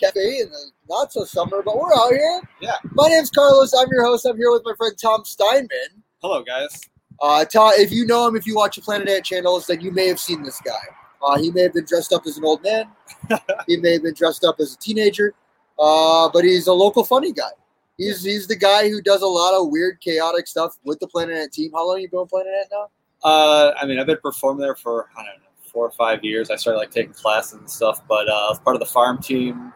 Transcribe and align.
Cafe 0.00 0.40
in 0.40 0.50
the 0.50 0.70
not 0.88 1.12
so 1.12 1.24
summer, 1.24 1.62
but 1.62 1.78
we're 1.78 1.94
out 1.94 2.10
here. 2.10 2.40
Yeah. 2.60 2.72
My 2.92 3.08
name's 3.08 3.30
Carlos. 3.30 3.74
I'm 3.74 3.88
your 3.90 4.04
host. 4.04 4.24
I'm 4.24 4.36
here 4.36 4.50
with 4.50 4.62
my 4.64 4.72
friend 4.76 4.94
Tom 5.00 5.24
Steinman. 5.24 6.02
Hello, 6.22 6.42
guys. 6.42 6.80
Uh, 7.20 7.44
Tom, 7.44 7.72
if 7.76 7.92
you 7.92 8.06
know 8.06 8.26
him, 8.26 8.34
if 8.34 8.46
you 8.46 8.54
watch 8.54 8.76
the 8.76 8.82
Planet 8.82 9.08
Ant 9.08 9.24
channels, 9.24 9.66
then 9.66 9.80
you 9.80 9.90
may 9.90 10.08
have 10.08 10.18
seen 10.18 10.42
this 10.42 10.60
guy. 10.62 10.72
Uh, 11.22 11.38
he 11.38 11.50
may 11.50 11.62
have 11.62 11.74
been 11.74 11.84
dressed 11.84 12.14
up 12.14 12.26
as 12.26 12.38
an 12.38 12.44
old 12.44 12.62
man. 12.62 12.86
he 13.66 13.76
may 13.76 13.92
have 13.92 14.02
been 14.02 14.14
dressed 14.14 14.42
up 14.42 14.56
as 14.58 14.74
a 14.74 14.78
teenager. 14.78 15.34
Uh, 15.78 16.30
but 16.32 16.44
he's 16.44 16.66
a 16.66 16.72
local 16.72 17.04
funny 17.04 17.32
guy. 17.32 17.50
He's 17.98 18.24
he's 18.24 18.46
the 18.46 18.56
guy 18.56 18.88
who 18.88 19.02
does 19.02 19.20
a 19.20 19.26
lot 19.26 19.52
of 19.52 19.68
weird, 19.68 20.00
chaotic 20.00 20.46
stuff 20.46 20.78
with 20.84 20.98
the 21.00 21.06
Planet 21.06 21.36
Ant 21.36 21.52
team. 21.52 21.72
How 21.72 21.86
long 21.86 22.00
you 22.00 22.08
been 22.08 22.20
with 22.20 22.30
Planet 22.30 22.52
Ant 22.58 22.68
now? 22.72 22.88
Uh, 23.22 23.72
I 23.78 23.84
mean, 23.84 23.98
I've 23.98 24.06
been 24.06 24.16
performing 24.22 24.62
there 24.62 24.74
for 24.74 25.10
I 25.18 25.24
don't 25.24 25.40
know 25.40 25.50
four 25.70 25.86
or 25.86 25.90
five 25.90 26.24
years. 26.24 26.50
I 26.50 26.56
started 26.56 26.78
like 26.78 26.90
taking 26.90 27.12
classes 27.12 27.52
and 27.52 27.68
stuff, 27.68 28.02
but 28.08 28.28
uh, 28.28 28.32
I 28.32 28.48
was 28.48 28.58
part 28.58 28.74
of 28.74 28.80
the 28.80 28.86
farm 28.86 29.20
team 29.22 29.72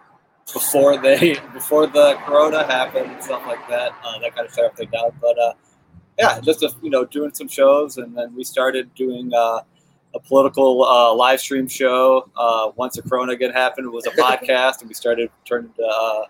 before 0.52 0.98
they 0.98 1.34
before 1.52 1.86
the 1.86 2.14
Corona 2.26 2.64
happened 2.64 3.22
stuff 3.22 3.42
like 3.46 3.66
that. 3.68 3.92
Uh, 4.04 4.18
that 4.20 4.34
kind 4.34 4.46
of 4.46 4.54
shut 4.54 4.64
everything 4.64 4.90
down. 4.90 5.10
But 5.20 5.38
uh, 5.38 5.52
yeah, 6.18 6.40
just 6.40 6.62
a, 6.62 6.70
you 6.82 6.90
know 6.90 7.04
doing 7.04 7.32
some 7.34 7.48
shows, 7.48 7.98
and 7.98 8.16
then 8.16 8.34
we 8.34 8.44
started 8.44 8.94
doing. 8.94 9.32
Uh, 9.34 9.60
a 10.14 10.20
political 10.20 10.84
uh, 10.84 11.12
live 11.12 11.40
stream 11.40 11.66
show. 11.66 12.30
Uh, 12.36 12.70
once 12.76 12.94
the 12.94 13.02
Corona 13.02 13.32
again 13.32 13.50
happened, 13.50 13.86
it 13.86 13.90
was 13.90 14.06
a 14.06 14.10
podcast, 14.12 14.80
and 14.80 14.88
we 14.88 14.94
started 14.94 15.28
turning 15.44 15.72
to 15.72 15.84
uh, 15.84 16.24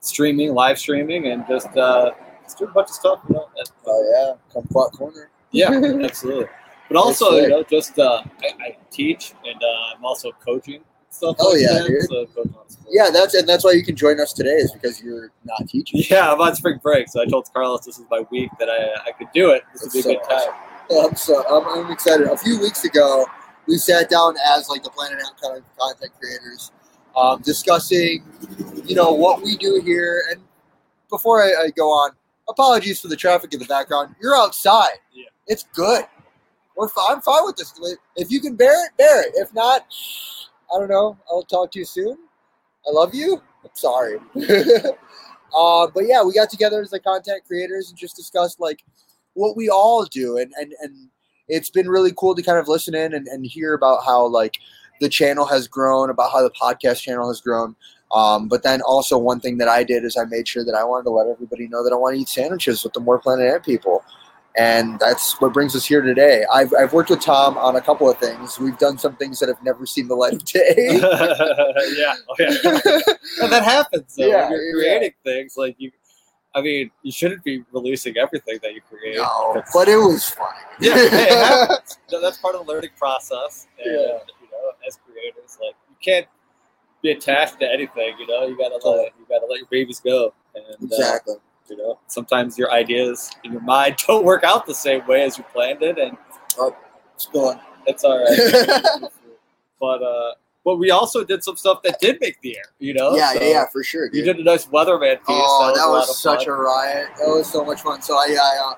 streaming, 0.00 0.54
live 0.54 0.78
streaming, 0.78 1.26
and 1.26 1.44
just 1.46 1.68
uh, 1.76 2.12
just 2.44 2.58
doing 2.58 2.70
a 2.70 2.74
bunch 2.74 2.88
of 2.88 2.94
stuff. 2.94 3.20
You 3.28 3.34
know, 3.34 3.48
at- 3.60 3.70
Oh 3.86 4.36
yeah, 4.54 4.60
Kumquat 4.60 4.92
Corner. 4.92 5.28
yeah, 5.50 5.68
absolutely. 6.02 6.46
But 6.88 6.96
also, 6.96 7.32
you 7.32 7.48
know, 7.48 7.62
just 7.64 7.98
uh, 7.98 8.22
I, 8.40 8.46
I 8.64 8.76
teach 8.90 9.34
and 9.44 9.62
uh, 9.62 9.94
I'm 9.96 10.04
also 10.04 10.30
coaching 10.44 10.80
stuff. 11.16 11.36
Oh, 11.38 11.52
like 11.52 11.60
yeah, 11.62 11.72
that, 11.72 11.86
dude. 11.88 12.30
So. 12.32 12.66
Yeah, 12.88 13.10
that's 13.10 13.34
and 13.34 13.48
that's 13.48 13.64
why 13.64 13.72
you 13.72 13.84
can 13.84 13.96
join 13.96 14.20
us 14.20 14.32
today 14.32 14.50
is 14.50 14.72
because 14.72 15.02
you're 15.02 15.32
not 15.44 15.68
teaching. 15.68 16.02
Yeah, 16.08 16.32
I'm 16.32 16.40
on 16.40 16.54
spring 16.54 16.78
break, 16.82 17.08
so 17.08 17.20
I 17.20 17.26
told 17.26 17.52
Carlos 17.52 17.84
this 17.84 17.98
is 17.98 18.04
my 18.10 18.24
week 18.30 18.50
that 18.58 18.68
I, 18.68 19.08
I 19.08 19.12
could 19.12 19.28
do 19.34 19.50
it. 19.50 19.62
This 19.72 19.82
would 19.82 19.92
be 19.92 20.00
a 20.00 20.02
good 20.02 20.20
so 20.28 20.36
time. 20.36 21.08
I'm 21.08 21.16
so 21.16 21.44
I'm, 21.48 21.86
I'm 21.86 21.92
excited. 21.92 22.28
A 22.28 22.36
few 22.36 22.60
weeks 22.60 22.84
ago, 22.84 23.26
we 23.66 23.76
sat 23.76 24.08
down 24.08 24.36
as 24.54 24.68
like 24.68 24.82
the 24.82 24.90
Planet 24.90 25.18
kind 25.42 25.58
of 25.58 25.64
content 25.76 26.12
creators, 26.20 26.70
um, 27.16 27.42
discussing, 27.42 28.22
you 28.84 28.94
know, 28.94 29.12
what 29.12 29.42
we 29.42 29.56
do 29.56 29.80
here. 29.84 30.22
And 30.30 30.40
before 31.10 31.42
I, 31.42 31.64
I 31.64 31.70
go 31.70 31.88
on, 31.88 32.12
apologies 32.48 33.00
for 33.00 33.08
the 33.08 33.16
traffic 33.16 33.52
in 33.52 33.58
the 33.58 33.66
background. 33.66 34.14
You're 34.22 34.36
outside. 34.36 34.98
Yeah. 35.12 35.24
It's 35.48 35.64
good. 35.74 36.04
We're 36.76 36.88
I'm 37.08 37.22
fine 37.22 37.44
with 37.46 37.56
this. 37.56 37.72
If 38.16 38.30
you 38.30 38.40
can 38.40 38.54
bear 38.54 38.86
it, 38.86 38.92
bear 38.98 39.22
it. 39.22 39.32
If 39.34 39.52
not, 39.54 39.86
I 40.74 40.78
don't 40.78 40.88
know. 40.88 41.16
I'll 41.30 41.42
talk 41.42 41.70
to 41.72 41.78
you 41.78 41.84
soon. 41.84 42.18
I 42.86 42.92
love 42.92 43.14
you. 43.14 43.40
I'm 43.64 43.70
sorry. 43.74 44.18
uh, 45.54 45.86
but 45.94 46.04
yeah, 46.06 46.22
we 46.22 46.32
got 46.32 46.50
together 46.50 46.80
as 46.80 46.90
the 46.90 47.00
content 47.00 47.42
creators 47.46 47.90
and 47.90 47.98
just 47.98 48.16
discussed 48.16 48.60
like 48.60 48.82
what 49.36 49.56
we 49.56 49.68
all 49.68 50.04
do 50.04 50.38
and 50.38 50.52
and 50.58 50.72
and 50.80 51.08
it's 51.48 51.70
been 51.70 51.88
really 51.88 52.12
cool 52.16 52.34
to 52.34 52.42
kind 52.42 52.58
of 52.58 52.66
listen 52.66 52.94
in 52.94 53.14
and, 53.14 53.28
and 53.28 53.46
hear 53.46 53.74
about 53.74 54.04
how 54.04 54.26
like 54.26 54.58
the 55.00 55.08
channel 55.08 55.44
has 55.44 55.68
grown 55.68 56.10
about 56.10 56.32
how 56.32 56.42
the 56.42 56.50
podcast 56.50 57.02
channel 57.02 57.28
has 57.28 57.40
grown 57.40 57.76
um, 58.12 58.48
but 58.48 58.62
then 58.62 58.80
also 58.82 59.18
one 59.18 59.38
thing 59.38 59.58
that 59.58 59.68
i 59.68 59.84
did 59.84 60.04
is 60.04 60.16
i 60.16 60.24
made 60.24 60.48
sure 60.48 60.64
that 60.64 60.74
i 60.74 60.82
wanted 60.82 61.04
to 61.04 61.10
let 61.10 61.28
everybody 61.28 61.68
know 61.68 61.84
that 61.84 61.92
i 61.92 61.96
want 61.96 62.14
to 62.14 62.20
eat 62.20 62.28
sandwiches 62.28 62.82
with 62.82 62.94
the 62.94 63.00
more 63.00 63.18
planet 63.18 63.46
ant 63.46 63.64
people 63.64 64.02
and 64.58 64.98
that's 64.98 65.40
what 65.40 65.52
brings 65.52 65.76
us 65.76 65.84
here 65.84 66.00
today 66.00 66.44
I've, 66.52 66.72
I've 66.78 66.92
worked 66.92 67.10
with 67.10 67.20
tom 67.20 67.58
on 67.58 67.76
a 67.76 67.80
couple 67.80 68.08
of 68.10 68.18
things 68.18 68.58
we've 68.58 68.78
done 68.78 68.96
some 68.98 69.16
things 69.16 69.38
that 69.40 69.48
have 69.48 69.62
never 69.62 69.84
seen 69.86 70.08
the 70.08 70.14
light 70.14 70.32
of 70.34 70.44
day 70.44 70.74
yeah, 71.96 72.14
okay. 72.30 72.46
and 72.46 73.52
that 73.52 73.62
happens. 73.64 74.14
Though. 74.16 74.26
Yeah, 74.26 74.48
when 74.50 74.52
you're 74.60 74.72
creating 74.74 75.12
things 75.24 75.54
like 75.56 75.76
you. 75.78 75.90
I 76.54 76.62
mean, 76.62 76.90
you 77.02 77.12
shouldn't 77.12 77.44
be 77.44 77.64
releasing 77.70 78.16
everything 78.16 78.58
that 78.62 78.72
you 78.72 78.80
create. 78.80 79.16
no, 79.16 79.62
but 79.74 79.88
it 79.88 79.98
was 79.98 80.30
funny 80.30 80.56
yeah, 80.80 80.94
hey. 80.94 81.68
No, 82.10 82.20
that's 82.22 82.38
part 82.38 82.54
of 82.54 82.64
the 82.64 82.72
learning 82.72 82.90
process. 82.96 83.66
And, 83.78 83.92
Yeah. 83.92 84.00
you 84.40 84.48
know, 84.50 84.70
as 84.88 84.98
creators, 85.06 85.58
like 85.60 85.74
you 85.90 85.96
can't 86.02 86.26
be 87.02 87.10
attached 87.10 87.60
to 87.60 87.70
anything. 87.70 88.14
You 88.18 88.26
know, 88.26 88.46
you 88.46 88.56
gotta 88.56 88.76
let 88.88 89.12
you 89.18 89.26
gotta 89.28 89.44
let 89.44 89.58
your 89.58 89.68
babies 89.70 90.00
go. 90.00 90.32
And 90.54 90.64
uh, 90.64 90.76
exactly 90.86 91.34
you 91.68 91.76
know, 91.76 91.98
sometimes 92.06 92.58
your 92.58 92.70
ideas 92.72 93.30
in 93.44 93.52
your 93.52 93.62
mind 93.62 93.96
don't 94.06 94.24
work 94.24 94.44
out 94.44 94.66
the 94.66 94.74
same 94.74 95.06
way 95.06 95.22
as 95.22 95.38
you 95.38 95.44
planned 95.52 95.82
it, 95.82 95.98
and 95.98 96.16
it's 97.14 97.26
going 97.26 97.58
it's 97.86 98.04
all 98.04 98.18
right. 98.18 99.10
but 99.80 100.02
uh, 100.02 100.32
but 100.64 100.76
we 100.76 100.90
also 100.90 101.24
did 101.24 101.44
some 101.44 101.56
stuff 101.56 101.82
that 101.82 101.98
did 102.00 102.18
make 102.20 102.40
the 102.40 102.56
air. 102.56 102.64
You 102.78 102.94
know, 102.94 103.16
yeah 103.16 103.32
So 103.32 103.40
yeah 103.40 103.50
yeah 103.50 103.64
for 103.72 103.82
sure 103.82 104.10
You 104.12 104.24
did 104.24 104.38
a 104.38 104.44
nice 104.44 104.66
weatherman 104.66 105.18
piece. 105.18 105.26
Oh, 105.28 105.72
that 105.74 105.86
a 105.86 105.90
was, 105.90 106.10
of 106.10 106.16
such 106.16 106.46
fun. 106.46 106.54
a 106.54 106.58
riot. 106.58 107.08
That 107.18 107.28
was 107.28 107.50
so 107.50 107.64
much 107.64 107.82
fun. 107.82 108.02
So 108.02 108.14
I, 108.14 108.36
I 108.40 108.70
uh, 108.70 108.74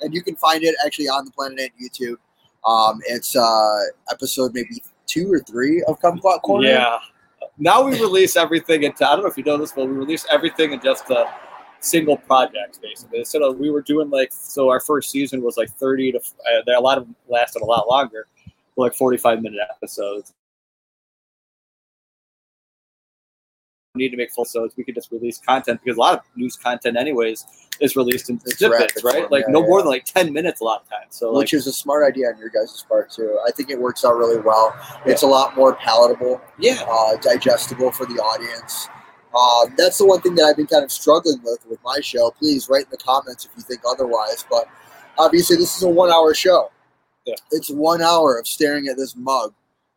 and 0.00 0.14
you 0.14 0.22
can 0.22 0.36
find 0.36 0.62
it 0.62 0.74
actually 0.84 1.08
on 1.08 1.24
the 1.24 1.30
Planet 1.30 1.60
Ant 1.60 1.72
YouTube. 1.80 2.16
Um, 2.64 3.00
it's 3.06 3.36
uh, 3.36 3.78
episode 4.10 4.54
maybe 4.54 4.82
two 5.06 5.32
or 5.32 5.40
three 5.40 5.82
of 5.84 6.00
Kumquat 6.00 6.42
Corner. 6.42 6.68
Yeah. 6.68 6.98
Now 7.58 7.84
we 7.84 7.92
release 8.00 8.36
everything 8.36 8.82
into. 8.82 9.06
I 9.06 9.12
don't 9.12 9.22
know 9.22 9.30
if 9.30 9.36
you 9.36 9.44
know 9.44 9.56
this, 9.56 9.72
but 9.72 9.86
we 9.86 9.92
release 9.92 10.26
everything 10.30 10.72
in 10.72 10.80
just 10.80 11.08
uh, 11.10 11.26
single 11.84 12.16
projects, 12.16 12.78
basically. 12.78 13.18
Instead 13.20 13.42
of 13.42 13.58
we 13.58 13.70
were 13.70 13.82
doing 13.82 14.10
like 14.10 14.32
so, 14.32 14.68
our 14.70 14.80
first 14.80 15.10
season 15.10 15.42
was 15.42 15.56
like 15.56 15.70
thirty 15.70 16.12
to. 16.12 16.18
Uh, 16.18 16.78
a 16.78 16.80
lot 16.80 16.98
of 16.98 17.04
them 17.04 17.14
lasted 17.28 17.62
a 17.62 17.64
lot 17.64 17.88
longer, 17.88 18.26
like 18.76 18.94
forty-five 18.94 19.42
minute 19.42 19.60
episodes. 19.70 20.32
We 23.94 24.02
need 24.02 24.10
to 24.10 24.16
make 24.16 24.32
full 24.32 24.42
episodes. 24.42 24.74
We 24.76 24.82
could 24.82 24.96
just 24.96 25.12
release 25.12 25.38
content 25.38 25.80
because 25.84 25.96
a 25.96 26.00
lot 26.00 26.14
of 26.14 26.20
news 26.34 26.56
content, 26.56 26.96
anyways, 26.96 27.44
is 27.78 27.94
released 27.94 28.28
in 28.28 28.40
It's 28.44 28.58
snippets, 28.58 29.04
right? 29.04 29.14
form, 29.20 29.28
Like 29.30 29.44
yeah, 29.46 29.52
no 29.52 29.60
yeah. 29.60 29.68
more 29.68 29.82
than 29.82 29.88
like 29.88 30.04
ten 30.04 30.32
minutes 30.32 30.60
a 30.60 30.64
lot 30.64 30.82
of 30.82 30.88
times. 30.88 31.14
So 31.14 31.30
like, 31.30 31.38
Which 31.38 31.54
is 31.54 31.68
a 31.68 31.72
smart 31.72 32.04
idea 32.04 32.26
on 32.26 32.38
your 32.38 32.48
guys' 32.48 32.84
part 32.88 33.12
too. 33.12 33.38
I 33.46 33.52
think 33.52 33.70
it 33.70 33.78
works 33.78 34.04
out 34.04 34.16
really 34.16 34.40
well. 34.40 34.74
It's 35.06 35.22
a 35.22 35.28
lot 35.28 35.56
more 35.56 35.76
palatable, 35.76 36.40
yeah, 36.58 36.82
uh, 36.88 37.16
digestible 37.18 37.92
for 37.92 38.04
the 38.06 38.14
audience. 38.14 38.88
Um, 39.34 39.74
that's 39.76 39.98
the 39.98 40.06
one 40.06 40.20
thing 40.20 40.36
that 40.36 40.44
I've 40.44 40.56
been 40.56 40.66
kind 40.66 40.84
of 40.84 40.92
struggling 40.92 41.40
with 41.42 41.64
with 41.68 41.80
my 41.84 41.98
show. 42.00 42.30
Please 42.30 42.68
write 42.68 42.84
in 42.84 42.90
the 42.90 42.96
comments 42.96 43.44
if 43.44 43.50
you 43.56 43.62
think 43.62 43.80
otherwise. 43.88 44.44
But 44.48 44.66
obviously, 45.18 45.56
this 45.56 45.76
is 45.76 45.82
a 45.82 45.88
one-hour 45.88 46.34
show. 46.34 46.70
Yeah. 47.26 47.34
It's 47.50 47.70
one 47.70 48.02
hour 48.02 48.38
of 48.38 48.46
staring 48.46 48.86
at 48.88 48.96
this 48.96 49.16
mug, 49.16 49.52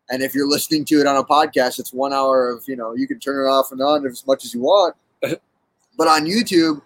and 0.10 0.24
if 0.24 0.34
you're 0.34 0.48
listening 0.48 0.86
to 0.86 1.02
it 1.02 1.08
on 1.08 1.18
a 1.18 1.24
podcast, 1.24 1.78
it's 1.78 1.94
one 1.94 2.14
hour 2.14 2.50
of 2.50 2.64
you 2.68 2.76
know 2.76 2.96
you 2.96 3.08
can 3.08 3.20
turn 3.20 3.46
it 3.46 3.50
off 3.50 3.72
and 3.72 3.82
on 3.82 4.06
as 4.08 4.26
much 4.26 4.44
as 4.44 4.54
you 4.54 4.62
want. 4.62 4.96
but 5.22 6.08
on 6.08 6.26
YouTube, 6.26 6.82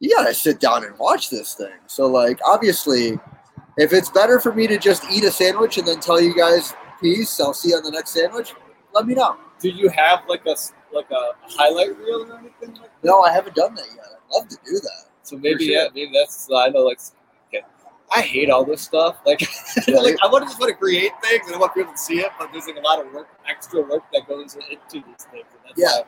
you 0.00 0.14
gotta 0.14 0.34
sit 0.34 0.60
down 0.60 0.84
and 0.84 0.98
watch 0.98 1.30
this 1.30 1.54
thing. 1.54 1.72
So 1.86 2.06
like, 2.06 2.38
obviously, 2.44 3.18
if 3.78 3.92
it's 3.92 4.10
better 4.10 4.40
for 4.40 4.52
me 4.52 4.66
to 4.66 4.76
just 4.76 5.04
eat 5.10 5.24
a 5.24 5.30
sandwich 5.30 5.78
and 5.78 5.86
then 5.86 6.00
tell 6.00 6.20
you 6.20 6.34
guys 6.36 6.74
peace, 7.00 7.40
I'll 7.40 7.54
see 7.54 7.70
you 7.70 7.76
on 7.76 7.84
the 7.84 7.92
next 7.92 8.10
sandwich. 8.10 8.52
Let 8.92 9.06
me 9.06 9.14
know. 9.14 9.36
do 9.60 9.70
you 9.70 9.88
have 9.88 10.20
like 10.28 10.44
a 10.46 10.56
like 10.92 11.10
a 11.10 11.32
highlight 11.42 11.96
reel 11.98 12.22
or 12.30 12.38
anything 12.38 12.74
like 12.74 12.82
that? 12.82 13.04
No, 13.04 13.20
I 13.22 13.32
haven't 13.32 13.56
done 13.56 13.74
that 13.74 13.86
yet. 13.94 14.04
I'd 14.04 14.34
love 14.34 14.48
to 14.48 14.56
do 14.64 14.72
that. 14.80 15.04
So 15.22 15.36
maybe 15.36 15.66
sure. 15.66 15.74
yeah, 15.74 15.88
maybe 15.94 16.12
that's 16.12 16.48
I 16.54 16.68
know 16.68 16.80
like 16.80 17.00
okay. 17.48 17.64
I 18.14 18.22
hate 18.22 18.48
all 18.50 18.64
this 18.64 18.80
stuff. 18.80 19.18
Like, 19.26 19.40
like 19.88 20.16
I 20.22 20.26
want 20.28 20.44
to 20.44 20.48
just 20.48 20.58
want 20.60 20.70
to 20.70 20.76
create 20.76 21.12
things 21.22 21.46
and 21.46 21.54
I 21.54 21.58
want 21.58 21.74
people 21.74 21.92
to 21.92 21.98
see 21.98 22.20
it, 22.20 22.30
but 22.38 22.50
there's 22.52 22.66
like 22.66 22.76
a 22.76 22.80
lot 22.80 23.04
of 23.04 23.12
work, 23.12 23.28
extra 23.46 23.82
work 23.82 24.04
that 24.12 24.26
goes 24.26 24.54
into 24.54 25.06
these 25.06 25.26
things. 25.30 25.46
And 25.52 25.60
that's 25.66 25.76
Yeah. 25.76 26.02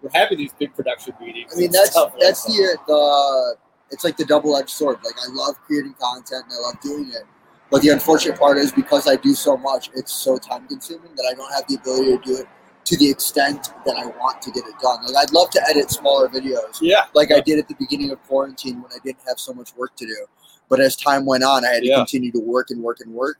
we're 0.00 0.10
having 0.14 0.38
these 0.38 0.52
big 0.54 0.74
production 0.74 1.14
meetings. 1.20 1.52
I 1.54 1.60
mean, 1.60 1.70
that's 1.70 1.94
like 1.94 2.12
that's 2.18 2.44
the 2.44 2.78
the 2.86 3.56
it's 3.90 4.04
like 4.04 4.16
the 4.16 4.24
double 4.24 4.56
edged 4.56 4.70
sword. 4.70 4.98
Like 5.04 5.14
I 5.22 5.30
love 5.32 5.56
creating 5.66 5.94
content 6.00 6.44
and 6.48 6.52
I 6.54 6.60
love 6.60 6.80
doing 6.80 7.10
it, 7.10 7.24
but 7.70 7.82
the 7.82 7.90
unfortunate 7.90 8.38
part 8.38 8.56
is 8.56 8.72
because 8.72 9.06
I 9.06 9.16
do 9.16 9.34
so 9.34 9.56
much, 9.58 9.90
it's 9.94 10.12
so 10.12 10.38
time 10.38 10.66
consuming 10.66 11.14
that 11.16 11.26
I 11.30 11.34
don't 11.34 11.52
have 11.52 11.66
the 11.68 11.74
ability 11.74 12.16
to 12.16 12.22
do 12.24 12.36
it 12.38 12.48
to 12.84 12.96
the 12.98 13.08
extent 13.10 13.70
that 13.86 13.96
I 13.96 14.06
want 14.06 14.42
to 14.42 14.50
get 14.50 14.64
it 14.66 14.74
done. 14.80 15.04
Like 15.06 15.16
I'd 15.28 15.32
love 15.32 15.50
to 15.50 15.62
edit 15.68 15.90
smaller 15.90 16.28
videos, 16.28 16.78
yeah. 16.80 17.06
like 17.14 17.32
I 17.32 17.40
did 17.40 17.58
at 17.58 17.68
the 17.68 17.74
beginning 17.78 18.10
of 18.10 18.22
quarantine 18.24 18.82
when 18.82 18.92
I 18.92 18.98
didn't 19.04 19.22
have 19.26 19.38
so 19.38 19.52
much 19.52 19.74
work 19.76 19.96
to 19.96 20.06
do. 20.06 20.26
But 20.68 20.80
as 20.80 20.96
time 20.96 21.24
went 21.26 21.44
on, 21.44 21.64
I 21.64 21.68
had 21.74 21.82
to 21.82 21.88
Yeah. 21.88 21.96
continue 21.96 22.32
to 22.32 22.40
work 22.40 22.70
and 22.70 22.82
work 22.82 23.00
and 23.00 23.12
work. 23.12 23.38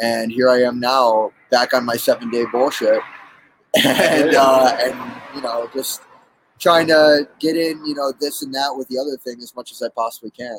And 0.00 0.30
here 0.30 0.48
I 0.50 0.62
am 0.62 0.78
now, 0.80 1.32
back 1.50 1.72
on 1.74 1.84
my 1.84 1.96
seven 1.96 2.30
day 2.30 2.44
bullshit, 2.52 3.00
and 3.84 4.34
uh, 4.34 4.76
and 4.82 5.12
you 5.34 5.40
know 5.42 5.68
just 5.74 6.02
trying 6.58 6.86
to 6.86 7.28
get 7.38 7.56
in, 7.56 7.84
you 7.84 7.94
know, 7.94 8.12
this 8.20 8.42
and 8.42 8.54
that 8.54 8.74
with 8.74 8.88
the 8.88 8.98
other 8.98 9.16
thing 9.18 9.36
as 9.42 9.54
much 9.54 9.70
as 9.72 9.82
I 9.82 9.88
possibly 9.94 10.30
can. 10.30 10.58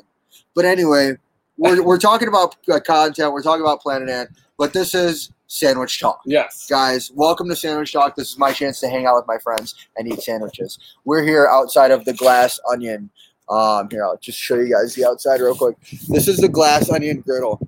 But 0.56 0.66
anyway, 0.66 1.18
we're 1.58 1.84
we're 1.84 1.98
talking 2.00 2.28
about 2.28 2.56
uh, 2.72 2.80
content, 2.80 3.32
we're 3.34 3.42
talking 3.44 3.62
about 3.62 3.82
Planet 3.82 4.10
Ant, 4.10 4.30
but 4.58 4.74
this 4.74 4.96
is 4.96 5.32
Sandwich 5.48 6.00
Talk. 6.00 6.22
Yes. 6.26 6.68
Guys, 6.70 7.12
welcome 7.14 7.48
to 7.50 7.56
Sandwich 7.56 7.94
Talk. 7.94 8.16
This 8.16 8.32
is 8.32 8.38
my 8.38 8.52
chance 8.52 8.80
to 8.80 8.90
hang 8.90 9.06
out 9.06 9.16
with 9.16 9.28
my 9.28 9.38
friends 9.38 9.76
and 9.96 10.12
eat 10.12 10.22
sandwiches. 10.22 10.80
We're 11.06 11.24
here 11.24 11.48
outside 11.48 11.92
of 11.92 12.06
the 12.06 12.14
Glass 12.14 12.60
Onion. 12.72 13.10
Um, 13.50 13.88
here, 13.90 14.04
I'll 14.04 14.18
just 14.18 14.40
show 14.40 14.56
you 14.56 14.74
guys 14.74 14.96
the 14.96 15.06
outside 15.06 15.40
real 15.40 15.56
quick. 15.56 15.78
This 16.10 16.28
is 16.28 16.38
the 16.38 16.50
Glass 16.50 16.90
Onion 16.90 17.22
Griddle. 17.22 17.60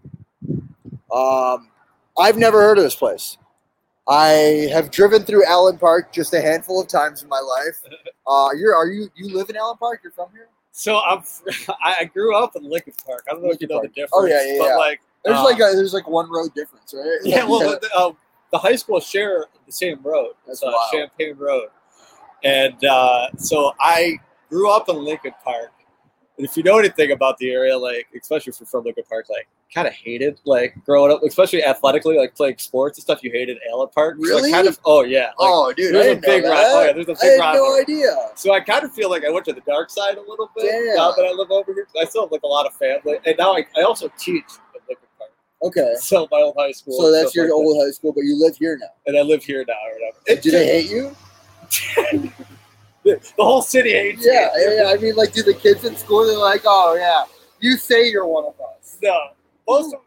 Um, 1.14 1.70
I've 2.18 2.38
never 2.38 2.60
heard 2.60 2.78
of 2.78 2.84
this 2.84 2.96
place. 2.96 3.38
I 4.08 4.68
have 4.72 4.90
driven 4.90 5.24
through 5.24 5.46
Allen 5.46 5.78
Park 5.78 6.12
just 6.12 6.34
a 6.34 6.42
handful 6.42 6.82
of 6.82 6.88
times 6.88 7.22
in 7.24 7.30
my 7.30 7.40
life. 7.40 7.82
Uh, 8.28 8.50
you're 8.56 8.76
are 8.76 8.86
you 8.86 9.10
you 9.16 9.36
live 9.36 9.50
in 9.50 9.56
Allen 9.56 9.76
Park? 9.78 10.02
You're 10.04 10.12
from 10.12 10.28
here? 10.32 10.50
So 10.72 11.00
I'm, 11.00 11.24
I 11.84 12.06
grew 12.06 12.36
up 12.36 12.56
in 12.56 12.62
Lincoln 12.62 12.94
Park. 13.04 13.26
I 13.28 13.34
don't 13.34 13.42
know 13.42 13.50
if 13.50 13.60
you 13.60 13.68
know 13.68 13.82
the 13.82 13.88
difference. 13.88 14.12
Oh, 14.14 14.26
yeah, 14.26 14.46
yeah, 14.46 14.56
but 14.60 14.66
yeah. 14.66 14.76
like 14.76 15.02
There's 15.26 15.38
uh, 15.38 15.44
like 15.44 15.58
a, 15.58 15.76
there's 15.76 15.94
like 15.94 16.08
one 16.08 16.30
road 16.32 16.54
difference, 16.56 16.94
right? 16.94 17.20
yeah, 17.24 17.44
well, 17.46 17.60
the, 17.82 17.90
uh, 17.96 18.12
the 18.52 18.58
high 18.58 18.76
school 18.76 19.00
share 19.00 19.46
the 19.66 19.72
same 19.72 20.00
road. 20.02 20.34
That's 20.48 20.64
uh. 20.64 20.72
Champaign 20.92 21.36
Road, 21.38 21.68
and 22.44 22.84
uh, 22.86 23.28
so 23.38 23.74
I 23.80 24.18
grew 24.50 24.72
up 24.72 24.90
in 24.90 24.96
Lincoln 24.98 25.34
Park. 25.44 25.72
And 26.38 26.48
if 26.48 26.56
you 26.56 26.64
know 26.64 26.80
anything 26.80 27.12
about 27.12 27.38
the 27.38 27.52
area, 27.52 27.78
like 27.78 28.08
especially 28.20 28.52
if 28.52 28.60
you're 28.62 28.68
from 28.68 28.86
Lincoln 28.86 29.04
Park, 29.10 29.26
like 29.30 29.48
kind 29.76 29.88
of 29.88 29.94
hated 29.94 30.40
like 30.46 30.74
growing 30.86 31.12
up, 31.12 31.22
especially 31.24 31.64
athletically, 31.64 32.18
like 32.18 32.34
playing 32.34 32.58
sports 32.58 32.98
and 32.98 33.04
stuff. 33.04 33.22
You 33.22 33.30
hated 33.32 33.58
Allen 33.70 33.90
Park. 33.94 34.16
So 34.24 34.24
I 34.24 34.36
Really? 34.38 34.52
kind 34.52 34.66
of. 34.68 34.80
Oh 34.86 35.04
yeah. 35.04 35.26
Like, 35.26 35.34
oh, 35.40 35.74
dude, 35.74 35.94
there's 35.94 36.06
I 36.06 36.10
a 36.12 36.16
big 36.16 36.44
know 36.44 36.50
that. 36.50 36.66
oh, 36.66 36.86
yeah, 36.86 36.94
there's 36.94 37.10
a 37.10 37.12
I 37.12 37.16
big 37.22 37.42
had 37.42 37.54
no 37.56 37.78
idea. 37.80 38.16
So 38.36 38.54
I 38.54 38.62
kind 38.62 38.86
of 38.86 38.94
feel 38.94 39.10
like 39.10 39.26
I 39.26 39.30
went 39.30 39.46
to 39.46 39.54
the 39.54 39.62
dark 39.62 39.90
side 39.90 40.16
a 40.18 40.22
little 40.22 40.50
bit 40.56 40.72
Damn. 40.72 40.96
now 40.96 41.12
that 41.12 41.26
I 41.26 41.32
live 41.34 41.52
over 41.52 41.74
here. 41.74 41.86
I 42.02 42.06
still 42.06 42.22
have 42.24 42.32
like 42.32 42.44
a 42.44 42.48
lot 42.48 42.66
of 42.66 42.74
family, 42.76 43.18
and 43.26 43.36
now 43.38 43.54
I, 43.58 43.66
I 43.78 43.82
also 43.84 44.10
teach 44.18 44.46
at 44.46 44.50
Lincoln 44.50 44.56
Park. 44.56 44.69
Okay, 45.62 45.96
So 46.00 46.28
my 46.32 46.40
old 46.40 46.56
high 46.58 46.72
school. 46.72 46.98
so 46.98 47.12
that's 47.12 47.36
your 47.36 47.46
like 47.46 47.54
old 47.54 47.86
high 47.86 47.92
school, 47.92 48.14
but 48.14 48.22
you 48.22 48.40
live 48.40 48.58
here 48.58 48.78
now. 48.78 48.88
and 49.08 49.18
I 49.18 49.22
live 49.22 49.44
here 49.44 49.66
now 49.68 49.76
whatever. 49.94 50.42
Do 50.42 50.52
they 50.52 50.82
hate 50.82 50.90
you? 50.90 51.16
the, 53.04 53.34
whole 53.38 53.62
city 53.62 53.92
hates 53.92 54.26
me. 54.26 54.32
Yeah, 54.32 54.50
yeah, 54.58 54.84
yeah. 54.84 54.94
I 54.94 54.98
mean, 54.98 55.16
like, 55.16 55.34
do 55.34 55.44
the 55.44 55.54
kids 55.54 55.86
in 55.86 55.96
school? 55.96 56.26
They're 56.26 56.38
like, 56.38 56.62
oh 56.66 56.96
yeah, 56.96 57.26
you 57.60 57.78
say 57.78 58.10
you're 58.10 58.26
one 58.26 58.46
of 58.46 58.56
us. 58.60 58.98
No, 59.02 59.18
most 59.68 59.94
of 59.94 60.02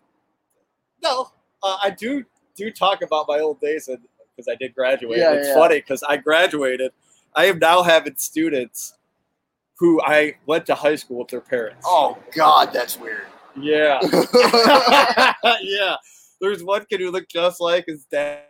no. 1.03 1.31
Uh, 1.63 1.77
I 1.83 1.91
do 1.91 2.25
do 2.57 2.71
talk 2.71 3.03
about 3.03 3.27
my 3.29 3.39
old 3.39 3.61
days 3.61 3.89
and 3.89 3.99
because 4.35 4.49
I 4.49 4.57
did 4.57 4.75
graduate. 4.75 5.19
Yeah, 5.19 5.33
it's 5.33 5.49
yeah. 5.49 5.55
funny 5.55 5.77
because 5.77 6.03
I 6.03 6.17
graduated. 6.17 6.93
I 7.35 7.47
am 7.47 7.59
now 7.59 7.83
having 7.83 8.17
students 8.17 8.95
who 9.79 10.01
I 10.03 10.37
went 10.47 10.67
to 10.67 10.75
high 10.75 10.97
school 10.97 11.19
with 11.19 11.29
their 11.29 11.41
parents. 11.41 11.85
Oh 11.87 12.19
God, 12.35 12.73
that's 12.73 12.99
weird. 12.99 13.27
Yeah, 13.57 14.01
yeah. 15.63 15.97
There's 16.41 16.65
one 16.65 16.85
kid 16.91 17.01
who 17.01 17.11
looked 17.11 17.31
just 17.31 17.61
like 17.61 17.85
his 17.87 18.05
dad. 18.05 18.41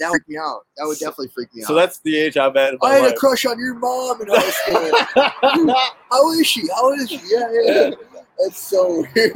That 0.00 0.10
would 0.10 0.22
freak 0.24 0.28
me 0.28 0.36
out. 0.38 0.60
That 0.76 0.86
would 0.86 0.98
definitely 0.98 1.28
freak 1.28 1.54
me 1.54 1.62
So 1.62 1.66
out. 1.66 1.68
So 1.68 1.74
that's 1.74 1.98
the 2.00 2.16
age 2.16 2.36
I'm 2.36 2.56
at. 2.56 2.74
I 2.82 2.94
had 2.94 3.12
a 3.12 3.16
crush 3.16 3.44
on 3.44 3.58
your 3.58 3.74
mom 3.74 4.22
in 4.22 4.28
high 4.30 4.50
school. 4.50 5.74
How 6.10 6.32
is 6.32 6.46
she? 6.46 6.66
How 6.68 6.92
is 6.92 7.10
she? 7.10 7.20
Yeah, 7.26 7.48
yeah. 7.52 7.72
yeah. 7.72 7.90
That's 8.38 8.58
so 8.58 9.04
weird. 9.14 9.32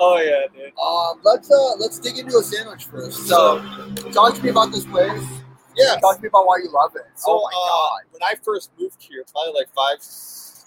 oh 0.00 0.18
yeah, 0.18 0.46
dude. 0.54 0.72
Um, 0.78 1.20
let's 1.24 1.50
uh, 1.50 1.76
let's 1.78 1.98
dig 1.98 2.18
into 2.18 2.36
a 2.36 2.42
sandwich 2.42 2.84
first. 2.84 3.26
So, 3.26 3.60
talk 4.12 4.34
to 4.34 4.42
me 4.42 4.50
about 4.50 4.72
this 4.72 4.84
place. 4.84 5.24
Yeah. 5.78 5.96
Talk 6.00 6.16
to 6.16 6.22
me 6.22 6.28
about 6.28 6.46
why 6.46 6.58
you 6.58 6.70
love 6.72 6.94
it. 6.96 7.02
So 7.14 7.26
oh 7.30 7.42
my 7.42 7.50
uh, 7.54 8.08
when 8.10 8.22
I 8.22 8.34
first 8.42 8.70
moved 8.78 9.00
here, 9.00 9.24
probably 9.32 9.52
like 9.54 9.68
five, 9.74 9.98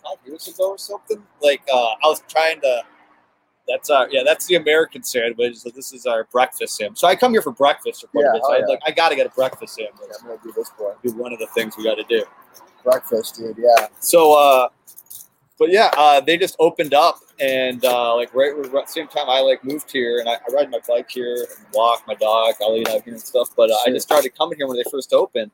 five 0.04 0.18
years 0.26 0.48
ago 0.48 0.72
or 0.72 0.78
something, 0.78 1.22
like 1.42 1.62
uh, 1.74 1.78
I 2.04 2.08
was 2.08 2.22
trying 2.28 2.62
to. 2.62 2.84
That's 3.68 3.90
uh 3.90 4.08
yeah, 4.10 4.22
that's 4.26 4.48
the 4.48 4.56
American 4.56 5.04
sandwich. 5.04 5.58
So 5.58 5.70
this 5.70 5.94
is 5.94 6.06
our 6.06 6.26
breakfast 6.26 6.76
sandwich. 6.76 6.98
So 6.98 7.08
I 7.08 7.16
come 7.16 7.32
here 7.32 7.44
for 7.44 7.52
breakfast 7.52 8.04
or 8.04 8.10
Yeah, 8.14 8.32
bit. 8.34 8.42
So 8.44 8.52
oh, 8.52 8.54
I, 8.54 8.60
yeah. 8.60 8.66
like 8.66 8.80
I 8.86 8.92
got 8.92 9.10
to 9.10 9.16
get 9.16 9.28
a 9.28 9.30
breakfast 9.30 9.76
sandwich. 9.76 9.96
God, 10.00 10.18
I'm 10.20 10.28
gonna 10.28 10.40
do 10.44 10.52
this 10.52 10.72
boy. 10.72 10.94
Do 11.04 11.14
one 11.14 11.32
of 11.32 11.40
the 11.40 11.48
things 11.48 11.78
we 11.78 11.84
got 11.84 11.96
to 11.96 12.04
do. 12.10 12.26
Breakfast, 12.84 13.36
dude. 13.36 13.56
Yeah. 13.60 13.88
So, 14.00 14.34
uh, 14.34 14.70
but 15.62 15.70
yeah, 15.70 15.92
uh, 15.96 16.20
they 16.22 16.38
just 16.38 16.56
opened 16.58 16.96
up, 16.96 17.20
and 17.40 17.86
uh, 17.86 18.16
like 18.16 18.34
right 18.34 18.52
the 18.56 18.84
same 18.88 19.08
time, 19.08 19.30
I 19.30 19.42
like 19.42 19.64
moved 19.64 19.92
here, 19.92 20.18
and 20.18 20.28
I, 20.28 20.34
I 20.34 20.52
ride 20.52 20.72
my 20.72 20.80
bike 20.88 21.12
here, 21.12 21.36
and 21.36 21.68
walk 21.72 22.04
my 22.08 22.16
dog, 22.16 22.56
I'll 22.62 22.76
eat 22.76 22.90
out 22.90 23.04
here 23.04 23.14
and 23.14 23.22
stuff. 23.22 23.50
But 23.56 23.70
uh, 23.70 23.76
I 23.86 23.92
just 23.92 24.08
started 24.08 24.36
coming 24.36 24.58
here 24.58 24.66
when 24.66 24.76
they 24.76 24.84
first 24.90 25.14
opened, 25.14 25.52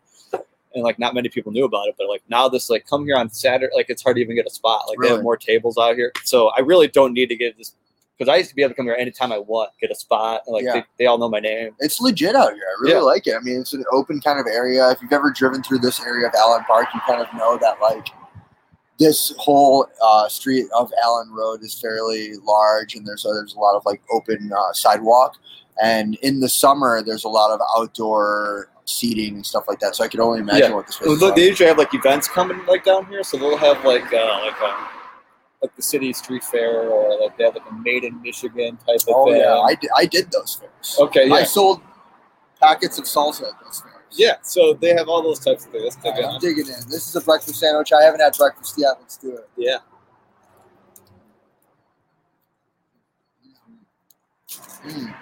and 0.77 0.83
like 0.85 1.00
not 1.00 1.13
many 1.13 1.27
people 1.27 1.51
knew 1.51 1.65
about 1.65 1.88
it. 1.88 1.95
But 1.97 2.07
like 2.07 2.24
now, 2.29 2.47
this 2.47 2.69
like 2.69 2.85
come 2.88 3.06
here 3.06 3.18
on 3.18 3.29
Saturday, 3.29 3.74
like 3.75 3.89
it's 3.89 4.01
hard 4.03 4.15
to 4.15 4.21
even 4.21 4.35
get 4.35 4.45
a 4.45 4.50
spot. 4.50 4.83
Like 4.88 5.00
they 5.01 5.09
have 5.09 5.24
more 5.24 5.35
tables 5.38 5.77
out 5.77 5.95
here, 5.95 6.12
so 6.24 6.50
I 6.56 6.62
really 6.62 6.88
don't 6.88 7.13
need 7.13 7.27
to 7.29 7.35
get 7.35 7.57
this. 7.57 7.74
Because 8.18 8.33
I 8.33 8.38
used 8.38 8.50
to 8.50 8.56
be 8.56 8.63
able 8.63 8.71
to 8.71 8.75
come 8.75 8.85
here 8.88 8.95
anytime 8.97 9.31
I 9.31 9.38
want, 9.38 9.69
get 9.79 9.91
a 9.91 9.95
spot, 9.95 10.41
like 10.47 10.63
Yeah. 10.63 10.74
they, 10.74 10.83
they 10.97 11.06
all 11.06 11.19
know 11.19 11.29
my 11.29 11.39
name. 11.39 11.75
It's 11.79 12.01
legit 12.01 12.35
out 12.35 12.51
here. 12.51 12.63
I 12.63 12.81
really 12.81 12.94
Yeah. 12.95 13.01
like 13.01 13.27
it. 13.27 13.35
I 13.35 13.39
mean, 13.41 13.59
it's 13.59 13.74
an 13.75 13.83
open 13.91 14.21
kind 14.21 14.39
of 14.39 14.47
area. 14.47 14.89
If 14.89 15.03
you've 15.03 15.13
ever 15.13 15.29
driven 15.29 15.62
through 15.62 15.79
this 15.79 16.00
area 16.01 16.25
of 16.27 16.33
Allen 16.33 16.63
Park, 16.63 16.88
you 16.95 17.00
kind 17.06 17.21
of 17.21 17.27
know 17.35 17.59
that 17.59 17.79
like 17.79 18.07
this 18.97 19.31
whole 19.38 19.85
uh, 20.01 20.27
street 20.29 20.65
of 20.75 20.91
Allen 21.03 21.29
Road 21.31 21.62
is 21.62 21.79
fairly 21.79 22.33
large, 22.44 22.95
and 22.95 23.06
there's 23.06 23.21
there's 23.21 23.53
a 23.53 23.59
lot 23.59 23.75
of 23.75 23.85
like 23.85 24.01
open 24.12 24.51
uh, 24.51 24.74
sidewalk. 24.74 25.35
And 25.79 26.15
in 26.24 26.39
the 26.39 26.50
summer, 26.50 27.03
there's 27.03 27.24
a 27.24 27.29
lot 27.29 27.51
of 27.51 27.62
outdoor 27.77 28.71
seating 28.88 29.36
and 29.36 29.45
stuff 29.45 29.66
like 29.68 29.80
that. 29.80 29.95
So 29.95 30.04
I 30.04 30.07
can 30.07 30.19
only 30.22 30.39
imagine 30.39 30.69
Yeah. 30.72 30.75
what 30.75 30.88
this 30.88 31.00
Well. 31.01 31.34
They 31.36 31.48
usually 31.48 31.68
have 31.68 31.78
like 31.78 31.94
events 31.94 32.28
coming 32.28 32.66
like 32.66 32.84
down 32.86 33.06
here, 33.07 33.24
so 33.24 33.38
they'll 33.38 33.57
have 33.57 33.84
like 33.86 34.12
uh, 34.13 34.39
like 34.45 34.60
a 34.62 34.88
like 35.62 35.75
the 35.75 35.81
city 35.81 36.13
street 36.13 36.44
fair 36.44 36.89
or 36.89 37.19
like 37.19 37.36
they 37.38 37.44
have 37.44 37.56
like 37.56 37.69
a 37.69 37.74
Made 37.74 38.04
in 38.04 38.22
Michigan 38.22 38.78
type 38.86 39.01
of 39.07 39.16
Oh 39.16 39.25
thing. 39.25 39.42
yeah, 39.42 39.60
I 39.60 39.74
did, 39.75 39.89
I 39.95 40.06
did 40.06 40.31
those 40.31 40.56
fairs. 40.56 40.95
okay, 41.00 41.30
I 41.31 41.44
sold 41.44 41.81
packets 42.60 42.98
of 42.98 43.06
salsa 43.06 43.50
at 43.50 43.60
those 43.63 43.81
fairs. 43.81 43.94
yeah. 44.12 44.36
So 44.44 44.74
they 44.74 44.94
have 44.94 45.10
all 45.10 45.22
those 45.22 45.39
types 45.39 45.66
of 45.66 45.72
things. 45.72 45.84
Let's 45.84 45.98
All 46.06 46.13
dig 46.13 46.24
right. 46.24 46.34
I'm 46.34 46.39
digging 46.39 46.68
in. 46.68 46.80
This 46.89 47.07
is 47.07 47.16
a 47.16 47.22
breakfast 47.22 47.60
sandwich. 47.60 47.92
I 47.92 48.04
haven't 48.04 48.19
had 48.22 48.36
breakfast 48.38 48.75
yet. 48.78 48.94
Let's 49.00 49.18
do 49.18 49.36
it. 49.36 49.50
Yeah, 49.57 49.78
Mm. 54.86 55.13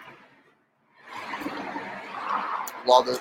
Love 2.87 3.07
it. 3.07 3.19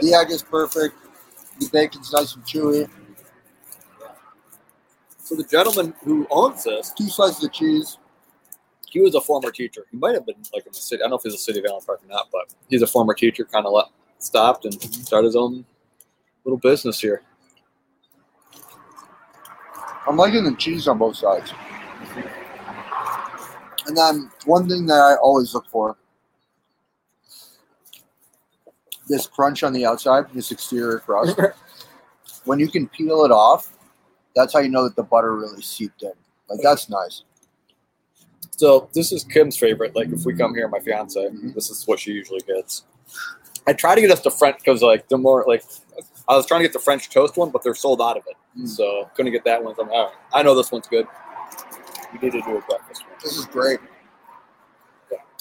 The 0.00 0.14
egg 0.14 0.30
is 0.30 0.42
perfect. 0.42 0.94
The 1.60 1.68
bacon's 1.68 2.12
nice 2.12 2.34
and 2.34 2.44
chewy. 2.44 2.88
So 5.18 5.34
the 5.34 5.44
gentleman 5.44 5.94
who 6.04 6.26
owns 6.30 6.64
this, 6.64 6.92
Two 6.96 7.08
slices 7.08 7.42
of 7.44 7.52
cheese. 7.52 7.98
he 8.90 9.00
was 9.00 9.14
a 9.14 9.20
former 9.20 9.50
teacher. 9.50 9.86
He 9.90 9.96
might 9.96 10.14
have 10.14 10.26
been 10.26 10.36
like 10.52 10.66
in 10.66 10.72
the 10.72 10.78
city. 10.78 11.02
I 11.02 11.04
don't 11.04 11.10
know 11.10 11.16
if 11.16 11.22
he's 11.22 11.34
a 11.34 11.38
city 11.38 11.60
of 11.60 11.66
Allen 11.66 11.82
Park 11.86 12.02
or 12.04 12.08
not, 12.08 12.28
but 12.30 12.54
he's 12.68 12.82
a 12.82 12.86
former 12.86 13.14
teacher. 13.14 13.44
Kind 13.44 13.66
of 13.66 13.72
let 13.72 13.86
stopped 14.18 14.64
and 14.64 14.74
started 14.82 15.26
his 15.26 15.36
own 15.36 15.64
little 16.44 16.58
business 16.58 17.00
here. 17.00 17.22
I'm 20.06 20.16
liking 20.16 20.44
the 20.44 20.54
cheese 20.56 20.86
on 20.86 20.98
both 20.98 21.16
sides. 21.16 21.52
And 23.86 23.96
then 23.96 24.30
one 24.44 24.68
thing 24.68 24.86
that 24.86 24.94
I 24.94 25.16
always 25.16 25.54
look 25.54 25.66
for 25.68 25.96
this 29.08 29.26
crunch 29.26 29.62
on 29.62 29.72
the 29.72 29.84
outside, 29.86 30.26
this 30.32 30.50
exterior 30.50 30.98
crust. 30.98 31.38
when 32.44 32.58
you 32.60 32.68
can 32.68 32.88
peel 32.88 33.24
it 33.24 33.30
off, 33.30 33.72
that's 34.34 34.52
how 34.52 34.60
you 34.60 34.68
know 34.68 34.84
that 34.84 34.96
the 34.96 35.02
butter 35.02 35.36
really 35.36 35.62
seeped 35.62 36.02
in. 36.02 36.12
Like 36.48 36.60
that's 36.62 36.88
nice. 36.88 37.22
So 38.56 38.88
this 38.94 39.12
is 39.12 39.24
Kim's 39.24 39.56
favorite. 39.56 39.94
Like 39.96 40.08
if 40.08 40.24
we 40.24 40.34
come 40.34 40.54
here, 40.54 40.68
my 40.68 40.80
fiance, 40.80 41.20
Mhm. 41.20 41.54
this 41.54 41.70
is 41.70 41.86
what 41.86 41.98
she 41.98 42.12
usually 42.12 42.40
gets. 42.40 42.84
I 43.66 43.72
try 43.72 43.94
to 43.94 44.00
get 44.00 44.10
us 44.10 44.20
the 44.20 44.30
French 44.30 44.58
because 44.58 44.82
like 44.82 45.08
they're 45.08 45.18
more 45.18 45.44
like 45.46 45.64
I 46.28 46.36
was 46.36 46.46
trying 46.46 46.60
to 46.60 46.64
get 46.64 46.72
the 46.72 46.78
French 46.78 47.10
toast 47.10 47.36
one, 47.36 47.50
but 47.50 47.62
they're 47.62 47.74
sold 47.74 48.00
out 48.00 48.16
of 48.16 48.24
it. 48.26 48.36
Mm. 48.58 48.68
So 48.68 49.10
couldn't 49.14 49.32
get 49.32 49.44
that 49.44 49.62
one. 49.62 49.74
So 49.74 49.82
I'm 49.82 49.88
like, 49.88 49.96
all 49.96 50.04
right, 50.06 50.14
I 50.32 50.42
know 50.42 50.54
this 50.54 50.70
one's 50.70 50.86
good. 50.86 51.06
We 52.12 52.18
need 52.20 52.32
to 52.32 52.40
do 52.42 52.56
a 52.58 52.60
breakfast 52.62 53.02
one. 53.06 53.16
This 53.22 53.36
is 53.36 53.46
great. 53.46 53.80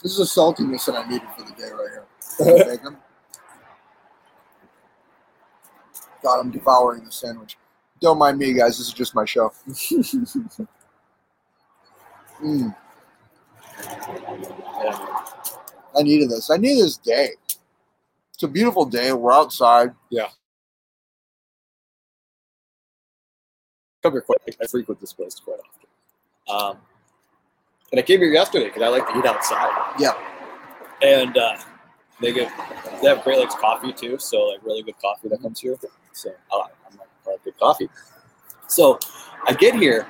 This 0.01 0.17
is 0.17 0.20
a 0.20 0.39
saltiness 0.39 0.86
that 0.88 0.96
I 0.96 1.08
needed 1.08 1.27
for 1.38 1.43
the 1.43 1.51
day 1.51 1.70
right 1.72 1.89
here. 1.91 2.65
Bacon. 2.77 2.98
God, 6.24 6.39
I'm 6.39 6.51
devouring 6.51 7.03
the 7.03 7.12
sandwich. 7.12 7.58
Don't 8.01 8.18
mind 8.18 8.38
me, 8.38 8.53
guys. 8.53 8.77
This 8.77 8.88
is 8.88 8.94
just 8.94 9.13
my 9.15 9.25
show. 9.25 9.51
Mm, 12.42 12.75
Yeah. 14.84 15.25
I 15.98 16.01
needed 16.03 16.30
this. 16.30 16.50
I 16.50 16.58
needed 16.58 16.84
this 16.84 16.98
day. 16.98 17.30
It's 18.34 18.44
a 18.44 18.48
beautiful 18.48 18.86
day. 18.86 19.13
We're 19.13 19.32
outside. 19.32 19.92
Yeah. 20.10 20.27
Come 24.01 24.13
here 24.13 24.22
quite. 24.22 24.39
I 24.62 24.68
frequent 24.68 25.00
this 25.00 25.13
place 25.13 25.36
quite 25.39 25.60
often. 25.60 26.77
Um, 26.77 26.77
and 27.92 28.00
I 28.00 28.01
came 28.01 28.20
here 28.20 28.32
yesterday 28.34 28.65
because 28.65 28.82
I 28.82 28.88
like 28.89 29.08
to 29.08 29.18
eat 29.18 29.25
outside. 29.25 29.94
Yeah. 30.00 30.13
And 31.01 31.38
uh, 31.38 31.58
they 32.20 32.34
give 32.34 32.51
they 33.01 33.08
have 33.08 33.24
Great 33.24 33.39
Lakes 33.39 33.56
coffee 33.56 33.94
too, 33.94 34.18
so 34.18 34.48
like 34.48 34.63
really 34.63 34.84
good 34.84 35.00
coffee 35.00 35.30
that 35.30 35.42
comes 35.42 35.60
here. 35.62 35.77
So 36.13 36.34
I 36.51 36.58
like, 36.58 36.72
I 36.86 36.89
like, 36.98 37.08
I 37.27 37.29
like 37.32 37.43
good 37.43 37.60
coffee. 37.60 37.89
So 38.67 39.00
I 39.48 39.53
get 39.53 39.75
here, 39.75 40.08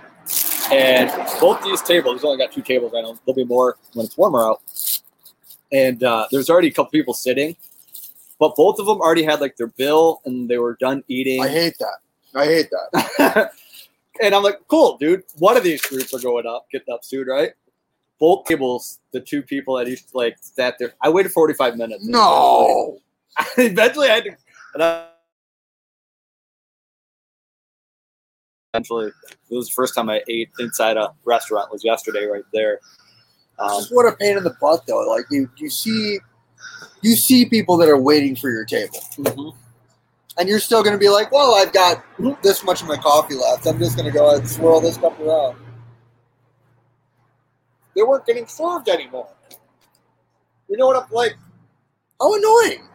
and 0.72 1.10
both 1.39 1.63
these 1.63 1.81
tables. 1.81 2.15
There's 2.15 2.24
only 2.25 2.38
got 2.38 2.51
two 2.51 2.62
tables. 2.62 2.93
I 2.95 3.01
know 3.01 3.17
there'll 3.25 3.36
be 3.36 3.45
more 3.45 3.77
when 3.93 4.05
it's 4.05 4.17
warmer 4.17 4.43
out. 4.43 4.62
And 5.72 6.03
uh, 6.03 6.27
there's 6.31 6.50
already 6.50 6.67
a 6.67 6.72
couple 6.72 6.91
people 6.91 7.15
sitting, 7.15 7.55
but 8.39 8.55
both 8.55 8.79
of 8.79 8.86
them 8.86 9.01
already 9.01 9.24
had 9.24 9.41
like 9.41 9.57
their 9.57 9.67
bill 9.67 10.22
and 10.25 10.48
they 10.48 10.60
were 10.60 10.77
done 10.79 11.03
eating. 11.07 11.41
I 11.41 11.48
hate 11.48 11.75
that. 11.79 11.98
I 12.36 12.45
hate 12.45 12.69
that. 12.69 13.51
and 14.22 14.36
I'm 14.36 14.43
like, 14.43 14.60
cool, 14.67 14.98
dude. 14.98 15.24
One 15.39 15.57
of 15.57 15.63
these 15.63 15.81
groups 15.81 16.13
are 16.13 16.19
going 16.19 16.45
up, 16.45 16.67
getting 16.72 16.93
up 16.93 17.03
soon, 17.03 17.27
right? 17.27 17.53
both 18.24 18.45
tables, 18.45 19.00
the 19.12 19.19
two 19.19 19.41
people 19.41 19.75
that 19.75 19.89
each 19.89 20.03
like 20.13 20.38
sat 20.39 20.75
there. 20.79 20.93
I 21.01 21.10
waited 21.10 21.33
45 21.33 21.75
minutes. 21.75 22.07
No. 22.07 22.98
Eventually, 23.57 24.07
I 24.10 24.15
had 24.15 24.24
to. 24.24 25.07
Eventually, 28.74 29.08
it 29.08 29.56
was 29.56 29.68
the 29.68 29.74
first 29.74 29.94
time 29.96 30.10
I 30.10 30.22
ate 30.27 30.50
inside 30.60 30.98
a 30.98 31.13
restaurant. 31.25 31.72
Was 31.72 31.84
yesterday, 31.84 32.25
right 32.25 32.44
there. 32.53 32.80
Um, 33.60 33.82
Just 33.82 33.94
what 33.94 34.12
a 34.12 34.15
pain 34.15 34.38
in 34.38 34.44
the 34.44 34.56
butt 34.60 34.86
though. 34.88 35.08
Like 35.08 35.25
you, 35.30 35.50
you 35.58 35.70
see, 35.70 36.20
you 37.01 37.15
see 37.15 37.46
people 37.46 37.77
that 37.77 37.89
are 37.89 38.00
waiting 38.00 38.36
for 38.36 38.50
your 38.50 38.65
table, 38.65 39.00
mhm. 39.18 39.53
and 40.38 40.50
you're 40.50 40.60
still 40.60 40.82
going 40.82 40.94
to 40.94 41.00
be 41.00 41.10
like, 41.10 41.32
"Well, 41.32 41.56
I've 41.56 41.72
got 41.72 42.03
this 42.42 42.63
much 42.63 42.82
of 42.82 42.88
my 42.88 42.98
coffee 42.98 43.36
left. 43.36 43.68
I'm 43.68 43.77
just 43.77 43.96
going 43.96 44.12
to 44.12 44.18
go 44.18 44.30
ahead 44.30 44.42
and 44.42 44.50
swirl 44.50 44.82
this 44.82 44.98
cup 44.98 45.20
around." 45.20 45.58
They 47.96 48.01
weren't 48.01 48.25
getting 48.25 48.48
served 48.48 48.89
anymore. 48.89 49.30
You 50.68 50.77
know 50.77 50.88
what 50.88 50.96
I'm 50.96 51.12
like? 51.12 51.36
How 52.20 52.34
annoying! 52.34 52.88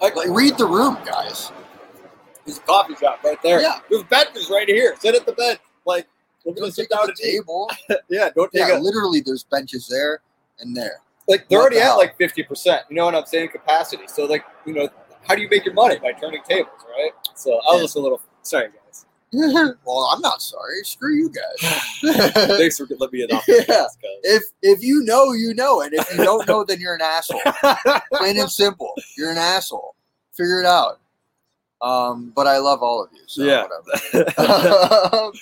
Like, 0.00 0.14
like 0.14 0.28
read 0.28 0.56
the 0.56 0.66
room, 0.66 0.96
guys. 1.04 1.50
There's 2.44 2.58
a 2.58 2.62
coffee 2.62 2.94
shop 2.96 3.22
right 3.24 3.40
there. 3.42 3.60
Yeah. 3.60 3.80
There's 3.90 4.04
benches 4.04 4.48
right 4.50 4.68
here. 4.68 4.94
Sit 5.00 5.14
at 5.14 5.26
the 5.26 5.32
bench. 5.32 5.60
Like, 5.84 6.06
we're 6.44 6.54
gonna 6.54 6.72
sit 6.72 6.88
take 6.90 6.92
up 6.98 7.06
down 7.06 7.14
the 7.16 7.22
table. 7.22 7.70
Yeah, 8.08 8.30
don't 8.34 8.50
take 8.52 8.66
Yeah, 8.68 8.78
a 8.78 8.80
literally, 8.80 9.20
there's 9.20 9.44
benches 9.44 9.86
there 9.88 10.22
and 10.60 10.76
there. 10.76 11.00
like 11.28 11.48
they're 11.48 11.58
What 11.58 11.62
already 11.72 11.76
the 11.76 11.82
at 11.84 11.94
like 11.94 12.16
fifty 12.16 12.42
percent. 12.42 12.82
You 12.88 12.96
know 12.96 13.04
what 13.04 13.14
I'm 13.14 13.26
saying? 13.26 13.48
Capacity. 13.50 14.04
So 14.08 14.24
like 14.24 14.44
you 14.66 14.72
know, 14.74 14.88
how 15.26 15.34
do 15.34 15.42
you 15.42 15.48
make 15.50 15.64
your 15.64 15.74
money 15.74 15.98
by 15.98 16.12
turning 16.12 16.42
tables, 16.48 16.70
right? 16.98 17.10
So 17.34 17.52
I 17.52 17.72
was 17.72 17.76
Yeah. 17.76 17.82
just 17.84 17.96
a 17.96 18.00
little 18.00 18.20
sorry, 18.42 18.68
guys. 18.68 19.06
well, 19.84 20.10
I'm 20.12 20.20
not 20.22 20.42
sorry. 20.42 20.82
Screw 20.82 21.14
you 21.14 21.30
guys. 21.30 22.02
Thanks 22.58 22.78
for 22.78 22.86
letting 22.98 23.08
me 23.12 23.22
adopt. 23.22 23.46
Yeah. 23.48 23.86
if 24.24 24.42
if 24.62 24.82
you 24.82 25.02
know, 25.04 25.32
you 25.32 25.54
know, 25.54 25.82
and 25.82 25.92
if 25.94 26.10
you 26.10 26.24
don't 26.24 26.48
know, 26.48 26.64
then 26.64 26.80
you're 26.80 26.94
an 26.94 27.02
asshole. 27.02 27.40
Plain 28.14 28.40
and 28.40 28.50
simple. 28.50 28.92
You're 29.16 29.30
an 29.30 29.36
asshole. 29.38 29.94
Figure 30.32 30.60
it 30.60 30.66
out. 30.66 30.98
Um, 31.82 32.32
but 32.36 32.46
I 32.46 32.58
love 32.58 32.82
all 32.82 33.02
of 33.02 33.10
you. 33.12 33.20
So 33.26 33.42
Yeah. 33.42 33.62
whatever. 33.64 34.30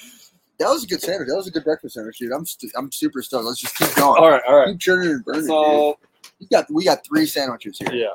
that 0.59 0.69
was 0.69 0.85
a 0.85 0.87
good 0.87 1.01
sandwich. 1.01 1.29
That 1.29 1.37
was 1.37 1.47
a 1.47 1.51
good 1.51 1.65
breakfast 1.65 1.95
sandwich, 1.95 2.19
dude. 2.19 2.33
I'm 2.33 2.47
st- 2.47 2.73
I'm 2.77 2.91
super 2.93 3.23
stoked. 3.23 3.45
Let's 3.45 3.61
just 3.61 3.77
keep 3.77 3.95
going. 3.97 4.23
all 4.23 4.31
right, 4.31 4.43
all 4.47 4.57
right. 4.57 4.69
Keep 4.69 4.81
churning 4.81 5.11
and 5.11 5.25
burning. 5.25 5.47
So 5.47 5.99
You 6.39 6.47
got 6.51 6.67
we 6.71 6.85
got 6.85 7.05
three 7.05 7.27
sandwiches 7.27 7.79
here. 7.79 7.93
yeah. 7.93 8.09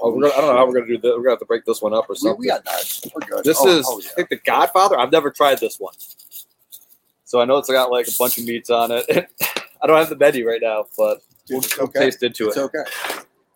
Oh, 0.00 0.12
we're 0.14 0.22
gonna, 0.22 0.34
I 0.34 0.36
don't 0.40 0.50
know 0.54 0.56
how 0.58 0.66
we're 0.66 0.74
gonna 0.74 0.86
do 0.86 0.98
this. 0.98 1.10
We're 1.10 1.18
gonna 1.18 1.30
have 1.30 1.38
to 1.40 1.44
break 1.44 1.64
this 1.64 1.82
one 1.82 1.92
up 1.92 2.08
or 2.08 2.14
something. 2.14 2.38
we 2.38 2.46
got 2.46 2.64
that. 2.64 3.00
We're 3.14 3.26
good. 3.28 3.44
This 3.44 3.58
Oh, 3.60 3.68
is 3.68 3.84
oh, 3.88 4.00
I 4.00 4.14
think 4.14 4.28
the 4.28 4.36
Godfather. 4.36 4.98
I've 4.98 5.10
never 5.10 5.30
tried 5.30 5.58
this 5.58 5.78
one, 5.80 5.94
so 7.24 7.40
I 7.40 7.44
know 7.44 7.56
it's 7.58 7.68
got 7.70 7.90
like 7.90 8.06
a 8.06 8.12
bunch 8.18 8.38
of 8.38 8.44
meats 8.44 8.70
on 8.70 8.90
it. 8.92 9.04
I 9.82 9.86
don't 9.86 9.96
have 9.96 10.08
the 10.08 10.16
menu 10.16 10.46
right 10.48 10.60
now, 10.62 10.86
but 10.96 11.20
Dude, 11.46 11.66
we'll, 11.78 11.88
okay. 11.88 11.98
taste 12.00 12.22
into 12.22 12.46
It's 12.48 12.56
it. 12.56 12.60
okay. 12.60 12.84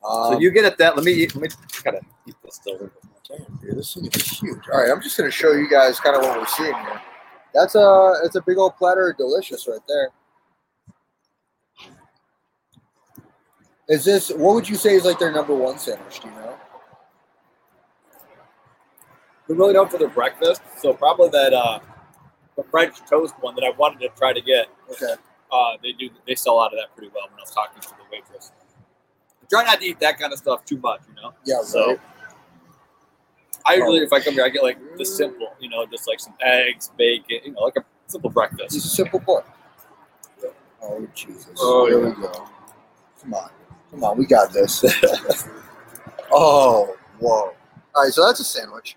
So 0.02 0.09
Um, 0.09 0.41
you 0.41 0.50
get 0.50 0.64
at 0.64 0.79
that. 0.79 0.97
Let 0.97 1.05
me 1.05 1.12
eat. 1.12 1.35
Let 1.37 1.43
me 1.43 1.49
gotta 1.85 2.00
eat 2.26 2.35
this 2.45 2.57
still. 2.57 2.91
Damn, 3.29 3.59
dude, 3.62 3.76
this 3.76 3.95
thing 3.95 4.07
is 4.07 4.38
huge. 4.38 4.59
All 4.73 4.81
right, 4.81 4.91
I'm 4.91 5.00
just 5.02 5.17
gonna 5.17 5.31
show 5.31 5.52
you 5.52 5.69
guys 5.69 6.00
kind 6.00 6.17
of 6.17 6.23
what 6.23 6.38
we're 6.38 6.47
seeing 6.47 6.75
here. 6.75 7.00
That's 7.55 7.75
a 7.75 8.14
it's 8.25 8.37
a 8.37 8.43
big 8.43 8.59
old 8.59 8.76
platter 8.76 9.11
of 9.11 9.17
delicious 9.17 9.69
right 9.69 9.81
there. 9.87 10.11
Is 13.88 14.05
this 14.05 14.31
what 14.31 14.55
would 14.55 14.69
you 14.69 14.76
say 14.76 14.95
is 14.95 15.05
like 15.05 15.19
their 15.19 15.33
number 15.33 15.55
one 15.55 15.79
sandwich? 15.79 16.21
Do 16.21 16.29
you 16.29 16.35
know? 16.35 16.57
They're 19.47 19.57
really 19.57 19.75
known 19.75 19.88
for 19.88 19.99
their 19.99 20.09
breakfast, 20.09 20.62
so 20.79 20.95
probably 20.95 21.29
that 21.31 21.52
uh, 21.52 21.81
the 22.57 22.64
French 22.64 22.99
toast 23.09 23.35
one 23.41 23.55
that 23.57 23.64
I 23.64 23.71
wanted 23.76 24.00
to 24.00 24.09
try 24.17 24.33
to 24.33 24.41
get. 24.41 24.69
Okay. 24.91 25.14
Uh, 25.50 25.76
they 25.83 25.93
do. 25.93 26.09
They 26.26 26.35
sell 26.35 26.59
out 26.61 26.73
of 26.73 26.79
that 26.79 26.95
pretty 26.97 27.12
well 27.14 27.25
when 27.29 27.38
I 27.38 27.43
was 27.43 27.50
talking 27.50 27.81
to 27.83 27.88
the 27.88 28.05
waitress. 28.11 28.52
I 29.43 29.47
try 29.50 29.64
not 29.64 29.81
to 29.81 29.87
eat 29.87 30.00
that 30.00 30.19
kind 30.19 30.33
of 30.33 30.38
stuff 30.38 30.64
too 30.64 30.79
much, 30.79 31.00
you 31.09 31.21
know. 31.21 31.35
Yeah. 31.45 31.62
So 31.62 31.88
right. 31.88 32.00
I 33.66 33.75
usually, 33.75 33.99
if 34.00 34.12
I 34.12 34.21
come 34.21 34.35
here, 34.35 34.45
I 34.45 34.49
get 34.49 34.62
like 34.62 34.78
the 34.97 35.04
simple, 35.04 35.49
you 35.61 35.69
know, 35.69 35.87
just 35.87 36.09
like 36.09 36.21
some 36.21 36.35
eggs, 36.40 36.90
bacon, 36.97 37.38
you 37.45 37.52
know, 37.52 37.61
like 37.61 37.76
a 37.76 37.85
simple 38.07 38.31
breakfast. 38.31 38.75
It's 38.75 38.75
breakfast. 38.75 38.92
a 38.92 38.97
simple 38.97 39.21
boy. 39.21 39.40
Oh 40.83 41.07
Jesus! 41.14 41.49
Oh, 41.61 41.87
Here 41.87 42.00
yeah. 42.02 42.09
we 42.09 42.23
go. 42.23 42.33
Come 43.23 43.35
on, 43.35 43.50
come 43.90 44.04
on, 44.04 44.19
we 44.19 44.26
got 44.26 44.52
this. 44.52 44.85
oh, 46.33 46.97
whoa! 47.21 47.54
All 47.95 48.02
right, 48.02 48.12
so 48.12 48.26
that's 48.26 48.40
a 48.40 48.45
sandwich. 48.45 48.97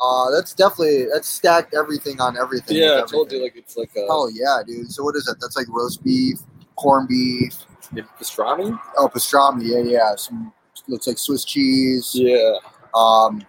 Uh, 0.00 0.30
that's 0.32 0.52
definitely 0.52 1.06
that's 1.12 1.28
stacked 1.28 1.74
everything 1.74 2.20
on 2.20 2.36
everything. 2.36 2.76
with 2.76 2.84
Yeah, 2.84 3.02
I 3.02 3.06
told 3.06 3.30
you 3.30 3.40
like 3.40 3.54
it's 3.54 3.76
like 3.76 3.90
a 3.96 4.04
Oh 4.08 4.28
yeah, 4.34 4.62
dude. 4.66 4.90
So 4.90 5.04
what 5.04 5.14
is 5.14 5.24
that? 5.26 5.36
That's 5.40 5.56
like 5.56 5.68
roast 5.68 6.02
beef, 6.02 6.38
corned 6.74 7.08
beef, 7.08 7.54
pastrami. 8.18 8.76
oh 8.98 9.08
pastrami. 9.08 9.62
Yeah, 9.64 9.78
yeah. 9.78 10.16
Some 10.16 10.52
looks 10.88 11.06
like 11.06 11.18
Swiss 11.18 11.44
cheese. 11.44 12.10
Yeah, 12.14 12.54
Um, 12.94 13.44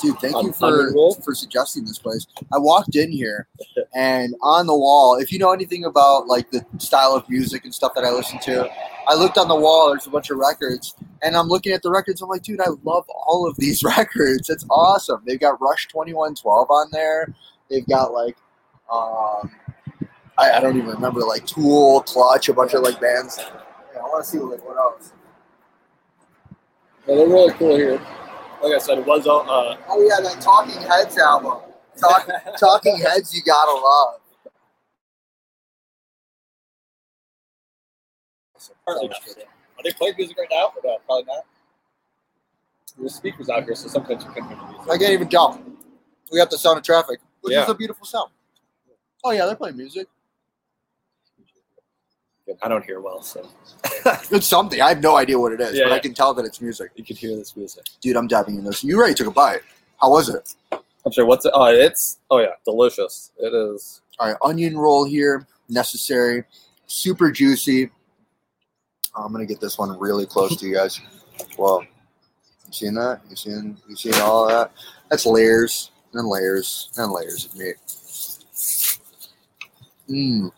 dude, 0.00 0.18
thank 0.18 0.42
you 0.42 0.52
for 0.52 0.92
for 1.22 1.34
suggesting 1.34 1.84
this 1.84 1.98
place. 1.98 2.26
I 2.52 2.58
walked 2.58 2.96
in 2.96 3.10
here, 3.10 3.48
and 3.94 4.34
on 4.42 4.66
the 4.66 4.76
wall, 4.76 5.16
if 5.16 5.32
you 5.32 5.38
know 5.38 5.52
anything 5.52 5.84
about 5.84 6.26
like 6.26 6.50
the 6.50 6.64
style 6.78 7.12
of 7.12 7.28
music 7.28 7.64
and 7.64 7.74
stuff 7.74 7.94
that 7.94 8.04
I 8.04 8.10
listen 8.10 8.38
to, 8.40 8.70
I 9.08 9.14
looked 9.14 9.38
on 9.38 9.48
the 9.48 9.54
wall. 9.56 9.90
There's 9.90 10.06
a 10.06 10.10
bunch 10.10 10.30
of 10.30 10.38
records, 10.38 10.94
and 11.22 11.36
I'm 11.36 11.48
looking 11.48 11.72
at 11.72 11.82
the 11.82 11.90
records. 11.90 12.22
I'm 12.22 12.28
like, 12.28 12.42
dude, 12.42 12.60
I 12.60 12.68
love 12.84 13.04
all 13.08 13.48
of 13.48 13.56
these 13.56 13.82
records. 13.96 14.50
It's 14.50 14.64
awesome. 14.70 15.22
They've 15.26 15.40
got 15.40 15.60
Rush 15.60 15.88
2112 15.88 16.70
on 16.70 16.88
there. 16.92 17.34
They've 17.70 17.86
got 17.86 18.12
like, 18.12 18.36
um, 18.92 19.50
I, 20.38 20.52
I 20.52 20.60
don't 20.60 20.76
even 20.76 20.90
remember 20.90 21.20
like 21.20 21.46
Tool, 21.46 22.02
Clutch, 22.02 22.48
a 22.48 22.54
bunch 22.54 22.74
of 22.74 22.82
like 22.82 23.00
bands. 23.00 23.38
Yeah, 23.38 24.00
I 24.00 24.02
want 24.02 24.24
to 24.24 24.30
see 24.30 24.38
like 24.38 24.64
what 24.66 24.76
else. 24.76 25.12
yeah, 27.08 27.14
they're 27.14 27.28
really 27.28 27.52
cool 27.54 27.76
here. 27.76 28.00
Like 28.62 28.72
I 28.74 28.78
said, 28.78 28.98
it 28.98 29.06
was 29.06 29.26
uh, 29.26 29.76
Oh 29.88 30.02
yeah, 30.02 30.20
that 30.22 30.40
Talking 30.40 30.80
Heads 30.82 31.18
album. 31.18 31.58
Talk, 32.00 32.28
Talking 32.58 32.98
Heads, 32.98 33.34
you 33.34 33.42
gotta 33.42 33.72
love. 33.72 34.20
Partly 38.84 39.08
not. 39.08 39.18
Are 39.18 39.82
they 39.84 39.92
playing 39.92 40.14
music 40.16 40.36
right 40.38 40.48
now? 40.50 40.72
No, 40.82 40.98
probably 41.06 41.24
not. 41.24 41.44
There's 42.98 43.14
speakers 43.14 43.50
out 43.50 43.64
here, 43.64 43.74
so 43.74 43.88
sometimes 43.88 44.24
you 44.24 44.30
can't 44.30 44.48
hear 44.48 44.56
the 44.56 44.64
music. 44.72 44.90
I 44.90 44.98
can't 44.98 45.12
even 45.12 45.28
tell. 45.28 45.60
We 46.32 46.38
got 46.38 46.50
the 46.50 46.58
sound 46.58 46.78
of 46.78 46.84
traffic, 46.84 47.20
which 47.42 47.54
is 47.54 47.68
a 47.68 47.74
beautiful 47.74 48.06
sound. 48.06 48.30
Oh 49.24 49.32
yeah, 49.32 49.46
they're 49.46 49.56
playing 49.56 49.76
music. 49.76 50.08
I 52.62 52.68
don't 52.68 52.84
hear 52.84 53.00
well, 53.00 53.22
so 53.22 53.48
It's 54.30 54.46
something. 54.46 54.80
I 54.80 54.90
have 54.90 55.02
no 55.02 55.16
idea 55.16 55.38
what 55.38 55.52
it 55.52 55.60
is, 55.60 55.76
Yeah, 55.76 55.84
but 55.84 55.92
I 55.92 55.98
can 55.98 56.14
tell 56.14 56.32
that 56.34 56.44
it's 56.44 56.60
music. 56.60 56.90
you 56.94 57.04
can 57.04 57.16
hear 57.16 57.34
this 57.36 57.56
music. 57.56 57.84
Dude, 58.00 58.16
I'm 58.16 58.28
dabbing 58.28 58.56
in 58.56 58.64
this. 58.64 58.84
You 58.84 58.96
already 58.98 59.14
took 59.14 59.26
a 59.26 59.30
bite. 59.32 59.62
How 60.00 60.10
was 60.10 60.28
it? 60.28 60.54
I'm 60.72 61.12
sorry. 61.12 61.26
What's 61.26 61.44
it? 61.44 61.52
Oh, 61.54 61.64
it's 61.66 62.18
oh 62.30 62.38
yeah, 62.40 62.52
delicious. 62.64 63.32
It 63.38 63.52
is. 63.54 64.00
All 64.18 64.28
right, 64.28 64.36
onion 64.42 64.76
roll 64.78 65.04
here, 65.04 65.46
necessary, 65.68 66.44
super 66.86 67.30
juicy. 67.30 67.90
Oh, 69.16 69.22
I'm 69.24 69.32
gonna 69.32 69.46
get 69.46 69.60
this 69.60 69.78
one 69.78 69.98
really 69.98 70.26
close 70.26 70.56
to 70.56 70.66
you 70.66 70.74
guys. 70.74 71.00
Whoa, 71.56 71.80
you 71.80 72.72
seen 72.72 72.94
that? 72.94 73.20
You 73.30 73.36
seen? 73.36 73.76
You 73.88 73.96
seen 73.96 74.14
all 74.16 74.46
that? 74.48 74.72
That's 75.10 75.26
layers 75.26 75.90
and 76.12 76.28
layers 76.28 76.90
and 76.96 77.10
layers 77.12 77.46
of 77.46 77.54
meat. 77.56 77.76
Mmm. 80.08 80.52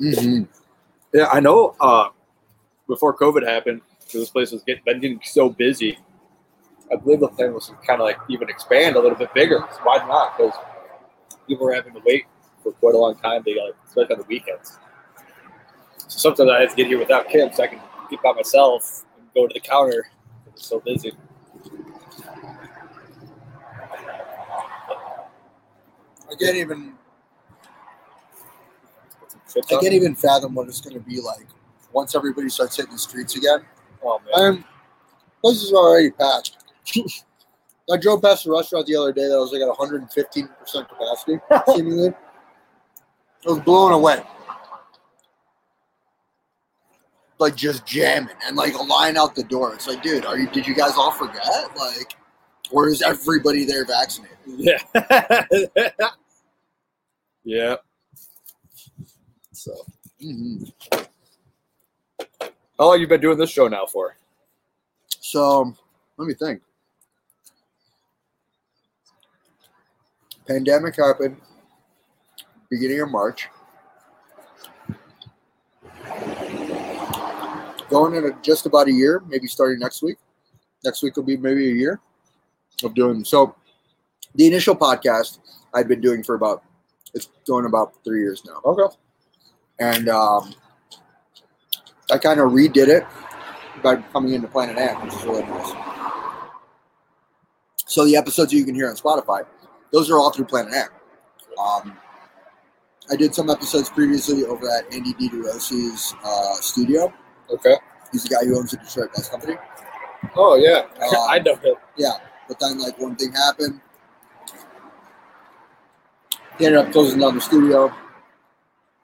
Mm-hmm. 0.00 0.44
Yeah, 1.12 1.28
I 1.32 1.40
know. 1.40 1.74
Uh, 1.80 2.08
before 2.86 3.16
COVID 3.16 3.46
happened, 3.46 3.80
this 4.12 4.30
place 4.30 4.52
was 4.52 4.62
getting 4.62 4.82
been 4.84 5.00
getting 5.00 5.20
so 5.24 5.48
busy. 5.48 5.98
I 6.92 6.96
believe 6.96 7.20
the 7.20 7.28
plan 7.28 7.52
was 7.52 7.66
to 7.68 7.74
kind 7.86 8.00
of 8.00 8.06
like 8.06 8.18
even 8.28 8.48
expand 8.48 8.96
a 8.96 9.00
little 9.00 9.18
bit 9.18 9.32
bigger. 9.34 9.64
So 9.72 9.78
why 9.82 9.98
not? 10.06 10.36
Because 10.36 10.54
people 11.46 11.66
were 11.66 11.74
having 11.74 11.94
to 11.94 12.00
wait 12.04 12.26
for 12.62 12.72
quite 12.72 12.94
a 12.94 12.98
long 12.98 13.16
time. 13.16 13.42
They 13.44 13.54
like 13.54 13.74
especially 13.86 14.14
on 14.14 14.20
the 14.20 14.26
weekends. 14.26 14.78
So 16.08 16.18
sometimes 16.18 16.50
I 16.50 16.60
have 16.60 16.70
to 16.70 16.76
get 16.76 16.86
here 16.86 16.98
without 16.98 17.28
Kim, 17.28 17.52
so 17.52 17.64
I 17.64 17.66
can 17.68 17.80
get 18.10 18.22
by 18.22 18.32
myself 18.32 19.04
and 19.18 19.26
go 19.34 19.46
to 19.46 19.54
the 19.54 19.60
counter. 19.60 20.08
It's 20.46 20.66
so 20.66 20.80
busy. 20.80 21.12
I 26.30 26.34
can't 26.38 26.56
even. 26.56 26.94
I 29.56 29.80
can't 29.80 29.94
even 29.94 30.14
fathom 30.14 30.54
what 30.54 30.68
it's 30.68 30.80
gonna 30.80 31.00
be 31.00 31.20
like 31.20 31.46
once 31.92 32.14
everybody 32.14 32.48
starts 32.48 32.76
hitting 32.76 32.92
the 32.92 32.98
streets 32.98 33.36
again. 33.36 33.60
Oh 34.02 34.20
man. 34.36 34.64
Places 35.40 35.72
are 35.72 35.76
already 35.76 36.10
packed. 36.10 36.56
I 37.90 37.96
drove 37.96 38.22
past 38.22 38.46
a 38.46 38.50
restaurant 38.50 38.86
the 38.86 38.96
other 38.96 39.12
day 39.12 39.28
that 39.28 39.38
was 39.38 39.52
like 39.52 39.62
at 39.62 39.68
115 39.68 40.48
percent 40.60 40.88
capacity, 40.88 41.38
seemingly. 41.74 42.08
I 42.08 43.50
was 43.50 43.60
blown 43.60 43.92
away. 43.92 44.22
Like 47.38 47.54
just 47.54 47.86
jamming 47.86 48.34
and 48.46 48.56
like 48.56 48.74
a 48.74 48.82
line 48.82 49.16
out 49.16 49.34
the 49.34 49.44
door. 49.44 49.74
It's 49.74 49.86
like, 49.86 50.02
dude, 50.02 50.24
are 50.24 50.38
you? 50.38 50.48
Did 50.50 50.66
you 50.66 50.74
guys 50.74 50.94
all 50.96 51.12
forget? 51.12 51.44
Like, 51.76 52.14
or 52.72 52.88
is 52.88 53.02
everybody 53.02 53.64
there 53.64 53.84
vaccinated? 53.84 54.36
Yeah. 54.46 55.44
Yeah. 57.46 57.76
So, 59.66 59.74
mhm. 60.22 60.72
How 62.78 62.86
long 62.86 63.00
you 63.00 63.08
been 63.08 63.20
doing 63.20 63.36
this 63.36 63.50
show 63.50 63.66
now 63.66 63.84
for? 63.84 64.16
so 65.18 65.74
let 66.16 66.28
me 66.28 66.34
think. 66.34 66.62
Pandemic 70.46 70.94
happened 70.94 71.36
beginning 72.70 73.00
of 73.00 73.10
March. 73.10 73.48
Going 77.90 78.14
into 78.14 78.36
just 78.42 78.66
about 78.66 78.86
a 78.86 78.92
year, 78.92 79.20
maybe 79.26 79.48
starting 79.48 79.80
next 79.80 80.00
week. 80.00 80.18
Next 80.84 81.02
week 81.02 81.16
will 81.16 81.24
be 81.24 81.36
maybe 81.36 81.70
a 81.70 81.74
year 81.74 82.00
of 82.84 82.94
doing 82.94 83.24
so. 83.24 83.56
The 84.36 84.46
initial 84.46 84.76
podcast 84.76 85.40
I've 85.74 85.88
been 85.88 86.00
doing 86.00 86.22
for 86.22 86.36
about 86.36 86.62
it's 87.14 87.30
going 87.48 87.64
about 87.66 87.94
three 88.04 88.20
years 88.20 88.44
now. 88.46 88.60
Okay. 88.64 88.94
And 89.78 90.08
um, 90.08 90.54
I 92.10 92.18
kind 92.18 92.40
of 92.40 92.52
redid 92.52 92.88
it 92.88 93.04
by 93.82 93.96
coming 93.96 94.32
into 94.32 94.48
Planet 94.48 94.78
Ant, 94.78 95.02
which 95.04 95.14
is 95.14 95.24
really 95.24 95.42
nice. 95.42 95.72
So 97.86 98.04
the 98.04 98.16
episodes 98.16 98.52
you 98.52 98.64
can 98.64 98.74
hear 98.74 98.88
on 98.88 98.96
Spotify, 98.96 99.46
those 99.92 100.10
are 100.10 100.18
all 100.18 100.32
through 100.32 100.46
Planet 100.46 100.74
Ant. 100.74 100.90
Um, 101.58 101.96
I 103.10 103.16
did 103.16 103.34
some 103.34 103.50
episodes 103.50 103.88
previously 103.90 104.44
over 104.44 104.68
at 104.68 104.92
Andy 104.92 105.12
Didorosi's 105.14 106.14
uh, 106.24 106.54
studio. 106.54 107.12
Okay. 107.50 107.76
He's 108.12 108.24
the 108.24 108.34
guy 108.34 108.44
who 108.44 108.58
owns 108.58 108.72
the 108.72 108.78
Detroit 108.78 109.12
Bus 109.14 109.28
Company. 109.28 109.56
Oh 110.34 110.56
yeah. 110.56 110.86
Um, 111.02 111.16
I 111.28 111.38
know 111.38 111.54
him. 111.56 111.74
Yeah, 111.96 112.12
but 112.48 112.58
then, 112.60 112.78
like, 112.78 112.98
one 112.98 113.16
thing 113.16 113.32
happened. 113.32 113.80
He 116.58 116.66
ended 116.66 116.86
up 116.86 116.92
closing 116.92 117.20
down 117.20 117.34
the 117.34 117.40
studio. 117.40 117.92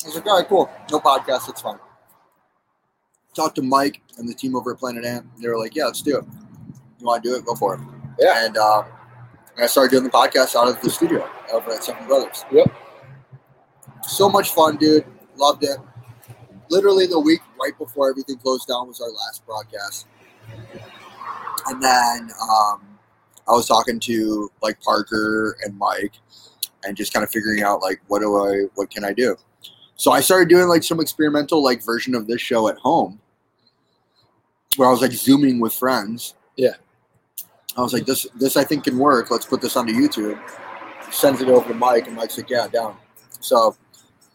I 0.04 0.08
was 0.08 0.14
like, 0.16 0.26
all 0.26 0.38
right, 0.38 0.48
cool. 0.48 0.70
No 0.90 1.00
podcast. 1.00 1.48
It's 1.48 1.60
fine. 1.60 1.78
Talked 3.34 3.56
to 3.56 3.62
Mike 3.62 4.02
and 4.18 4.28
the 4.28 4.34
team 4.34 4.56
over 4.56 4.72
at 4.72 4.78
Planet 4.78 5.04
Ant. 5.04 5.26
They 5.40 5.48
were 5.48 5.58
like, 5.58 5.74
yeah, 5.74 5.86
let's 5.86 6.02
do 6.02 6.18
it. 6.18 6.24
You 6.98 7.06
want 7.06 7.22
to 7.22 7.30
do 7.30 7.36
it? 7.36 7.44
Go 7.44 7.54
for 7.54 7.74
it. 7.74 7.80
Yeah. 8.18 8.44
And 8.46 8.56
uh, 8.56 8.84
I 9.58 9.66
started 9.66 9.90
doing 9.90 10.04
the 10.04 10.10
podcast 10.10 10.54
out 10.56 10.68
of 10.68 10.80
the 10.82 10.90
studio 10.90 11.28
over 11.52 11.72
at 11.72 11.84
Seven 11.84 12.06
Brothers. 12.06 12.44
Yep. 12.52 12.72
So 14.02 14.28
much 14.28 14.50
fun, 14.50 14.76
dude. 14.76 15.04
Loved 15.36 15.64
it. 15.64 15.78
Literally 16.68 17.06
the 17.06 17.20
week 17.20 17.40
right 17.60 17.76
before 17.78 18.10
everything 18.10 18.36
closed 18.38 18.68
down 18.68 18.88
was 18.88 19.00
our 19.00 19.10
last 19.10 19.46
broadcast. 19.46 20.06
And 21.66 21.82
then 21.82 22.30
um, 22.42 22.98
I 23.48 23.52
was 23.52 23.66
talking 23.66 24.00
to 24.00 24.50
like 24.62 24.80
Parker 24.80 25.56
and 25.64 25.76
Mike 25.76 26.14
and 26.84 26.96
just 26.96 27.12
kind 27.12 27.22
of 27.22 27.30
figuring 27.30 27.62
out 27.62 27.80
like 27.80 28.00
what 28.08 28.20
do 28.20 28.36
I 28.36 28.64
what 28.74 28.90
can 28.90 29.04
I 29.04 29.12
do? 29.12 29.36
So 30.02 30.10
I 30.10 30.20
started 30.20 30.48
doing 30.48 30.66
like 30.66 30.82
some 30.82 30.98
experimental 30.98 31.62
like 31.62 31.80
version 31.80 32.16
of 32.16 32.26
this 32.26 32.40
show 32.40 32.66
at 32.66 32.76
home 32.76 33.20
where 34.74 34.88
I 34.88 34.90
was 34.90 35.00
like 35.00 35.12
zooming 35.12 35.60
with 35.60 35.72
friends. 35.72 36.34
Yeah. 36.56 36.74
I 37.76 37.82
was 37.82 37.92
like 37.92 38.04
this 38.04 38.26
this 38.34 38.56
I 38.56 38.64
think 38.64 38.82
can 38.82 38.98
work. 38.98 39.30
Let's 39.30 39.46
put 39.46 39.60
this 39.60 39.76
onto 39.76 39.92
YouTube. 39.92 40.40
Sends 41.12 41.40
it 41.40 41.48
over 41.48 41.68
to 41.68 41.74
Mike 41.74 42.08
and 42.08 42.16
Mike's 42.16 42.36
like, 42.36 42.50
yeah, 42.50 42.66
down. 42.66 42.96
So 43.38 43.76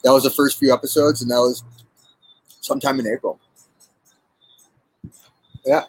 that 0.05 0.13
was 0.13 0.23
the 0.23 0.29
first 0.29 0.57
few 0.57 0.73
episodes 0.73 1.21
and 1.21 1.29
that 1.31 1.39
was 1.39 1.65
sometime 2.61 3.01
in 3.01 3.07
April. 3.07 3.37
Yeah. 5.65 5.83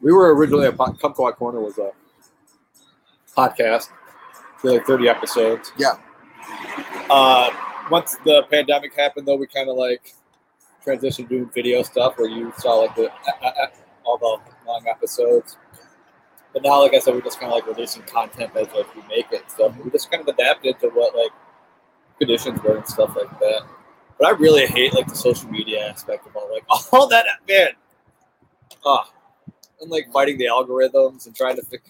We 0.00 0.12
were 0.12 0.34
originally 0.34 0.66
a 0.66 0.72
pod, 0.72 0.98
Kumquat 0.98 1.36
Corner 1.36 1.60
was 1.60 1.78
a 1.78 1.92
podcast 3.36 3.88
for 4.56 4.72
like 4.72 4.84
30 4.84 5.08
episodes. 5.08 5.70
Yeah. 5.78 5.92
Uh, 7.08 7.50
once 7.90 8.16
the 8.24 8.42
pandemic 8.50 8.94
happened, 8.94 9.26
though, 9.26 9.36
we 9.36 9.46
kind 9.46 9.68
of 9.68 9.76
like 9.76 10.14
transitioned 10.84 11.28
to 11.28 11.50
video 11.54 11.82
stuff 11.82 12.16
where 12.16 12.28
you 12.28 12.52
saw 12.58 12.74
like 12.74 12.94
the 12.94 13.10
uh, 13.10 13.46
uh, 13.46 13.66
all 14.04 14.18
the 14.18 14.38
long 14.66 14.84
episodes. 14.88 15.56
But 16.52 16.62
now, 16.62 16.80
like 16.80 16.94
I 16.94 17.00
said, 17.00 17.14
we're 17.14 17.20
just 17.20 17.38
kind 17.38 17.52
of 17.52 17.56
like 17.56 17.66
releasing 17.66 18.02
content 18.04 18.52
as 18.56 18.68
like 18.72 18.94
we 18.94 19.02
make 19.08 19.26
it 19.32 19.44
So. 19.54 19.68
We 19.84 19.90
just 19.90 20.10
kind 20.10 20.26
of 20.26 20.28
adapted 20.28 20.78
to 20.80 20.88
what 20.88 21.14
like 21.14 21.32
conditions 22.18 22.62
were 22.62 22.76
and 22.76 22.86
stuff 22.86 23.14
like 23.16 23.38
that. 23.40 23.62
But 24.18 24.28
I 24.28 24.30
really 24.30 24.66
hate 24.66 24.94
like 24.94 25.06
the 25.06 25.14
social 25.14 25.50
media 25.50 25.88
aspect 25.88 26.26
of 26.26 26.34
all 26.34 26.50
like 26.52 26.64
all 26.92 27.06
that 27.08 27.26
man. 27.48 27.68
Ah, 28.84 29.10
and 29.80 29.90
like 29.90 30.10
fighting 30.12 30.38
the 30.38 30.46
algorithms 30.46 31.26
and 31.26 31.36
trying 31.36 31.56
to 31.56 31.62
fix. 31.62 31.88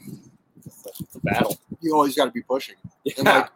It's 0.65 0.87
a, 0.87 0.89
it's 1.01 1.15
a 1.15 1.21
battle. 1.21 1.57
You 1.81 1.95
always 1.95 2.17
got 2.17 2.25
to 2.25 2.31
be 2.33 2.43
pushing. 2.43 2.75
Yeah. 3.05 3.15
And 3.19 3.27
like 3.27 3.51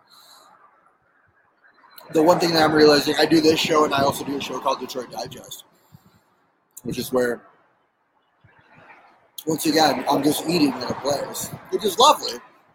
the 2.13 2.23
one 2.23 2.39
thing 2.39 2.53
that 2.53 2.63
I'm 2.63 2.73
realizing, 2.73 3.15
I 3.19 3.27
do 3.27 3.41
this 3.41 3.59
show 3.61 3.85
and 3.85 3.95
I 3.95 4.03
also 4.03 4.25
do 4.25 4.37
a 4.37 4.41
show 4.41 4.59
called 4.59 4.81
Detroit 4.81 5.11
Digest, 5.13 5.65
which 6.83 6.99
is 6.99 7.13
where, 7.13 7.43
once 9.47 9.67
again, 9.67 10.05
I'm 10.11 10.23
just 10.23 10.47
eating 10.49 10.73
in 10.73 10.83
a 10.83 10.95
place, 10.95 11.49
which 11.71 11.85
is 11.85 11.99
lovely. 11.99 12.33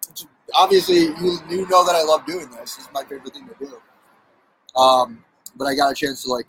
It's, 0.10 0.26
obviously, 0.54 1.00
you 1.00 1.40
you 1.50 1.68
know 1.70 1.86
that 1.86 1.96
I 1.96 2.04
love 2.04 2.26
doing 2.26 2.50
this. 2.52 2.78
It's 2.78 2.90
my 2.94 3.04
favorite 3.04 3.34
thing 3.34 3.48
to 3.48 3.66
do. 3.66 4.80
Um, 4.80 5.24
but 5.56 5.66
I 5.66 5.76
got 5.76 5.92
a 5.92 5.96
chance 5.96 6.24
to 6.24 6.32
like, 6.32 6.48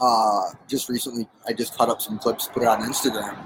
uh, 0.00 0.50
just 0.68 0.88
recently, 0.88 1.28
I 1.46 1.52
just 1.52 1.76
cut 1.76 1.88
up 1.88 2.00
some 2.00 2.18
clips, 2.18 2.48
put 2.48 2.62
it 2.62 2.68
on 2.68 2.80
Instagram 2.82 3.36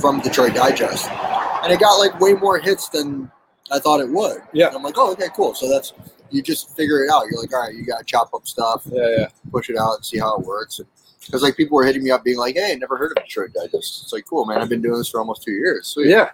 from 0.00 0.20
Detroit 0.20 0.54
Digest, 0.54 1.08
and 1.10 1.72
it 1.72 1.80
got 1.80 1.96
like 1.96 2.18
way 2.18 2.32
more 2.34 2.58
hits 2.58 2.88
than 2.88 3.30
I 3.70 3.78
thought 3.78 4.00
it 4.00 4.08
would. 4.08 4.42
Yeah. 4.52 4.68
And 4.68 4.76
I'm 4.76 4.82
like, 4.82 4.94
oh, 4.96 5.12
okay, 5.12 5.28
cool. 5.34 5.54
So 5.54 5.68
that's 5.68 5.92
you 6.32 6.42
just 6.42 6.74
figure 6.76 7.04
it 7.04 7.10
out. 7.10 7.24
You're 7.30 7.40
like, 7.40 7.52
all 7.54 7.60
right, 7.62 7.74
you 7.74 7.84
got 7.84 7.98
to 7.98 8.04
chop 8.04 8.32
up 8.34 8.46
stuff, 8.46 8.82
Yeah, 8.90 9.08
yeah. 9.18 9.28
push 9.50 9.68
it 9.70 9.76
out, 9.76 9.96
and 9.96 10.04
see 10.04 10.18
how 10.18 10.36
it 10.38 10.44
works. 10.46 10.80
Because 11.24 11.42
like 11.42 11.56
people 11.56 11.76
were 11.76 11.84
hitting 11.84 12.02
me 12.02 12.10
up, 12.10 12.24
being 12.24 12.36
like, 12.38 12.56
"Hey, 12.56 12.74
never 12.76 12.96
heard 12.96 13.16
of 13.16 13.22
Detroit 13.22 13.52
Digest." 13.54 14.02
It's 14.02 14.12
like, 14.12 14.26
cool, 14.26 14.44
man. 14.44 14.60
I've 14.60 14.68
been 14.68 14.82
doing 14.82 14.98
this 14.98 15.08
for 15.08 15.20
almost 15.20 15.44
two 15.44 15.52
years. 15.52 15.86
Sweet. 15.86 16.08
Yeah. 16.08 16.30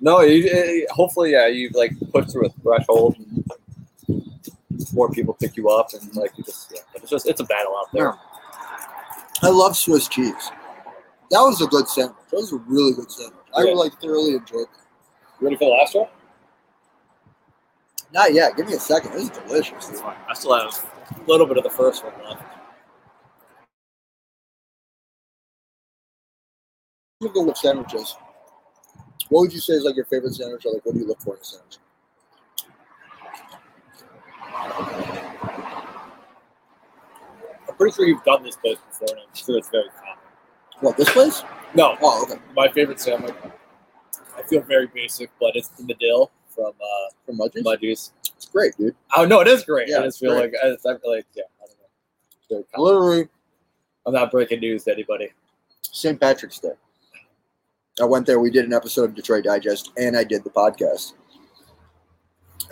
No, 0.00 0.20
you, 0.22 0.50
eh, 0.50 0.92
hopefully, 0.92 1.30
yeah, 1.32 1.46
you've 1.46 1.74
like 1.74 1.92
push 2.12 2.26
through 2.32 2.46
a 2.46 2.48
threshold. 2.62 3.16
And 3.18 3.44
more 4.92 5.08
people 5.10 5.34
pick 5.34 5.56
you 5.56 5.68
up, 5.70 5.90
and 5.94 6.14
like 6.16 6.32
you 6.36 6.42
just, 6.44 6.72
yeah. 6.74 6.80
But 6.92 7.02
it's 7.02 7.10
just, 7.10 7.28
it's 7.28 7.40
a 7.40 7.44
battle 7.44 7.76
out 7.76 7.92
there. 7.92 8.14
I 9.42 9.48
love 9.50 9.76
Swiss 9.76 10.08
cheese. 10.08 10.50
That 11.30 11.40
was 11.40 11.60
a 11.62 11.66
good 11.66 11.88
sandwich. 11.88 12.16
That 12.30 12.36
was 12.38 12.52
a 12.52 12.56
really 12.56 12.92
good 12.92 13.10
sandwich. 13.10 13.36
I 13.56 13.62
Yeah. 13.64 13.74
like 13.74 13.92
thoroughly 14.00 14.34
enjoyed 14.34 14.62
it. 14.62 14.68
You 15.40 15.46
ready 15.46 15.56
for 15.56 15.64
the 15.64 15.70
last 15.76 15.94
one? 15.94 16.08
Not 18.12 18.32
yet. 18.32 18.56
Give 18.56 18.66
me 18.66 18.74
a 18.74 18.80
second. 18.80 19.12
This 19.12 19.24
is 19.24 19.30
delicious. 19.30 19.88
dude. 19.88 20.00
I 20.02 20.34
still 20.34 20.54
have 20.56 20.72
a 21.26 21.30
little 21.30 21.46
bit 21.46 21.56
of 21.58 21.64
the 21.64 21.70
first 21.70 22.04
one 22.04 22.12
left. 22.24 22.42
You 27.20 27.28
go 27.32 27.42
with 27.44 27.56
sandwiches. 27.56 28.16
What 29.30 29.40
would 29.42 29.52
you 29.52 29.60
say 29.60 29.74
is 29.74 29.84
like 29.84 29.96
your 29.96 30.04
favorite 30.04 30.34
sandwich, 30.34 30.66
or 30.66 30.74
like 30.74 30.84
what 30.84 30.94
do 30.94 31.00
you 31.00 31.06
look 31.06 31.20
for 31.20 31.34
in 31.34 31.40
a 31.40 31.44
sandwich? 31.44 31.78
I'm 37.68 37.74
pretty 37.76 37.94
sure 37.94 38.06
you've 38.06 38.24
done 38.24 38.42
this 38.42 38.56
place 38.56 38.78
before, 38.90 39.08
and 39.16 39.20
I'm 39.28 39.34
sure 39.34 39.58
it's 39.58 39.68
very 39.70 39.88
common. 39.88 40.18
What 40.80 40.96
this 40.96 41.10
place? 41.10 41.42
No, 41.74 41.96
Oh, 42.02 42.22
okay. 42.24 42.40
my 42.54 42.68
favorite 42.68 43.00
sandwich. 43.00 43.34
I 44.36 44.42
feel 44.42 44.60
very 44.62 44.86
basic, 44.88 45.30
but 45.40 45.52
it's 45.56 45.68
the 45.68 45.84
Medill 45.84 46.30
from 46.54 46.72
uh, 46.80 47.10
From 47.26 47.36
Mudge's? 47.36 47.64
Mudge's. 47.64 48.12
It's 48.36 48.46
great, 48.46 48.76
dude. 48.76 48.94
Oh 49.16 49.24
no, 49.24 49.40
it 49.40 49.48
is 49.48 49.64
great. 49.64 49.88
Yeah, 49.88 49.98
I 49.98 50.02
just 50.04 50.20
feel 50.20 50.32
great. 50.32 50.52
like 50.52 50.64
I, 50.64 50.70
just, 50.70 50.86
I 50.86 50.96
feel 50.98 51.10
like 51.10 51.26
yeah. 51.34 51.44
I 51.62 51.66
don't 51.66 51.78
know. 51.78 51.86
It's 52.38 52.46
very 52.50 52.64
common. 52.74 52.86
Literally 52.86 53.28
I'm 54.06 54.12
not 54.12 54.30
breaking 54.30 54.60
news 54.60 54.84
to 54.84 54.92
anybody. 54.92 55.30
St. 55.82 56.20
Patrick's 56.20 56.58
Day. 56.58 56.72
I 58.00 58.04
went 58.04 58.26
there. 58.26 58.40
We 58.40 58.50
did 58.50 58.64
an 58.64 58.72
episode 58.72 59.04
of 59.04 59.14
Detroit 59.14 59.44
Digest, 59.44 59.92
and 59.96 60.16
I 60.16 60.24
did 60.24 60.44
the 60.44 60.50
podcast 60.50 61.12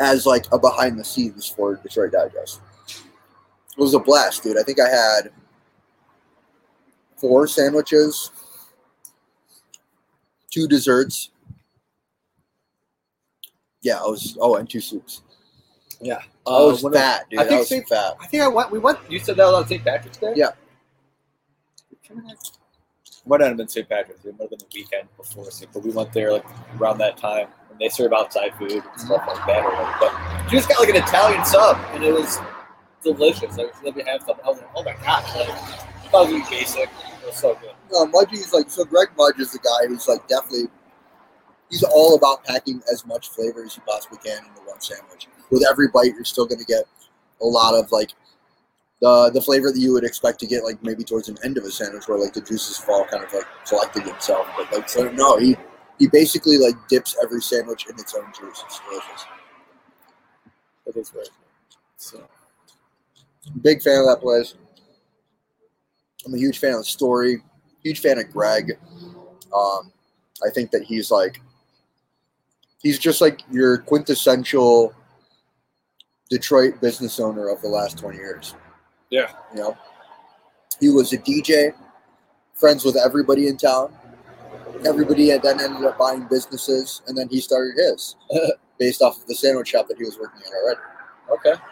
as 0.00 0.26
like 0.26 0.46
a 0.52 0.58
behind 0.58 0.98
the 0.98 1.04
scenes 1.04 1.46
for 1.46 1.76
Detroit 1.76 2.12
Digest. 2.12 2.60
It 2.88 3.80
was 3.80 3.94
a 3.94 3.98
blast, 3.98 4.42
dude. 4.42 4.58
I 4.58 4.62
think 4.62 4.80
I 4.80 4.88
had 4.88 5.30
four 7.16 7.46
sandwiches, 7.46 8.30
two 10.50 10.66
desserts. 10.66 11.30
Yeah, 13.82 13.98
I 13.98 14.06
was. 14.06 14.38
Oh, 14.40 14.56
and 14.56 14.68
two 14.68 14.80
soups. 14.80 15.22
Yeah, 16.00 16.20
I 16.46 16.50
was 16.50 16.82
uh, 16.82 16.88
one 16.88 16.94
of- 16.94 17.00
fat, 17.00 17.30
dude. 17.30 17.40
I 17.40 17.42
I, 17.44 17.46
think 17.46 17.58
was 17.60 17.68
St. 17.68 17.88
fat. 17.88 18.14
I 18.20 18.26
think 18.26 18.42
I 18.42 18.48
went. 18.48 18.70
We 18.70 18.78
went. 18.78 18.98
You 19.08 19.18
said 19.18 19.36
that 19.36 19.44
was 19.44 19.54
on 19.54 19.68
St. 19.68 19.84
Patrick's 19.84 20.16
Day. 20.18 20.32
Yeah. 20.36 20.50
Might 23.24 23.38
not 23.40 23.48
have 23.48 23.56
been 23.56 23.68
St. 23.68 23.88
Patrick's 23.88 24.20
Day. 24.22 24.30
It 24.30 24.32
might 24.32 24.42
have 24.42 24.50
been 24.50 24.58
the 24.58 24.66
weekend 24.74 25.08
before, 25.16 25.50
St. 25.50 25.72
but 25.72 25.84
we 25.84 25.90
went 25.90 26.12
there 26.12 26.32
like 26.32 26.44
around 26.78 26.98
that 26.98 27.16
time, 27.16 27.48
and 27.70 27.78
they 27.78 27.88
serve 27.88 28.12
outside 28.12 28.52
food 28.58 28.72
and 28.72 29.00
stuff 29.00 29.22
like 29.26 29.46
that. 29.46 29.64
Or 29.64 29.72
like, 29.72 30.00
but 30.00 30.44
you 30.52 30.58
just 30.58 30.68
got 30.68 30.80
like 30.80 30.88
an 30.88 30.96
Italian 30.96 31.44
sub, 31.44 31.78
and 31.92 32.02
it 32.02 32.12
was 32.12 32.38
delicious. 33.02 33.56
Like, 33.56 33.80
let 33.84 33.96
me 33.96 34.02
have 34.06 34.22
something. 34.22 34.44
I 34.44 34.48
was 34.48 34.58
like, 34.58 34.70
oh 34.74 34.82
my 34.82 34.92
gosh, 34.94 35.36
like, 35.36 35.48
I 35.48 36.08
thought 36.10 36.28
it 36.30 36.34
was 36.34 36.50
basic. 36.50 36.88
It 37.22 37.26
was 37.26 37.36
so 37.36 37.54
good. 37.60 37.70
Uh, 37.70 38.04
no, 38.04 38.06
Mudgie's 38.06 38.52
like 38.52 38.68
so. 38.68 38.84
Greg 38.84 39.08
Mudge 39.16 39.38
is 39.38 39.52
the 39.52 39.58
guy 39.60 39.86
who's 39.86 40.08
like 40.08 40.26
definitely. 40.28 40.66
He's 41.72 41.82
all 41.82 42.16
about 42.16 42.44
packing 42.44 42.82
as 42.92 43.06
much 43.06 43.30
flavor 43.30 43.64
as 43.64 43.74
you 43.76 43.82
possibly 43.86 44.18
can 44.18 44.44
into 44.44 44.60
one 44.66 44.78
sandwich. 44.80 45.26
With 45.50 45.64
every 45.68 45.88
bite, 45.88 46.14
you're 46.14 46.24
still 46.24 46.44
going 46.46 46.58
to 46.58 46.66
get 46.66 46.84
a 47.40 47.46
lot 47.46 47.74
of 47.74 47.90
like 47.90 48.12
the 49.00 49.30
the 49.32 49.40
flavor 49.40 49.72
that 49.72 49.80
you 49.80 49.94
would 49.94 50.04
expect 50.04 50.38
to 50.40 50.46
get 50.46 50.64
like 50.64 50.82
maybe 50.82 51.02
towards 51.02 51.30
an 51.30 51.38
end 51.42 51.56
of 51.56 51.64
a 51.64 51.70
sandwich 51.70 52.06
where 52.06 52.18
like 52.18 52.34
the 52.34 52.42
juices 52.42 52.76
fall 52.76 53.06
kind 53.06 53.24
of 53.24 53.32
like 53.32 53.46
collecting 53.66 54.06
itself. 54.06 54.46
But 54.56 54.70
like 54.70 54.86
so 54.86 55.10
no, 55.12 55.38
he 55.38 55.56
he 55.98 56.08
basically 56.08 56.58
like 56.58 56.74
dips 56.88 57.16
every 57.22 57.40
sandwich 57.40 57.86
in 57.88 57.98
its 57.98 58.14
own 58.14 58.30
juice. 58.38 58.62
It's 58.66 58.80
delicious. 58.80 59.24
It 60.86 60.96
is 60.96 61.10
very 61.10 61.24
good. 61.24 61.32
So 61.96 62.28
Big 63.62 63.82
fan 63.82 64.00
of 64.00 64.06
that 64.06 64.20
place. 64.20 64.54
I'm 66.26 66.34
a 66.34 66.38
huge 66.38 66.58
fan 66.58 66.72
of 66.72 66.80
the 66.80 66.84
story. 66.84 67.42
Huge 67.82 68.00
fan 68.00 68.18
of 68.18 68.30
Greg. 68.30 68.78
Um, 69.52 69.90
I 70.46 70.50
think 70.50 70.70
that 70.70 70.84
he's 70.84 71.10
like 71.10 71.40
he's 72.82 72.98
just 72.98 73.20
like 73.20 73.40
your 73.50 73.78
quintessential 73.78 74.94
Detroit 76.30 76.80
business 76.80 77.20
owner 77.20 77.48
of 77.48 77.60
the 77.62 77.68
last 77.68 77.98
20 77.98 78.16
years. 78.16 78.54
Yeah. 79.10 79.30
You 79.54 79.60
know, 79.60 79.78
he 80.80 80.88
was 80.88 81.12
a 81.12 81.18
DJ, 81.18 81.74
friends 82.54 82.84
with 82.84 82.96
everybody 82.96 83.48
in 83.48 83.56
town. 83.56 83.92
Everybody 84.86 85.28
had 85.28 85.42
then 85.42 85.60
ended 85.60 85.84
up 85.84 85.98
buying 85.98 86.26
businesses, 86.28 87.02
and 87.06 87.16
then 87.16 87.28
he 87.28 87.40
started 87.40 87.74
his 87.76 88.16
based 88.78 89.00
off 89.02 89.20
of 89.20 89.26
the 89.26 89.34
sandwich 89.34 89.68
shop 89.68 89.86
that 89.88 89.96
he 89.98 90.04
was 90.04 90.18
working 90.18 90.40
at 90.40 90.52
already. 90.52 90.80
okay, 91.30 91.62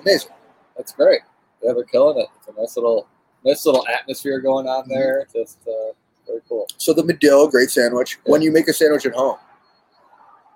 Amazing. 0.00 0.30
that's 0.76 0.92
great. 0.92 1.20
Yeah, 1.62 1.72
they're 1.74 1.84
killing 1.84 2.18
it. 2.18 2.28
It's 2.38 2.48
a 2.48 2.58
nice 2.58 2.76
little 2.76 3.06
nice 3.44 3.66
little 3.66 3.86
atmosphere 3.88 4.40
going 4.40 4.66
on 4.66 4.88
there. 4.88 5.26
Just 5.32 5.58
uh, 5.66 5.92
very 6.26 6.40
cool. 6.48 6.66
So 6.78 6.94
the 6.94 7.04
Medill, 7.04 7.48
great 7.48 7.70
sandwich. 7.70 8.18
When 8.24 8.40
you 8.40 8.50
make 8.50 8.68
a 8.68 8.72
sandwich 8.72 9.04
at 9.04 9.12
home, 9.12 9.36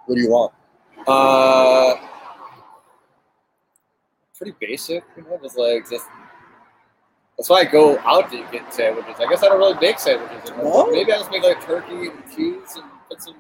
what 0.07 0.15
do 0.15 0.21
you 0.21 0.31
want? 0.31 0.53
Uh, 1.07 1.95
pretty 4.37 4.55
basic, 4.61 5.05
you 5.17 5.23
know, 5.25 5.39
just 5.43 5.59
like 5.59 5.89
just. 5.89 6.07
That's 7.39 7.51
why 7.51 7.61
I 7.61 7.65
go 7.67 7.99
out 7.99 8.31
to 8.31 8.39
get 8.51 8.73
sandwiches. 8.73 9.17
I 9.19 9.27
guess 9.29 9.43
I 9.43 9.49
don't 9.49 9.59
really 9.59 9.79
make 9.79 9.99
sandwiches. 9.99 10.51
anymore. 10.51 10.87
No? 10.87 10.91
Maybe 10.93 11.13
I 11.13 11.19
just 11.19 11.31
make 11.31 11.43
like 11.43 11.61
turkey 11.63 12.09
and 12.09 12.25
cheese 12.35 12.77
and 12.77 12.85
put 13.11 13.21
some 13.21 13.35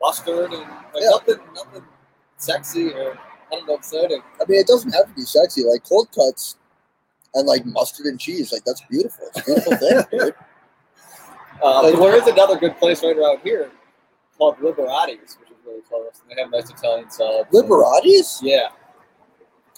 mustard 0.00 0.52
and 0.52 0.62
like 0.62 1.02
Yeah. 1.02 1.10
nothing, 1.10 1.36
nothing 1.54 1.82
sexy 2.38 2.92
or 2.94 3.12
I 3.52 3.56
don't 3.56 3.68
know 3.68 3.74
exciting. 3.74 4.22
I 4.40 4.44
mean, 4.48 4.58
it 4.60 4.66
doesn't 4.66 4.90
have 4.92 5.06
to 5.08 5.12
be 5.14 5.20
sexy. 5.22 5.64
Like 5.64 5.84
cold 5.86 6.08
cuts 6.14 6.56
and 7.34 7.46
like 7.46 7.66
mustard 7.66 8.06
and 8.06 8.18
cheese, 8.18 8.52
like 8.52 8.64
that's 8.64 8.80
beautiful. 8.90 9.26
It's 9.34 9.40
a 9.40 9.44
beautiful 9.44 9.76
thing, 9.76 10.02
dude. 10.18 10.34
Uh, 11.62 11.82
Like- 11.82 11.94
there 11.98 12.16
is 12.16 12.26
another 12.28 12.56
good 12.56 12.78
place 12.78 13.02
right 13.02 13.14
around 13.16 13.40
here 13.44 13.70
called 14.38 14.56
Liberati's, 14.62 15.36
really 15.66 15.82
close. 15.82 16.20
And 16.28 16.36
they 16.36 16.42
have 16.42 16.50
nice 16.50 16.70
Italian 16.70 17.10
subs. 17.10 17.50
Liberatis? 17.50 18.40
Yeah. 18.42 18.68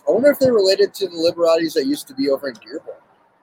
I 0.06 0.10
wonder 0.12 0.30
if 0.30 0.38
they're 0.38 0.52
related 0.52 0.92
to 0.94 1.08
the 1.08 1.14
Liberatis 1.16 1.74
that 1.74 1.86
used 1.86 2.06
to 2.08 2.14
be 2.14 2.28
over 2.30 2.48
in 2.48 2.54
Dearborn. 2.54 2.96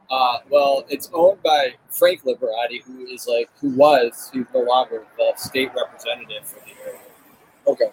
Uh, 0.10 0.39
well, 0.49 0.84
it's 0.89 1.10
owned 1.13 1.41
by 1.41 1.73
Frank 1.89 2.23
Liberati, 2.23 2.84
who 2.86 3.06
is 3.06 3.27
like, 3.27 3.49
who 3.60 3.69
was, 3.69 4.30
who's 4.34 4.45
no 4.54 4.60
longer 4.62 5.06
the 5.17 5.32
state 5.38 5.71
representative 5.75 6.45
for 6.45 6.60
the 6.60 6.73
area. 6.86 6.99
Okay. 7.65 7.91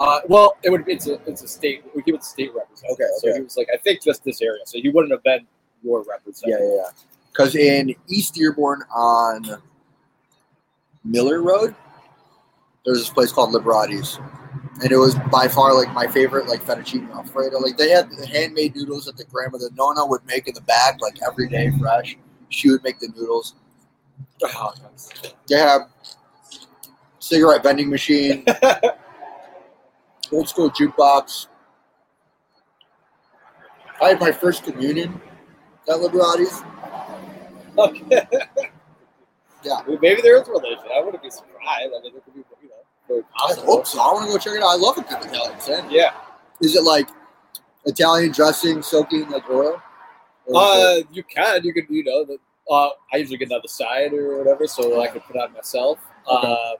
Uh, 0.00 0.20
well, 0.28 0.56
it 0.64 0.70
would. 0.70 0.82
It's 0.88 1.06
a. 1.06 1.20
It's 1.26 1.42
a 1.42 1.48
state. 1.48 1.84
We 1.94 2.02
give 2.02 2.14
it 2.14 2.24
state 2.24 2.50
representative. 2.54 2.94
Okay, 3.04 3.10
So 3.18 3.34
he 3.34 3.42
was 3.42 3.56
like, 3.56 3.68
I 3.72 3.76
think 3.76 4.02
just 4.02 4.24
this 4.24 4.40
area. 4.42 4.62
So 4.64 4.78
he 4.80 4.88
wouldn't 4.88 5.12
have 5.12 5.22
been 5.22 5.46
your 5.82 6.02
Yeah, 6.04 6.12
representative. 6.12 6.68
yeah, 6.74 6.82
yeah. 6.82 7.09
Because 7.32 7.54
in 7.54 7.94
East 8.08 8.34
Dearborn 8.34 8.82
on 8.94 9.62
Miller 11.04 11.42
Road, 11.42 11.74
there's 12.84 12.98
this 12.98 13.10
place 13.10 13.32
called 13.32 13.54
Liberatis. 13.54 14.18
And 14.82 14.90
it 14.90 14.96
was 14.96 15.14
by 15.30 15.46
far 15.46 15.74
like 15.74 15.92
my 15.92 16.06
favorite 16.06 16.48
like 16.48 16.64
fettuccine 16.64 17.10
alfredo. 17.12 17.58
Like 17.58 17.76
they 17.76 17.90
had 17.90 18.10
the 18.10 18.26
handmade 18.26 18.74
noodles 18.74 19.04
that 19.04 19.16
the 19.16 19.24
grandmother 19.24 19.68
Nona 19.74 20.04
would 20.06 20.24
make 20.26 20.48
in 20.48 20.54
the 20.54 20.62
back, 20.62 21.00
like 21.00 21.18
every 21.26 21.48
day 21.48 21.70
fresh. 21.78 22.16
She 22.48 22.70
would 22.70 22.82
make 22.82 22.98
the 22.98 23.08
noodles. 23.16 23.54
Oh. 24.42 24.72
They 25.48 25.56
have 25.56 25.82
cigarette 27.18 27.62
vending 27.62 27.90
machine, 27.90 28.44
old 30.32 30.48
school 30.48 30.70
jukebox. 30.70 31.46
I 34.02 34.08
had 34.08 34.20
my 34.20 34.32
first 34.32 34.64
communion 34.64 35.20
at 35.88 35.96
Liberatis. 35.96 36.64
Okay. 37.78 38.28
Yeah. 39.62 39.82
Maybe 39.86 40.22
there 40.22 40.40
is 40.40 40.48
a 40.48 40.50
relation. 40.50 40.84
I 40.94 41.00
wouldn't 41.00 41.22
be 41.22 41.30
surprised. 41.30 41.92
I 41.96 42.02
mean, 42.02 42.16
it 42.16 42.24
could 42.24 42.34
be, 42.34 42.42
you 42.62 42.68
know, 43.08 43.22
I 43.36 43.54
hope 43.60 43.86
so. 43.86 44.00
I 44.00 44.12
want 44.12 44.26
to 44.26 44.32
go 44.32 44.38
check 44.38 44.54
it 44.54 44.62
out. 44.62 44.68
I 44.68 44.76
love 44.76 44.96
a 44.98 45.02
good 45.02 45.24
Italian 45.24 45.60
sandwich. 45.60 45.92
Yeah. 45.94 46.14
Is 46.60 46.76
it 46.76 46.82
like 46.82 47.08
Italian 47.84 48.32
dressing 48.32 48.82
soaking 48.82 49.28
like 49.30 49.48
oil? 49.50 49.82
Uh, 50.54 50.96
you 51.12 51.22
can. 51.22 51.62
You 51.64 51.72
could, 51.72 51.84
you 51.88 52.04
know, 52.04 52.24
the, 52.24 52.38
uh, 52.70 52.90
I 53.12 53.18
usually 53.18 53.36
get 53.36 53.50
another 53.50 53.68
side 53.68 54.12
or 54.12 54.38
whatever, 54.38 54.66
so 54.66 55.00
I 55.00 55.08
could 55.08 55.22
put 55.24 55.36
on 55.36 55.52
myself. 55.52 55.98
Uh, 56.26 56.72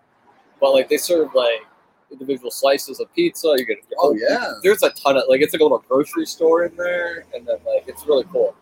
but 0.60 0.72
like 0.72 0.88
they 0.88 0.96
serve 0.96 1.34
like 1.34 1.66
individual 2.10 2.50
slices 2.50 3.00
of 3.00 3.12
pizza. 3.14 3.54
You 3.56 3.66
get. 3.66 3.78
Oh, 3.98 4.14
yeah. 4.14 4.52
There's 4.62 4.82
a 4.82 4.90
ton 4.90 5.16
of 5.16 5.24
like 5.28 5.40
it's 5.40 5.52
like 5.52 5.60
a 5.60 5.64
little 5.64 5.84
grocery 5.88 6.26
store 6.26 6.64
in 6.64 6.76
there, 6.76 7.24
and 7.34 7.46
then 7.46 7.56
like 7.66 7.86
it's 7.86 8.06
really 8.06 8.24
cool. 8.32 8.54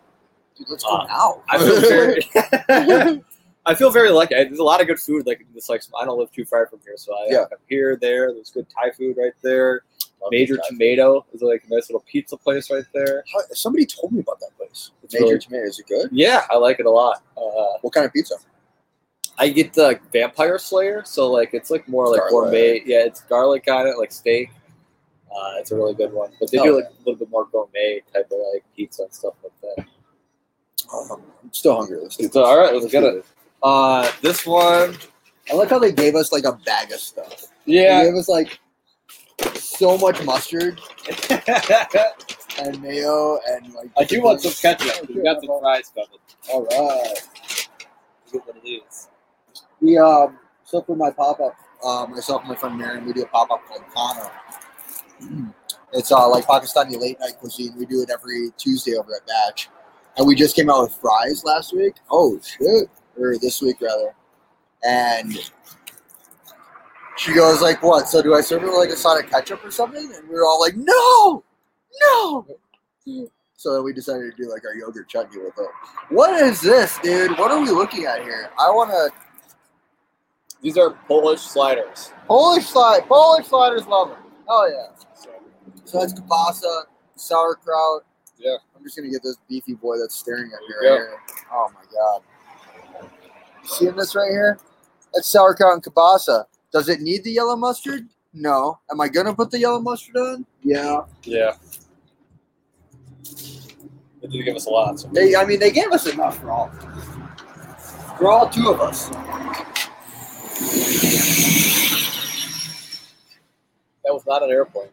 Dude, 0.58 0.68
let's 0.68 0.84
go 0.84 0.90
uh, 0.96 1.06
now. 1.06 1.42
I 1.48 1.58
feel 1.58 1.80
very. 3.08 3.22
I 3.66 3.74
feel 3.74 3.90
very 3.90 4.10
lucky. 4.10 4.34
There's 4.34 4.58
a 4.60 4.64
lot 4.64 4.80
of 4.80 4.86
good 4.86 4.98
food. 4.98 5.26
Like 5.26 5.44
this, 5.54 5.68
like 5.68 5.82
I 6.00 6.04
don't 6.06 6.18
live 6.18 6.32
too 6.32 6.44
far 6.46 6.66
from 6.66 6.80
here, 6.84 6.94
so 6.96 7.14
I, 7.14 7.26
Yeah. 7.30 7.44
I'm 7.52 7.58
here, 7.68 7.96
there. 7.96 8.32
There's 8.32 8.50
good 8.50 8.66
Thai 8.70 8.90
food 8.92 9.16
right 9.18 9.32
there. 9.42 9.82
Love 10.22 10.30
Major. 10.32 10.58
Tomato 10.68 11.24
is 11.32 11.42
like 11.42 11.62
a 11.68 11.74
nice 11.74 11.88
little 11.90 12.02
pizza 12.10 12.36
place 12.36 12.70
right 12.70 12.84
there. 12.94 13.24
How- 13.32 13.40
Somebody 13.52 13.84
told 13.86 14.12
me 14.12 14.20
about 14.20 14.40
that 14.40 14.56
place. 14.56 14.90
It's 15.02 15.12
Major 15.14 15.26
really- 15.26 15.38
Tomato. 15.38 15.64
Is 15.66 15.78
it 15.78 15.86
good? 15.86 16.08
Yeah, 16.12 16.44
I 16.50 16.56
like 16.56 16.80
it 16.80 16.86
a 16.86 16.90
lot. 16.90 17.22
Uh, 17.36 17.78
What 17.82 17.92
kind 17.92 18.06
of 18.06 18.12
pizza? 18.12 18.36
I 19.40 19.50
get 19.50 19.72
the 19.74 20.00
Vampire 20.12 20.58
Slayer, 20.58 21.02
so 21.04 21.30
like 21.30 21.50
it's 21.52 21.70
like 21.70 21.86
more 21.88 22.08
like 22.08 22.18
Garlic. 22.20 22.30
gourmet. 22.32 22.82
Yeah, 22.86 23.04
it's 23.04 23.20
garlic 23.22 23.64
on 23.70 23.86
it, 23.86 23.96
like 23.98 24.10
steak. 24.12 24.48
Uh, 25.30 25.52
it's 25.58 25.70
a 25.72 25.76
really 25.76 25.94
good 25.94 26.12
one, 26.12 26.32
but 26.40 26.50
they 26.50 26.58
Oh, 26.58 26.64
do 26.64 26.76
like 26.76 26.86
a 26.86 26.98
little 27.00 27.14
bit 27.16 27.28
more 27.30 27.44
gourmet 27.52 28.02
type 28.12 28.26
of 28.32 28.38
like 28.54 28.64
pizza 28.74 29.02
and 29.02 29.12
stuff 29.14 29.34
like 29.44 29.52
that. 29.76 29.86
I'm 30.92 31.52
still 31.52 31.76
hungry. 31.76 31.98
Let's 32.02 32.16
do 32.16 32.28
So, 32.28 32.44
all 32.44 32.58
right, 32.58 32.72
let's 32.72 32.84
Let's 32.84 32.92
get 32.92 33.04
it. 33.04 33.24
Uh, 33.62 34.10
this 34.22 34.46
one. 34.46 34.96
I 35.50 35.54
like 35.54 35.70
how 35.70 35.78
they 35.78 35.92
gave 35.92 36.14
us 36.14 36.32
like 36.32 36.44
a 36.44 36.52
bag 36.52 36.92
of 36.92 37.00
stuff. 37.00 37.46
They 37.66 37.84
yeah. 37.84 38.04
gave 38.04 38.14
us 38.14 38.28
like 38.28 38.58
so 39.54 39.96
much 39.96 40.22
mustard 40.24 40.80
and 42.60 42.82
mayo 42.82 43.38
and 43.48 43.72
like. 43.74 43.90
I 43.96 44.04
do 44.04 44.22
want 44.22 44.40
some 44.42 44.52
ketchup. 44.52 45.08
We 45.08 45.22
got 45.22 45.40
some 45.40 45.60
fries 45.60 45.90
coming. 45.94 46.08
All 46.52 46.64
right. 46.64 47.68
Get 48.32 48.46
one 48.46 48.56
of 48.56 48.62
these. 48.62 49.08
We 49.80 49.98
um 49.98 50.38
so 50.64 50.82
for 50.82 50.96
my 50.96 51.10
pop 51.10 51.40
up, 51.40 51.56
uh, 51.82 52.06
myself 52.06 52.42
and 52.42 52.50
my 52.50 52.56
friend 52.56 52.76
Marion, 52.76 53.06
we 53.06 53.12
do 53.12 53.22
a 53.22 53.26
pop 53.26 53.50
up 53.50 53.62
called 53.66 53.82
Khana. 53.94 55.52
It's 55.92 56.12
uh 56.12 56.28
like 56.28 56.44
Pakistani 56.44 57.00
late 57.00 57.18
night 57.20 57.38
cuisine. 57.38 57.74
We 57.78 57.86
do 57.86 58.02
it 58.02 58.10
every 58.10 58.50
Tuesday 58.58 58.96
over 58.96 59.14
at 59.14 59.26
Batch, 59.26 59.70
and 60.18 60.26
we 60.26 60.34
just 60.34 60.54
came 60.56 60.68
out 60.68 60.82
with 60.82 60.92
fries 60.94 61.44
last 61.44 61.72
week. 61.74 61.94
Oh 62.10 62.38
shit! 62.40 62.90
Or 63.18 63.38
this 63.38 63.62
week 63.62 63.80
rather, 63.80 64.14
and 64.84 65.38
she 67.16 67.32
goes 67.32 67.62
like, 67.62 67.82
"What? 67.82 68.08
So 68.08 68.20
do 68.20 68.34
I 68.34 68.40
serve 68.40 68.64
it 68.64 68.66
like 68.66 68.90
a 68.90 68.96
side 68.96 69.24
of 69.24 69.30
ketchup 69.30 69.64
or 69.64 69.70
something?" 69.70 70.12
And 70.14 70.28
we 70.28 70.34
were 70.34 70.44
all 70.44 70.60
like, 70.60 70.74
"No, 70.76 71.44
no." 72.02 72.46
So 73.56 73.74
then 73.74 73.82
we 73.82 73.92
decided 73.92 74.30
to 74.30 74.42
do 74.42 74.50
like 74.50 74.64
our 74.64 74.74
yogurt 74.74 75.08
chutney 75.08 75.38
with 75.38 75.58
it. 75.58 75.68
What 76.10 76.40
is 76.42 76.60
this, 76.60 76.98
dude? 76.98 77.36
What 77.38 77.50
are 77.50 77.60
we 77.60 77.70
looking 77.70 78.04
at 78.04 78.22
here? 78.22 78.50
I 78.58 78.70
want 78.70 78.90
to 78.90 79.10
These 80.62 80.76
are 80.76 80.90
Polish 81.06 81.40
sliders. 81.40 82.12
Polish 82.26 82.66
slide. 82.66 83.08
Polish 83.08 83.46
sliders 83.46 83.86
love 83.86 84.10
them. 84.10 84.18
Oh 84.48 84.68
yeah. 84.68 84.94
So 85.84 86.00
that's 86.00 86.12
kielbasa, 86.12 86.84
sauerkraut. 87.16 88.04
Yeah. 88.38 88.56
I'm 88.76 88.82
just 88.84 88.96
gonna 88.96 89.10
get 89.10 89.22
this 89.22 89.36
beefy 89.48 89.74
boy 89.74 89.98
that's 89.98 90.14
staring 90.14 90.50
at 90.52 90.60
me 90.60 90.74
right 90.80 90.84
Yeah. 90.84 90.96
here. 90.96 91.20
Oh 91.52 91.68
my 91.74 91.80
god. 91.92 92.22
You 93.62 93.68
Seeing 93.68 93.96
this 93.96 94.14
right 94.14 94.30
here? 94.30 94.58
That's 95.12 95.26
sauerkraut 95.28 95.74
and 95.74 95.82
kielbasa. 95.82 96.44
Does 96.72 96.88
it 96.88 97.00
need 97.00 97.24
the 97.24 97.32
yellow 97.32 97.56
mustard? 97.56 98.08
No. 98.32 98.78
Am 98.90 99.00
I 99.00 99.08
gonna 99.08 99.34
put 99.34 99.50
the 99.50 99.58
yellow 99.58 99.80
mustard 99.80 100.16
on? 100.16 100.46
Yeah. 100.62 101.00
Yeah. 101.24 101.54
They 104.20 104.28
did 104.28 104.44
give 104.44 104.56
us 104.56 104.66
a 104.66 104.70
lot. 104.70 104.98
So 105.00 105.08
They, 105.12 105.34
I 105.36 105.44
mean, 105.44 105.58
they 105.60 105.70
gave 105.70 105.90
us 105.92 106.06
enough 106.06 106.38
for 106.38 106.50
all. 106.50 106.70
For 108.18 108.28
all 108.30 108.48
two 108.48 108.68
of 108.70 108.80
us. 108.80 109.08
that 114.04 114.12
was 114.14 114.24
not 114.26 114.42
an 114.42 114.50
airplane. 114.50 114.88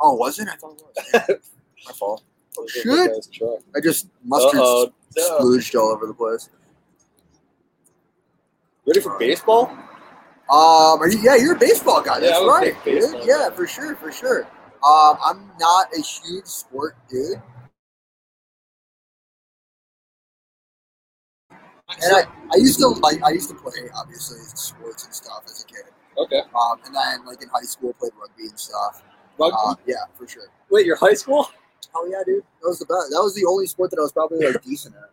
Oh, 0.00 0.14
was 0.14 0.38
it? 0.38 0.48
I 0.52 0.56
thought 0.56 0.76
it 0.78 1.28
was. 1.40 1.50
My 1.86 1.92
fault. 1.92 2.22
It 2.58 2.70
Shit. 2.70 2.84
big 2.84 3.10
ass 3.10 3.28
truck. 3.32 3.58
I 3.74 3.80
just 3.80 4.08
mustard 4.24 4.60
Uh-oh. 4.60 4.92
Splooged 5.16 5.78
all 5.78 5.92
over 5.92 6.06
the 6.06 6.14
place. 6.14 6.50
Ready 8.86 9.00
for 9.00 9.18
baseball? 9.18 9.68
Um, 10.48 11.00
are 11.00 11.08
you, 11.08 11.18
yeah, 11.18 11.36
you're 11.36 11.56
a 11.56 11.58
baseball 11.58 12.02
guy. 12.02 12.20
That's 12.20 12.38
I'm 12.38 12.48
right. 12.48 12.74
baseball. 12.84 13.26
Yeah, 13.26 13.50
for 13.50 13.66
sure, 13.66 13.96
for 13.96 14.12
sure. 14.12 14.44
Um, 14.86 15.18
I'm 15.24 15.50
not 15.58 15.88
a 15.92 16.00
huge 16.00 16.44
sport 16.44 16.96
dude, 17.08 17.42
and 21.50 22.14
I, 22.14 22.24
I 22.52 22.56
used 22.58 22.78
to 22.78 22.88
like 22.88 23.22
I 23.24 23.30
used 23.30 23.48
to 23.48 23.56
play 23.56 23.72
obviously 23.96 24.38
sports 24.54 25.04
and 25.04 25.14
stuff 25.14 25.42
as 25.46 25.64
a 25.64 25.66
kid. 25.66 25.84
Okay. 26.18 26.38
Um, 26.38 26.78
and 26.84 26.94
then 26.94 27.26
like 27.26 27.42
in 27.42 27.48
high 27.48 27.62
school 27.62 27.92
played 27.94 28.12
rugby 28.20 28.44
and 28.48 28.58
stuff. 28.58 29.02
Rugby? 29.38 29.56
Uh, 29.64 29.74
yeah, 29.86 29.94
for 30.16 30.28
sure. 30.28 30.48
Wait, 30.70 30.86
your 30.86 30.96
high 30.96 31.14
school? 31.14 31.48
Oh 31.98 32.06
yeah, 32.10 32.22
dude. 32.26 32.42
That 32.62 32.68
was 32.68 32.78
the 32.78 32.84
best. 32.86 33.10
That 33.10 33.22
was 33.22 33.34
the 33.34 33.46
only 33.46 33.66
sport 33.66 33.90
that 33.90 33.98
I 33.98 34.02
was 34.02 34.12
probably 34.12 34.44
like 34.46 34.62
decent 34.62 34.94
at. 34.96 35.10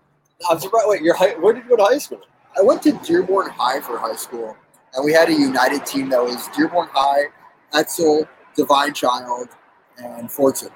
I'm 0.49 0.59
surprised. 0.59 0.85
Wait, 0.89 1.01
your 1.01 1.15
high? 1.15 1.35
Where 1.39 1.53
did 1.53 1.63
you 1.63 1.69
go 1.69 1.77
to 1.77 1.83
high 1.83 1.97
school? 1.97 2.21
I 2.57 2.61
went 2.61 2.81
to 2.83 2.91
Dearborn 3.03 3.49
High 3.49 3.79
for 3.79 3.97
high 3.97 4.15
school, 4.15 4.55
and 4.93 5.05
we 5.05 5.13
had 5.13 5.29
a 5.29 5.33
united 5.33 5.85
team 5.85 6.09
that 6.09 6.21
was 6.21 6.47
Dearborn 6.55 6.89
High, 6.91 7.25
Edsel, 7.73 8.27
Divine 8.55 8.93
Child, 8.93 9.49
and 9.97 10.27
Fordson. 10.29 10.69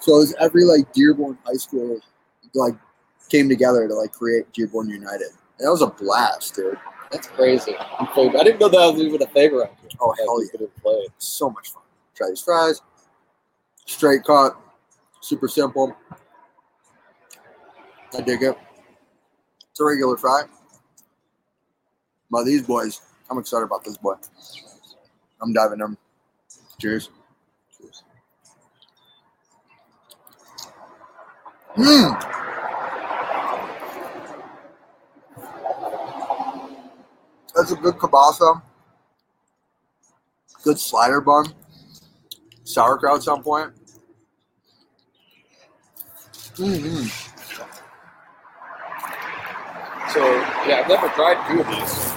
So 0.00 0.16
it 0.16 0.18
was 0.18 0.34
every 0.40 0.64
like 0.64 0.92
Dearborn 0.92 1.38
High 1.44 1.54
School 1.54 2.00
like 2.54 2.74
came 3.28 3.48
together 3.48 3.86
to 3.86 3.94
like 3.94 4.12
create 4.12 4.52
Dearborn 4.52 4.88
United. 4.88 5.28
And 5.58 5.66
that 5.66 5.70
was 5.70 5.82
a 5.82 5.86
blast, 5.86 6.56
dude. 6.56 6.76
That's 7.10 7.28
crazy. 7.28 7.76
Played- 8.14 8.36
I 8.36 8.42
didn't 8.42 8.58
know 8.58 8.68
that 8.68 8.92
was 8.92 9.00
even 9.00 9.22
a 9.22 9.26
here. 9.28 9.70
Oh 10.00 10.14
hell 10.18 10.42
yeah, 10.42 10.66
play. 10.82 11.06
so 11.18 11.50
much 11.50 11.70
fun. 11.70 11.82
Try 12.14 12.28
these 12.30 12.40
fries, 12.40 12.80
straight 13.86 14.24
cut, 14.24 14.58
super 15.22 15.48
simple. 15.48 15.96
I 18.14 18.20
dig 18.20 18.42
it. 18.42 18.58
It's 19.70 19.80
a 19.80 19.84
regular 19.84 20.18
fry. 20.18 20.42
But 22.30 22.44
these 22.44 22.62
boys, 22.62 23.00
I'm 23.30 23.38
excited 23.38 23.64
about 23.64 23.84
this 23.84 23.96
boy. 23.96 24.14
I'm 25.40 25.52
diving 25.52 25.78
them. 25.78 25.96
Cheers. 26.78 27.08
Mmm. 31.76 32.32
That's 37.54 37.70
a 37.70 37.76
good 37.76 37.94
kielbasa. 37.94 38.62
Good 40.64 40.78
slider 40.78 41.20
bun. 41.20 41.46
Sauerkraut 42.64 43.16
at 43.16 43.22
some 43.22 43.42
point. 43.42 43.72
Mm-hmm. 46.62 47.06
So 50.12 50.20
yeah, 50.68 50.80
I've 50.80 50.88
never 50.88 51.08
tried 51.08 51.48
two 51.48 51.60
of 51.60 51.66
these, 51.66 52.12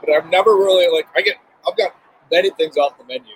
but 0.00 0.10
I've 0.10 0.28
never 0.28 0.56
really 0.56 0.94
like. 0.94 1.06
I 1.16 1.22
get 1.22 1.36
I've 1.66 1.74
got 1.74 1.96
many 2.30 2.50
things 2.50 2.76
off 2.76 2.98
the 2.98 3.04
menu. 3.04 3.32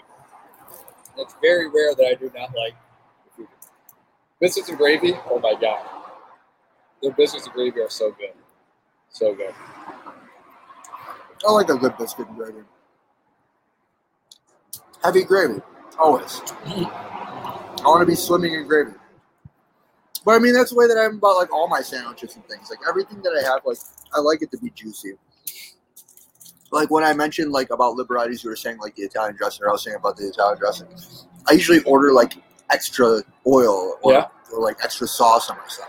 It's 1.16 1.34
very 1.40 1.70
rare 1.70 1.94
that 1.94 2.04
I 2.04 2.14
do 2.14 2.30
not 2.36 2.54
like. 2.54 2.74
Biscuits 4.40 4.68
and 4.68 4.76
gravy. 4.76 5.14
Oh 5.30 5.38
my 5.38 5.54
god, 5.58 5.86
their 7.02 7.12
biscuits 7.12 7.46
and 7.46 7.54
gravy 7.54 7.80
are 7.80 7.88
so 7.88 8.10
good, 8.10 8.34
so 9.08 9.34
good. 9.34 9.54
I 11.48 11.52
like 11.52 11.70
a 11.70 11.76
good 11.76 11.96
biscuit 11.96 12.28
and 12.28 12.36
gravy. 12.36 12.60
Heavy 15.02 15.24
gravy, 15.24 15.62
always. 15.98 16.42
I 16.66 17.84
want 17.84 18.02
to 18.02 18.06
be 18.06 18.14
swimming 18.14 18.52
in 18.52 18.66
gravy. 18.66 18.92
But 20.24 20.32
I 20.32 20.38
mean, 20.38 20.52
that's 20.52 20.70
the 20.70 20.76
way 20.76 20.86
that 20.86 20.98
I 20.98 21.04
am 21.04 21.16
about 21.16 21.36
like 21.36 21.52
all 21.52 21.68
my 21.68 21.80
sandwiches 21.80 22.36
and 22.36 22.44
things. 22.46 22.68
Like 22.70 22.80
everything 22.88 23.22
that 23.22 23.32
I 23.38 23.42
have, 23.50 23.62
like 23.64 23.78
I 24.14 24.20
like 24.20 24.42
it 24.42 24.50
to 24.52 24.58
be 24.58 24.70
juicy. 24.70 25.14
Like 26.72 26.90
when 26.90 27.02
I 27.04 27.12
mentioned 27.14 27.52
like 27.52 27.70
about 27.70 27.96
liberatis, 27.96 28.44
you 28.44 28.50
were 28.50 28.56
saying 28.56 28.78
like 28.78 28.94
the 28.96 29.02
Italian 29.02 29.36
dressing. 29.36 29.64
Or 29.64 29.70
I 29.70 29.72
was 29.72 29.82
saying 29.82 29.96
about 29.96 30.16
the 30.16 30.28
Italian 30.28 30.58
dressing. 30.58 30.86
I 31.48 31.52
usually 31.54 31.82
order 31.84 32.12
like 32.12 32.34
extra 32.70 33.22
oil 33.46 33.98
or, 34.02 34.12
Yeah. 34.12 34.26
or 34.52 34.60
like 34.62 34.76
extra 34.84 35.06
sauce 35.08 35.50
on 35.50 35.56
my 35.56 35.66
stuff. 35.66 35.88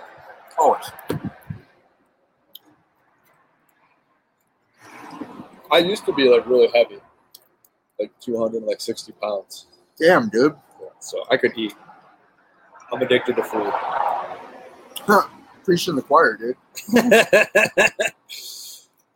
Always. 0.57 0.89
I 5.71 5.77
used 5.77 6.05
to 6.05 6.13
be 6.13 6.27
like 6.27 6.45
really 6.47 6.67
heavy, 6.73 6.99
like 7.99 8.11
200, 8.19 8.63
like 8.63 8.81
60 8.81 9.13
pounds. 9.21 9.67
Damn, 9.97 10.29
dude. 10.29 10.55
So 10.99 11.23
I 11.29 11.37
could 11.37 11.53
eat. 11.57 11.73
I'm 12.91 13.01
addicted 13.01 13.37
to 13.37 13.43
food. 13.43 13.71
Preaching 15.63 15.95
the 15.95 16.01
choir, 16.01 16.37
dude. 16.37 16.57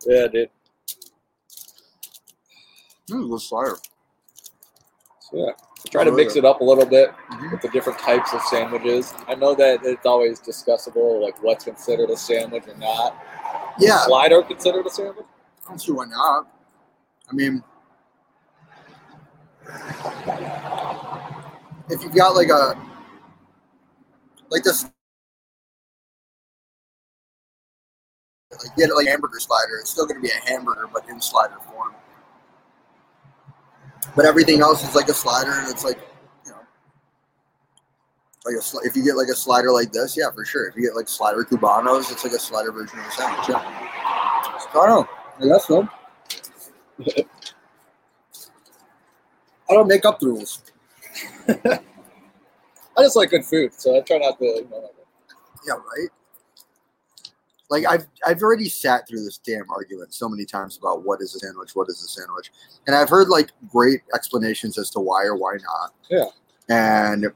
yeah, 0.06 0.28
dude. 0.28 0.50
This 3.08 3.18
is 3.18 3.30
a 3.30 3.38
slider. 3.38 3.76
So 5.20 5.38
yeah, 5.38 5.50
I 5.50 5.88
try 5.90 6.04
to 6.04 6.10
oh, 6.10 6.14
mix 6.14 6.36
it 6.36 6.44
up 6.44 6.60
a 6.60 6.64
little 6.64 6.86
bit 6.86 7.10
mm-hmm. 7.10 7.50
with 7.52 7.62
the 7.62 7.68
different 7.68 7.98
types 7.98 8.32
of 8.32 8.42
sandwiches. 8.42 9.12
I 9.26 9.34
know 9.34 9.54
that 9.54 9.80
it's 9.84 10.06
always 10.06 10.40
discussable, 10.40 11.20
like 11.20 11.42
what's 11.42 11.64
considered 11.64 12.10
a 12.10 12.16
sandwich 12.16 12.64
or 12.68 12.76
not. 12.76 13.16
Yeah, 13.78 13.98
Slider 14.06 14.42
considered 14.42 14.86
a 14.86 14.90
sandwich? 14.90 15.26
I 15.64 15.68
don't 15.68 15.78
see 15.80 15.92
why 15.92 16.06
not. 16.06 16.48
I 17.28 17.32
mean, 17.32 17.62
if 21.88 22.02
you've 22.02 22.14
got 22.14 22.34
like 22.34 22.48
a 22.48 22.80
like 24.48 24.62
this, 24.62 24.86
like 28.64 28.76
get 28.76 28.94
like 28.94 29.06
hamburger 29.06 29.40
slider, 29.40 29.78
it's 29.80 29.90
still 29.90 30.06
going 30.06 30.16
to 30.16 30.22
be 30.22 30.30
a 30.30 30.48
hamburger, 30.48 30.88
but 30.92 31.08
in 31.08 31.20
slider 31.20 31.56
form. 31.70 31.94
But 34.14 34.24
everything 34.24 34.60
else 34.60 34.86
is 34.88 34.94
like 34.94 35.08
a 35.08 35.14
slider, 35.14 35.52
and 35.52 35.68
it's 35.70 35.84
like 35.84 35.98
you 36.44 36.52
know, 36.52 36.58
like 38.44 38.54
a 38.54 38.60
sli- 38.60 38.84
if 38.86 38.96
you 38.96 39.04
get 39.04 39.16
like 39.16 39.28
a 39.28 39.34
slider 39.34 39.72
like 39.72 39.92
this, 39.92 40.16
yeah, 40.16 40.30
for 40.34 40.44
sure. 40.44 40.68
If 40.68 40.76
you 40.76 40.82
get 40.82 40.94
like 40.96 41.08
slider 41.08 41.44
cubanos, 41.44 42.10
it's 42.12 42.24
like 42.24 42.32
a 42.32 42.38
slider 42.38 42.72
version 42.72 42.98
of 42.98 43.06
a 43.06 43.10
sandwich. 43.10 43.48
Yeah. 43.48 43.62
So 44.72 44.80
I 44.80 44.86
don't 44.86 44.88
know. 44.88 45.08
I 45.40 45.46
guess 45.48 45.66
so. 45.66 45.88
I 49.68 49.74
don't 49.74 49.88
make 49.88 50.04
up 50.04 50.20
the 50.20 50.26
rules. 50.28 50.62
I 51.48 53.02
just 53.02 53.16
like 53.16 53.30
good 53.30 53.44
food, 53.44 53.72
so 53.74 53.96
I 53.96 54.00
try 54.00 54.18
not 54.18 54.38
to. 54.38 54.44
You 54.44 54.68
know, 54.70 54.90
Yeah, 55.66 55.74
right. 55.74 56.08
Like 57.68 57.84
I've 57.86 58.06
I've 58.24 58.42
already 58.42 58.68
sat 58.68 59.08
through 59.08 59.24
this 59.24 59.38
damn 59.38 59.68
argument 59.70 60.14
so 60.14 60.28
many 60.28 60.44
times 60.44 60.78
about 60.78 61.04
what 61.04 61.20
is 61.20 61.34
a 61.34 61.40
sandwich, 61.40 61.74
what 61.74 61.88
is 61.88 62.02
a 62.02 62.08
sandwich, 62.08 62.52
and 62.86 62.94
I've 62.94 63.08
heard 63.08 63.28
like 63.28 63.50
great 63.68 64.02
explanations 64.14 64.78
as 64.78 64.90
to 64.90 65.00
why 65.00 65.24
or 65.24 65.36
why 65.36 65.54
not. 65.54 65.92
Yeah. 66.08 66.26
And 66.68 67.26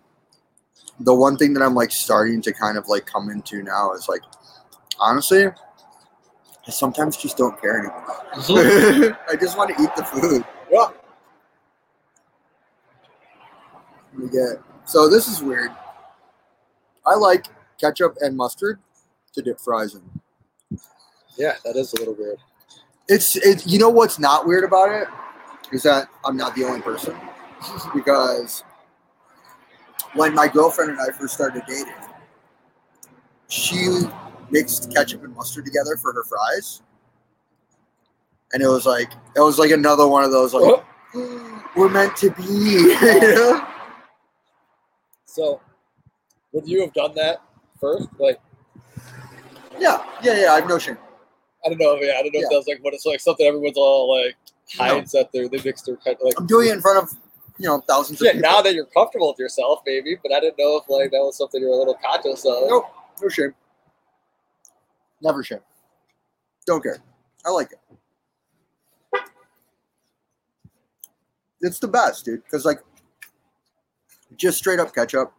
the 1.00 1.14
one 1.14 1.36
thing 1.36 1.52
that 1.54 1.62
I'm 1.62 1.74
like 1.74 1.90
starting 1.90 2.42
to 2.42 2.52
kind 2.52 2.78
of 2.78 2.86
like 2.88 3.06
come 3.06 3.28
into 3.30 3.62
now 3.62 3.92
is 3.92 4.08
like, 4.08 4.22
honestly, 5.00 5.46
I 5.46 6.70
sometimes 6.70 7.16
just 7.16 7.36
don't 7.36 7.60
care 7.60 7.78
anymore. 7.78 8.04
Mm-hmm. 8.34 9.14
I 9.32 9.36
just 9.36 9.58
want 9.58 9.76
to 9.76 9.82
eat 9.82 9.90
the 9.96 10.04
food. 10.04 10.44
Yeah. 10.70 10.88
We 14.16 14.28
get 14.28 14.62
so 14.84 15.08
this 15.08 15.26
is 15.26 15.42
weird. 15.42 15.70
I 17.04 17.16
like 17.16 17.46
ketchup 17.80 18.16
and 18.20 18.36
mustard 18.36 18.78
to 19.34 19.42
dip 19.42 19.60
fries 19.60 19.94
in. 19.94 20.78
yeah, 21.36 21.54
that 21.64 21.76
is 21.76 21.92
a 21.94 21.98
little 21.98 22.14
weird. 22.14 22.38
It's 23.08 23.36
it. 23.36 23.66
You 23.66 23.78
know 23.78 23.88
what's 23.88 24.18
not 24.18 24.46
weird 24.46 24.64
about 24.64 24.90
it 24.90 25.08
is 25.72 25.82
that 25.82 26.08
I'm 26.24 26.36
not 26.36 26.54
the 26.54 26.64
only 26.64 26.80
person 26.80 27.16
because 27.94 28.64
when 30.14 30.34
my 30.34 30.48
girlfriend 30.48 30.92
and 30.92 31.00
I 31.00 31.16
first 31.16 31.34
started 31.34 31.62
dating, 31.66 31.92
she 33.48 33.88
mixed 34.50 34.92
ketchup 34.92 35.24
and 35.24 35.34
mustard 35.34 35.64
together 35.64 35.96
for 35.96 36.12
her 36.12 36.24
fries, 36.24 36.82
and 38.52 38.62
it 38.62 38.68
was 38.68 38.86
like 38.86 39.12
it 39.36 39.40
was 39.40 39.58
like 39.58 39.70
another 39.70 40.06
one 40.06 40.24
of 40.24 40.30
those 40.30 40.54
like 40.54 40.64
oh. 40.64 40.84
we're 41.76 41.88
meant 41.88 42.16
to 42.16 42.30
be. 42.30 42.42
you 42.42 43.00
know? 43.20 43.66
So, 45.24 45.60
would 46.52 46.68
you 46.68 46.80
have 46.80 46.92
done 46.92 47.14
that 47.14 47.42
first? 47.80 48.08
Like, 48.18 48.40
Yeah, 49.80 50.04
yeah, 50.22 50.40
yeah. 50.40 50.52
I 50.52 50.56
have 50.60 50.68
no 50.68 50.78
shame. 50.78 50.98
I 51.64 51.68
don't 51.68 51.78
know. 51.78 51.94
Yeah, 51.96 52.14
I 52.18 52.22
don't 52.22 52.32
know 52.32 52.40
Yeah. 52.40 52.46
if 52.46 52.50
that's 52.50 52.68
like 52.68 52.84
what 52.84 52.94
it's 52.94 53.06
like. 53.06 53.20
Something 53.20 53.46
everyone's 53.46 53.76
all 53.76 54.14
like 54.24 54.36
No. 54.78 54.84
hides 54.84 55.12
that 55.12 55.32
they 55.32 55.48
they 55.48 55.60
mix 55.64 55.82
their 55.82 55.96
kind 55.96 56.16
of 56.16 56.22
like. 56.24 56.34
I'm 56.38 56.46
doing 56.46 56.68
it 56.68 56.72
in 56.74 56.80
front 56.80 56.98
of 57.02 57.10
you 57.58 57.66
know 57.66 57.80
thousands 57.88 58.20
of 58.20 58.26
Yeah, 58.26 58.32
people. 58.32 58.50
now 58.50 58.62
that 58.62 58.74
you're 58.74 58.86
comfortable 58.86 59.28
with 59.28 59.38
yourself, 59.38 59.80
maybe. 59.86 60.16
But 60.22 60.32
I 60.32 60.40
didn't 60.40 60.58
know 60.58 60.76
if 60.78 60.88
like 60.88 61.10
that 61.10 61.18
was 61.18 61.36
something 61.36 61.60
you 61.60 61.68
were 61.68 61.74
a 61.74 61.78
little 61.78 61.98
conscious 62.04 62.44
of. 62.44 62.68
Nope. 62.68 62.84
No 63.22 63.28
shame. 63.28 63.54
Never 65.22 65.42
shame. 65.42 65.60
Don't 66.66 66.82
care. 66.82 66.98
I 67.44 67.50
like 67.50 67.70
it. 67.72 67.78
It's 71.62 71.78
the 71.78 71.88
best, 71.88 72.24
dude. 72.24 72.42
Because 72.44 72.64
like, 72.64 72.80
just 74.36 74.56
straight 74.56 74.78
up 74.80 74.94
ketchup 74.94 75.32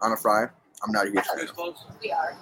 on 0.00 0.12
a 0.12 0.16
fry. 0.16 0.44
I'm 0.84 0.92
not 0.92 1.06
a 1.08 1.10
huge 1.10 1.24
fan. 1.26 1.48
We 2.02 2.12
are. 2.12 2.36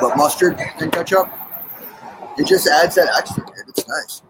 But 0.00 0.16
mustard 0.16 0.58
and 0.80 0.92
ketchup, 0.92 1.28
It 2.36 2.46
just 2.46 2.68
adds 2.68 2.94
that 2.96 3.08
extra. 3.16 3.44
It's 3.68 3.88
nice. 3.88 4.22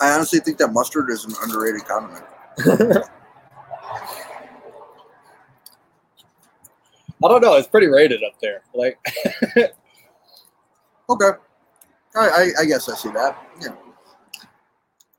I 0.00 0.12
honestly 0.14 0.38
think 0.38 0.58
that 0.58 0.72
mustard 0.72 1.10
is 1.10 1.24
an 1.24 1.34
underrated 1.42 1.84
condiment. 1.84 2.24
I 7.24 7.28
don't 7.28 7.42
know. 7.42 7.54
It's 7.56 7.66
pretty 7.66 7.88
rated 7.88 8.22
up 8.22 8.38
there. 8.40 8.62
Like, 8.74 8.98
Okay. 11.10 11.30
I, 12.14 12.28
I, 12.28 12.50
I 12.60 12.64
guess 12.64 12.88
I 12.88 12.94
see 12.94 13.08
that. 13.10 13.36
Yeah. 13.60 13.68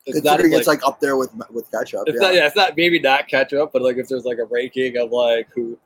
it's 0.05 0.23
not 0.23 0.37
Considering 0.37 0.51
like, 0.51 0.59
it's 0.59 0.67
like 0.67 0.85
up 0.85 0.99
there 0.99 1.17
with 1.17 1.31
with 1.51 1.69
ketchup. 1.71 2.03
it's 2.07 2.15
yeah. 2.21 2.27
not. 2.27 2.35
Yeah, 2.35 2.47
it's 2.47 2.55
not 2.55 2.77
maybe 2.77 2.99
not 2.99 3.27
ketchup, 3.27 3.71
but 3.73 3.81
like 3.81 3.97
if 3.97 4.07
there's 4.07 4.25
like 4.25 4.37
a 4.37 4.45
ranking 4.45 4.97
of 4.97 5.11
like 5.11 5.49
who, 5.53 5.77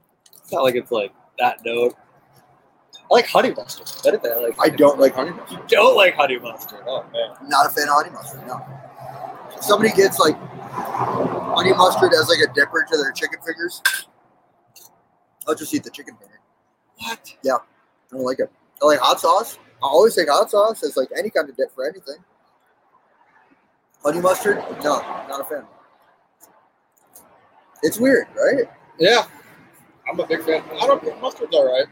it's 0.43 0.51
not 0.51 0.63
like 0.63 0.75
it's 0.75 0.91
like 0.91 1.13
that 1.39 1.59
note. 1.65 1.95
I 2.93 3.13
like 3.13 3.27
honey 3.27 3.53
mustard. 3.53 3.87
I 4.05 4.37
like. 4.37 4.55
I 4.59 4.69
don't 4.69 4.99
like 4.99 5.15
honey 5.15 5.31
mustard. 5.31 5.59
You 5.59 5.67
don't 5.69 5.95
like 5.95 6.15
honey 6.15 6.37
mustard. 6.37 6.81
Oh 6.85 7.05
man. 7.13 7.49
Not 7.49 7.67
a 7.67 7.69
fan 7.69 7.87
of 7.87 7.95
honey 7.95 8.09
mustard. 8.11 8.45
No. 8.45 8.61
If 9.55 9.63
somebody 9.63 9.93
gets 9.93 10.19
like 10.19 10.35
honey 10.37 11.73
mustard 11.73 12.13
as 12.13 12.27
like 12.27 12.39
a 12.39 12.53
dipper 12.53 12.85
to 12.89 12.97
their 12.97 13.11
chicken 13.13 13.39
fingers, 13.45 13.81
I'll 15.47 15.55
just 15.55 15.73
eat 15.73 15.83
the 15.83 15.89
chicken 15.89 16.15
finger. 16.17 16.39
What? 16.97 17.35
Yeah. 17.41 17.55
I 17.55 18.15
don't 18.15 18.25
like 18.25 18.39
it. 18.39 18.51
I 18.81 18.85
like 18.85 18.99
hot 18.99 19.19
sauce. 19.19 19.57
I 19.57 19.87
always 19.87 20.15
take 20.15 20.29
hot 20.29 20.51
sauce 20.51 20.83
as 20.83 20.97
like 20.97 21.09
any 21.17 21.29
kind 21.29 21.49
of 21.49 21.55
dip 21.55 21.73
for 21.73 21.87
anything. 21.87 22.17
Honey 24.03 24.19
mustard? 24.19 24.57
No, 24.83 24.99
not 25.29 25.39
a 25.39 25.43
fan. 25.45 25.63
It's 27.81 27.99
weird, 27.99 28.27
right? 28.35 28.65
Yeah, 28.99 29.25
I'm 30.09 30.19
a 30.19 30.27
big 30.27 30.43
fan. 30.43 30.63
I 30.81 30.87
don't 30.87 31.01
think 31.03 31.19
mustard's 31.21 31.55
all 31.55 31.65
right. 31.65 31.85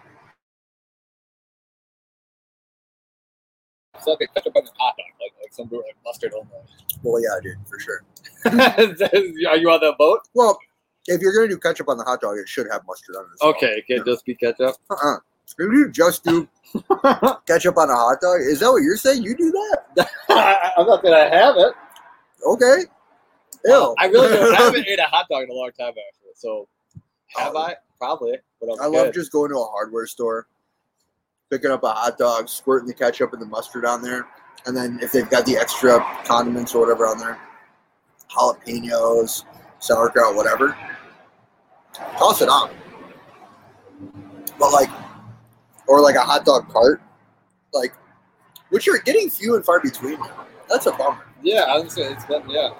So 4.01 4.15
they 4.19 4.27
ketchup 4.27 4.55
on 4.55 4.63
the 4.65 4.71
hot 4.77 4.95
dog, 4.97 5.05
like 5.19 5.33
like 5.41 5.53
some 5.53 5.69
like 5.71 5.95
mustard 6.05 6.33
only. 6.33 6.47
Well, 7.03 7.21
yeah, 7.21 7.39
dude, 7.43 7.57
for 7.67 7.79
sure. 7.79 8.03
Are 9.49 9.57
you 9.57 9.69
on 9.69 9.79
that 9.81 9.95
boat? 9.99 10.21
Well, 10.33 10.57
if 11.07 11.21
you're 11.21 11.33
gonna 11.33 11.49
do 11.49 11.57
ketchup 11.57 11.87
on 11.89 11.97
the 11.97 12.03
hot 12.03 12.21
dog, 12.21 12.37
it 12.37 12.47
should 12.47 12.67
have 12.71 12.81
mustard 12.87 13.15
on 13.15 13.23
it. 13.25 13.29
as 13.33 13.39
well. 13.41 13.49
Okay, 13.51 13.67
it 13.77 13.87
can't 13.87 14.05
just 14.05 14.25
be 14.25 14.35
ketchup. 14.35 14.75
Uh-uh. 14.89 15.17
If 15.47 15.71
you 15.71 15.91
just 15.91 16.23
do 16.23 16.47
ketchup 17.47 17.77
on 17.77 17.89
a 17.89 17.95
hot 17.95 18.21
dog, 18.21 18.39
is 18.41 18.61
that 18.61 18.71
what 18.71 18.81
you're 18.81 18.97
saying? 18.97 19.21
You 19.23 19.35
do 19.35 19.51
that? 19.51 20.09
I'm 20.77 20.87
not 20.87 21.03
gonna 21.03 21.29
have 21.29 21.55
it. 21.57 21.73
Okay. 22.45 22.85
Ew. 23.65 23.95
I 23.99 24.05
really 24.05 24.29
don't. 24.29 24.55
I 24.55 24.61
haven't 24.63 24.87
ate 24.87 24.97
a 24.99 25.03
hot 25.03 25.27
dog 25.29 25.43
in 25.43 25.49
a 25.51 25.53
long 25.53 25.69
time, 25.77 25.89
actually. 25.89 26.31
So, 26.35 26.67
have 27.35 27.53
Oh. 27.55 27.59
I? 27.59 27.75
Probably. 28.01 28.39
I 28.81 28.87
love 28.87 29.05
good. 29.05 29.13
just 29.13 29.31
going 29.31 29.51
to 29.51 29.57
a 29.57 29.63
hardware 29.63 30.07
store, 30.07 30.47
picking 31.51 31.69
up 31.69 31.83
a 31.83 31.91
hot 31.91 32.17
dog, 32.17 32.49
squirting 32.49 32.87
the 32.87 32.95
ketchup 32.95 33.31
and 33.31 33.39
the 33.39 33.45
mustard 33.45 33.85
on 33.85 34.01
there, 34.01 34.27
and 34.65 34.75
then 34.75 34.97
if 35.03 35.11
they've 35.11 35.29
got 35.29 35.45
the 35.45 35.55
extra 35.55 36.03
condiments 36.25 36.73
or 36.73 36.81
whatever 36.81 37.05
on 37.05 37.19
there, 37.19 37.39
jalapenos, 38.35 39.43
sauerkraut, 39.77 40.35
whatever, 40.35 40.75
toss 42.17 42.41
it 42.41 42.49
on. 42.49 42.71
But 44.57 44.71
like, 44.71 44.89
or 45.87 46.01
like 46.01 46.15
a 46.15 46.21
hot 46.21 46.43
dog 46.43 46.69
cart, 46.69 47.03
like, 47.71 47.93
which 48.69 48.87
are 48.87 48.97
getting 48.97 49.29
few 49.29 49.55
and 49.55 49.63
far 49.63 49.79
between 49.79 50.19
now. 50.19 50.47
That's 50.67 50.87
a 50.87 50.91
bummer. 50.91 51.27
Yeah, 51.43 51.65
I 51.69 51.77
was 51.77 51.93
saying 51.93 52.13
it's 52.13 52.25
been 52.25 52.49
yeah. 52.49 52.71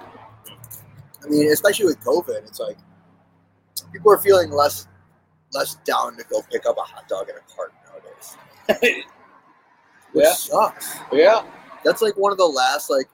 I 1.23 1.27
mean, 1.29 1.51
especially 1.51 1.85
with 1.85 1.99
COVID, 1.99 2.47
it's 2.47 2.59
like 2.59 2.77
people 3.91 4.11
are 4.11 4.17
feeling 4.17 4.49
less 4.49 4.87
less 5.53 5.75
down 5.85 6.15
to 6.17 6.23
go 6.29 6.41
pick 6.51 6.65
up 6.65 6.77
a 6.77 6.81
hot 6.81 7.07
dog 7.07 7.29
in 7.29 7.35
a 7.35 7.55
cart 7.55 7.73
nowadays. 7.87 9.05
Yeah. 10.13 10.33
sucks. 10.33 10.97
Yeah, 11.13 11.43
That's 11.85 12.01
like 12.01 12.17
one 12.17 12.33
of 12.33 12.37
the 12.37 12.45
last 12.45 12.89
like 12.89 13.07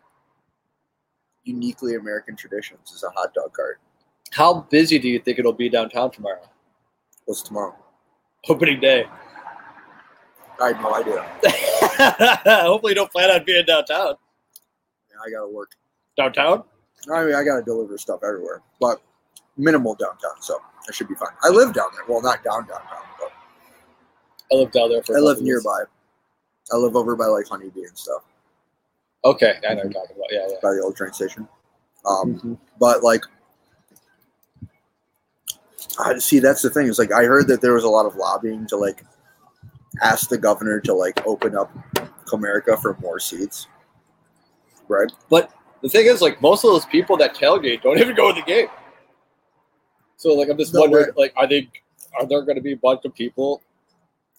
uniquely 1.44 1.94
American 1.96 2.36
traditions 2.36 2.92
is 2.92 3.04
a 3.04 3.10
hot 3.12 3.36
dog 3.36 3.54
cart. 3.54 3.80
How 4.32 4.62
busy 4.72 4.98
do 4.98 5.08
you 5.08 5.20
think 5.20 5.38
it'll 5.38 5.54
be 5.54 5.70
downtown 5.70 6.10
tomorrow? 6.12 6.42
What's 7.26 7.44
tomorrow? 7.44 7.76
Opening 8.50 8.80
day. 8.80 9.06
I 10.60 10.70
have 10.70 10.82
no 10.82 10.96
idea. 10.96 11.22
Hopefully, 12.66 12.92
you 12.92 12.96
don't 12.96 13.12
plan 13.12 13.30
on 13.30 13.46
being 13.46 13.64
downtown. 13.66 14.16
Yeah, 15.12 15.18
I 15.26 15.30
gotta 15.30 15.50
work. 15.50 15.72
Downtown? 16.18 16.64
I 17.14 17.26
mean, 17.26 17.36
I 17.36 17.44
gotta 17.44 17.62
deliver 17.64 17.96
stuff 18.00 18.22
everywhere, 18.24 18.64
but 18.82 19.02
minimal 19.58 19.96
downtown, 19.96 20.42
so 20.42 20.62
I 20.88 20.92
should 20.92 21.08
be 21.08 21.16
fine. 21.16 21.30
I 21.44 21.50
live 21.50 21.74
down 21.74 21.88
there. 21.94 22.04
Well, 22.08 22.22
not 22.22 22.44
down 22.44 22.68
downtown, 22.68 23.04
but 23.20 23.32
I 24.52 24.56
live 24.56 24.72
down 24.72 24.90
there 24.90 25.04
I 25.16 25.20
live 25.20 25.42
nearby. 25.42 25.84
I 26.72 26.78
live 26.78 26.96
over 26.96 27.16
by 27.16 27.26
like 27.26 27.48
Honeybee 27.48 27.86
and 27.86 27.98
stuff, 27.98 28.24
Okay, 29.26 29.56
I 29.68 29.74
know 29.74 29.84
you're 29.84 29.94
talking 29.94 30.16
about. 30.16 30.32
Yeah, 30.32 30.48
by 30.62 30.74
the 30.74 30.82
old 30.84 30.96
train 30.96 31.14
station. 31.14 31.48
Um, 32.06 32.40
yeah. 32.44 32.56
but 32.80 33.04
like 33.04 33.24
I 36.00 36.18
see 36.20 36.40
that's 36.40 36.62
the 36.62 36.70
thing 36.70 36.88
is 36.88 37.00
like 37.00 37.12
I 37.12 37.24
heard 37.24 37.48
that 37.48 37.62
there 37.62 37.74
was 37.74 37.84
a 37.84 37.90
lot 37.90 38.06
of 38.06 38.16
lobbying 38.16 38.68
to 38.68 38.78
like 38.78 39.04
ask 40.02 40.30
the 40.30 40.38
governor 40.38 40.80
to 40.82 40.94
like 40.94 41.26
open 41.26 41.56
up 41.56 41.72
Comerica 42.26 42.80
for 42.82 42.98
more 43.02 43.20
seats. 43.20 43.68
Right? 44.88 45.12
But 45.30 45.52
the 45.82 45.90
thing 45.90 46.08
is, 46.08 46.22
like, 46.22 46.42
most 46.42 46.64
of 46.64 46.72
those 46.72 46.86
people 46.86 47.18
that 47.18 47.36
tailgate 47.36 47.82
don't 47.82 48.00
even 48.00 48.16
go 48.16 48.34
to 48.34 48.40
the 48.40 48.46
game. 48.46 48.68
So, 50.18 50.34
like, 50.34 50.50
I'm 50.50 50.58
just 50.58 50.74
No 50.74 50.82
wondering, 50.82 51.08
like, 51.16 51.34
are 51.36 51.48
they, 51.48 51.70
are 52.20 52.26
there 52.26 52.42
going 52.42 52.56
to 52.56 52.62
be 52.62 52.74
a 52.74 52.78
bunch 52.78 53.06
of 53.06 53.14
people 53.14 53.62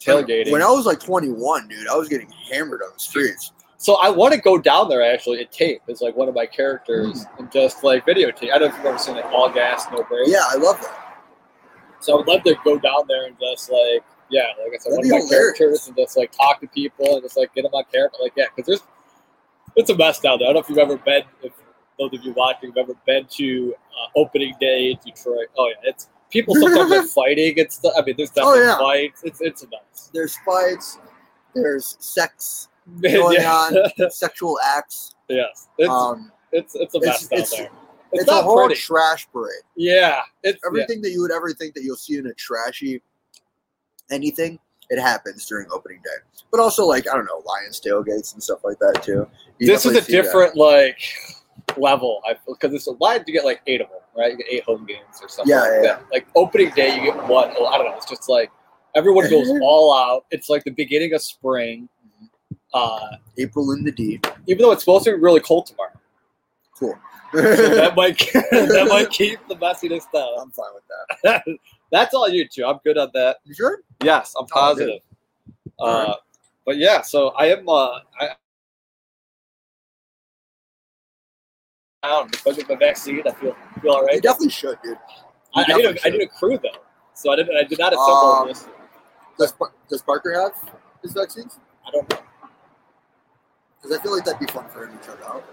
tailgating? 0.01 0.53
When 0.53 0.62
I 0.62 0.71
was 0.71 0.87
like 0.87 1.01
21, 1.01 1.69
dude, 1.69 1.88
I 1.88 1.97
was 1.97 2.09
getting 2.09 2.31
hammered 2.51 2.83
on 2.83 2.91
the 2.93 3.01
streets. 3.01 3.53
So 3.79 3.95
I 3.95 4.11
want 4.11 4.35
to 4.35 4.41
go 4.41 4.59
down 4.59 4.88
there 4.88 5.03
actually 5.03 5.41
and 5.41 5.51
tape 5.53 5.83
as 5.88 6.01
like 6.01 6.17
one 6.17 6.29
of 6.29 6.35
my 6.35 6.47
characters 6.47 7.25
hmm. 7.25 7.43
and 7.43 7.53
just 7.53 7.85
like 7.85 8.05
videotape. 8.05 8.53
I 8.53 8.59
don't 8.59 8.69
know 8.71 8.75
if 8.75 8.77
you've 8.77 8.87
ever 8.87 8.99
seen 8.99 9.14
like 9.14 9.25
All 9.27 9.49
Gas 9.49 9.87
No 9.93 10.03
Brakes. 10.03 10.31
Yeah, 10.31 10.43
I 10.51 10.57
love 10.57 10.81
that. 10.81 11.14
So 12.01 12.14
I 12.14 12.17
would 12.17 12.27
love 12.27 12.43
to 12.43 12.57
go 12.64 12.79
down 12.79 13.07
there 13.09 13.27
and 13.27 13.37
just 13.41 13.71
like 13.71 14.03
yeah, 14.31 14.49
like 14.62 14.75
I 14.75 14.79
said, 14.79 14.93
That'd 14.93 15.05
one 15.05 15.05
of 15.05 15.11
my 15.11 15.17
hilarious. 15.19 15.59
characters 15.59 15.87
and 15.87 15.97
just 15.97 16.17
like 16.17 16.33
talk 16.33 16.61
to 16.61 16.67
people 16.69 17.14
and 17.14 17.23
just 17.23 17.37
like 17.37 17.55
get 17.55 17.62
them 17.62 17.73
on 17.73 17.85
camera. 17.93 18.11
Like 18.21 18.33
yeah, 18.37 18.47
because 18.55 18.67
there's 18.67 18.83
it's 19.77 19.91
a 19.91 19.97
mess 19.97 20.19
down 20.19 20.41
there. 20.41 20.49
I 20.49 20.53
don't 20.53 20.55
know 20.55 20.61
if 20.61 20.69
you've 20.69 20.79
ever 20.79 20.97
been, 20.99 21.23
if 21.43 21.53
those 21.98 22.12
of 22.12 22.24
you 22.24 22.32
watching 22.32 22.70
have 22.70 22.76
ever 22.78 22.94
been 23.06 23.26
to 23.32 23.74
uh, 23.90 24.18
opening 24.20 24.54
day 24.61 24.90
in 24.92 24.98
Detroit. 25.04 25.48
Oh 25.56 25.68
yeah, 25.68 25.90
it's 25.90 26.08
people 26.30 26.54
sometimes 26.54 26.92
are 26.92 27.02
fighting 27.08 27.54
It's. 27.56 27.80
I 27.96 28.02
mean, 28.02 28.14
there's 28.16 28.30
Oh, 28.37 28.54
definitely 28.54 28.61
yeah. 28.66 28.78
fights. 28.78 29.22
It's 29.24 29.40
it's 29.40 29.62
a 29.62 29.68
mess. 29.68 30.11
There's 30.12 30.37
fights, 30.38 30.98
there's 31.54 31.96
sex 32.00 32.68
going 33.02 33.38
yeah. 33.40 33.52
on, 33.98 34.11
sexual 34.11 34.58
acts. 34.64 35.14
yes, 35.28 35.68
it's 35.78 35.88
Um, 35.90 36.32
it's 36.52 36.74
it's 36.74 36.94
a 36.94 37.00
mess 37.00 37.24
it's- 37.24 37.28
down 37.28 37.38
it's- 37.38 37.50
there. 37.58 37.70
it's, 38.12 38.22
It's, 38.22 38.30
a 38.32 38.42
whole 38.42 38.64
pretty. 38.66 38.80
trash 38.80 39.28
parade. 39.32 39.52
Yeah, 39.76 40.22
it's 40.42 40.58
yeah. 40.62 40.68
Everything 40.68 41.03
that 41.03 41.11
you 41.11 41.20
would 41.20 41.30
ever 41.32 41.53
think 41.53 41.74
that 41.74 41.82
you'll 41.82 41.96
see 41.96 42.16
in 42.16 42.26
a 42.26 42.32
trashy 42.34 43.03
anything, 44.11 44.59
it 44.88 44.99
happens 44.99 45.44
during 45.46 45.66
opening 45.70 45.99
day. 46.03 46.42
But 46.51 46.61
also, 46.61 46.86
like 46.86 47.07
I 47.07 47.14
don't 47.14 47.26
know, 47.26 47.42
Lions 47.44 47.80
tailgates 47.84 48.32
and 48.32 48.42
stuff 48.42 48.61
like 48.64 48.78
that 48.78 49.03
too. 49.03 49.28
You 49.59 49.66
this 49.66 49.84
is 49.84 49.94
a 49.96 50.01
different 50.11 50.57
like 50.57 50.99
level. 51.77 52.23
I 52.27 52.37
because 52.47 52.73
it's 52.75 52.87
a 52.87 52.93
line 52.93 53.25
to 53.25 53.33
get 53.33 53.45
like 53.45 53.61
eight 53.66 53.81
of 53.81 53.89
them, 53.89 54.01
right? 54.16 54.33
You 54.33 54.39
get 54.39 54.47
eight 54.51 54.64
home 54.64 54.87
games 54.87 55.21
or 55.23 55.29
something 55.29 55.55
Yeah, 55.55 55.61
like 55.62 55.71
yeah, 55.75 55.83
that. 55.83 56.05
Like 56.12 56.27
opening 56.35 56.71
day, 56.71 56.95
you 56.97 57.03
get 57.12 57.16
one. 57.29 57.53
oh, 57.59 57.66
I 57.66 57.79
don't 57.79 57.87
know. 57.91 57.97
It's 57.97 58.09
just 58.09 58.29
like 58.29 58.51
everyone 58.95 59.29
goes 59.31 59.49
all 59.62 59.95
out. 59.95 60.25
It's 60.31 60.49
like 60.49 60.64
the 60.64 60.71
beginning 60.71 61.12
of 61.14 61.23
spring. 61.23 61.89
Uh, 62.75 63.16
April 63.39 63.73
in 63.73 63.83
the 63.83 63.91
deep. 63.91 64.27
even 64.47 64.61
though 64.61 64.73
it's 64.73 64.83
supposed 64.83 65.05
to 65.07 65.12
be 65.12 65.16
really 65.19 65.41
cold 65.41 65.64
tomorrow, 65.64 65.91
Cool. 66.79 66.95
so 67.33 67.41
that 67.75 67.95
might 67.97 68.19
that 68.51 68.87
might 68.91 69.09
keep 69.09 69.39
the 69.49 69.55
messiness 69.57 70.03
down. 70.12 70.29
I'm 70.39 70.51
fine 70.51 70.66
with 70.75 70.83
that. 71.25 71.43
That's 71.91 72.12
all 72.14 72.29
you 72.29 72.47
two. 72.47 72.66
I'm 72.66 72.79
good 72.85 72.99
at 72.99 73.11
that. 73.14 73.39
You 73.47 73.55
sure? 73.55 73.79
Yes, 74.05 74.35
I'm 74.39 74.45
Oh, 74.45 74.49
positive. 74.53 75.01
uh, 75.81 76.14
but 76.66 76.77
yeah, 76.77 77.01
so 77.01 77.29
I 77.31 77.47
am. 77.47 77.66
Uh, 77.66 78.01
I. 78.21 78.29
Down 82.09 82.28
because 82.30 82.59
of 82.59 82.66
the 82.68 82.76
vaccine, 82.76 83.22
I 83.26 83.32
feel 83.32 83.54
feel 83.82 83.90
all 83.92 84.00
You 84.00 84.06
right. 84.06 84.22
definitely 84.22 84.50
should, 84.50 84.78
dude. 84.82 84.96
I, 85.54 85.61
I, 85.61 85.64
definitely 85.66 85.82
need 85.82 85.88
a, 85.88 86.00
I 86.00 86.02
should. 86.02 86.12
need 86.14 86.22
a 86.22 86.28
crew 86.28 86.59
though, 86.62 86.80
so 87.14 87.32
I 87.32 87.36
didn't. 87.36 87.56
I 87.56 87.64
did 87.64 87.78
not 87.78 87.92
assemble 87.92 88.12
Um, 88.14 88.48
this. 88.48 88.66
Does, 89.38 89.54
does 89.90 90.02
Parker 90.02 90.32
have 90.34 90.52
his 91.02 91.12
vaccines? 91.12 91.59
I 91.86 91.90
don't 91.90 92.09
know. 92.11 92.18
Because 93.80 93.98
I 93.98 94.02
feel 94.02 94.14
like 94.16 94.24
that'd 94.24 94.40
be 94.40 94.46
fun 94.52 94.68
for 94.68 94.86
him 94.86 94.98
to 94.98 95.04
try 95.04 95.14
out. 95.26 95.44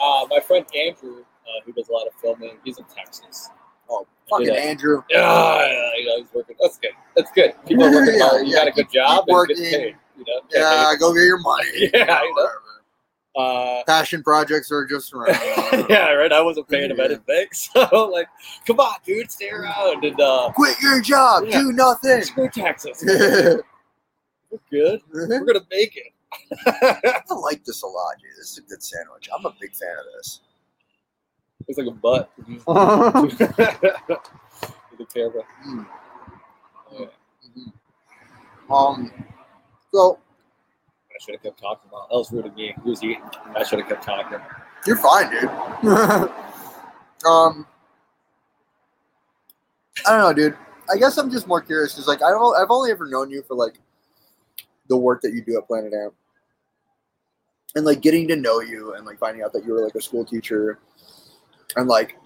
Uh, 0.00 0.26
my 0.28 0.40
friend 0.40 0.64
Andrew, 0.76 1.20
uh, 1.20 1.64
who 1.64 1.72
does 1.72 1.88
a 1.88 1.92
lot 1.92 2.06
of 2.06 2.12
filming, 2.20 2.58
he's 2.64 2.78
in 2.78 2.84
Texas. 2.84 3.48
Oh, 3.90 4.06
fucking. 4.28 4.50
Andrew. 4.50 5.02
Yeah, 5.08 5.94
you 5.96 6.04
know, 6.06 6.16
he's 6.18 6.26
working. 6.34 6.56
That's 6.60 6.78
good. 6.78 6.90
That's 7.16 7.30
good. 7.32 7.54
People 7.66 7.84
are 7.84 7.92
working 7.92 8.14
Yeah, 8.18 8.28
hard. 8.28 8.46
You 8.46 8.52
yeah, 8.52 8.58
got 8.58 8.68
a 8.68 8.70
good 8.72 8.86
keep- 8.90 9.00
job 9.00 9.24
keep 9.26 9.34
and 9.36 9.48
get 9.48 9.56
working. 9.58 9.94
You 10.18 10.24
know. 10.26 10.40
Yeah, 10.50 10.92
go 10.98 11.14
get 11.14 11.22
your 11.24 11.38
money. 11.38 11.64
Yeah, 11.74 11.88
You 11.94 12.04
know, 12.06 12.12
I 12.12 12.22
know. 12.22 12.30
whatever. 12.32 12.62
paid. 12.62 13.27
Uh, 13.38 13.82
Passion 13.86 14.20
projects 14.22 14.70
are 14.72 14.84
just 14.84 15.14
around. 15.14 15.38
yeah, 15.88 16.10
right. 16.10 16.32
I 16.32 16.40
wasn't 16.40 16.66
paying 16.68 16.90
him 16.90 16.96
Yeah. 16.98 17.04
anything, 17.04 17.46
so 17.52 18.10
like, 18.12 18.26
come 18.66 18.80
on, 18.80 18.96
dude, 19.06 19.30
stay 19.30 19.48
around 19.50 20.04
and 20.04 20.20
uh, 20.20 20.50
Quit 20.56 20.76
your 20.82 21.00
job. 21.00 21.44
Yeah. 21.46 21.60
Do 21.60 21.72
nothing. 21.72 22.22
screw 22.22 22.48
Texas. 22.48 23.00
We're 23.06 23.62
good. 24.72 25.00
We're 25.12 25.44
gonna 25.44 25.60
make 25.70 25.96
it. 25.96 26.12
I 26.66 27.22
like 27.34 27.64
this 27.64 27.82
a 27.82 27.86
lot, 27.86 28.14
dude. 28.20 28.30
This 28.38 28.50
is 28.52 28.58
a 28.58 28.62
good 28.62 28.82
sandwich. 28.82 29.28
I'm 29.32 29.44
a 29.46 29.54
big 29.60 29.72
fan 29.74 29.90
of 29.90 30.04
this. 30.16 30.40
It's 31.68 31.78
like 31.78 31.86
a 31.86 31.90
butt. 31.92 32.30
With 32.38 32.64
the 32.66 34.18
camera. 35.14 35.42
Mm. 35.66 35.86
Yeah. 36.98 37.06
Um, 38.70 39.10
so 39.92 40.18
I 41.18 41.24
should 41.24 41.34
have 41.34 41.42
kept 41.42 41.60
talking 41.60 41.88
about. 41.88 42.08
That 42.10 42.16
was 42.16 42.30
rude 42.30 42.46
of 42.46 42.54
me. 42.54 42.72
He 42.84 42.90
was 42.90 43.02
eating. 43.02 43.22
I 43.56 43.64
should 43.64 43.80
have 43.80 43.88
kept 43.88 44.04
talking. 44.04 44.38
you're 44.86 44.96
fine, 44.96 45.30
dude. 45.30 45.44
um, 47.26 47.66
I 50.06 50.10
don't 50.10 50.20
know, 50.20 50.32
dude. 50.32 50.56
I 50.90 50.96
guess 50.96 51.18
I'm 51.18 51.30
just 51.30 51.48
more 51.48 51.60
curious 51.60 51.94
because, 51.94 52.06
like, 52.06 52.22
I 52.22 52.30
don't. 52.30 52.56
I've 52.56 52.70
only 52.70 52.92
ever 52.92 53.08
known 53.08 53.30
you 53.30 53.42
for 53.42 53.56
like 53.56 53.80
the 54.88 54.96
work 54.96 55.20
that 55.22 55.32
you 55.34 55.42
do 55.42 55.58
at 55.58 55.66
Planet 55.66 55.92
Ant, 55.92 56.14
and 57.74 57.84
like 57.84 58.00
getting 58.00 58.28
to 58.28 58.36
know 58.36 58.60
you 58.60 58.94
and 58.94 59.04
like 59.04 59.18
finding 59.18 59.42
out 59.42 59.52
that 59.54 59.64
you 59.64 59.72
were 59.72 59.82
like 59.82 59.96
a 59.96 60.00
school 60.00 60.24
teacher, 60.24 60.78
and 61.74 61.88
like 61.88 62.16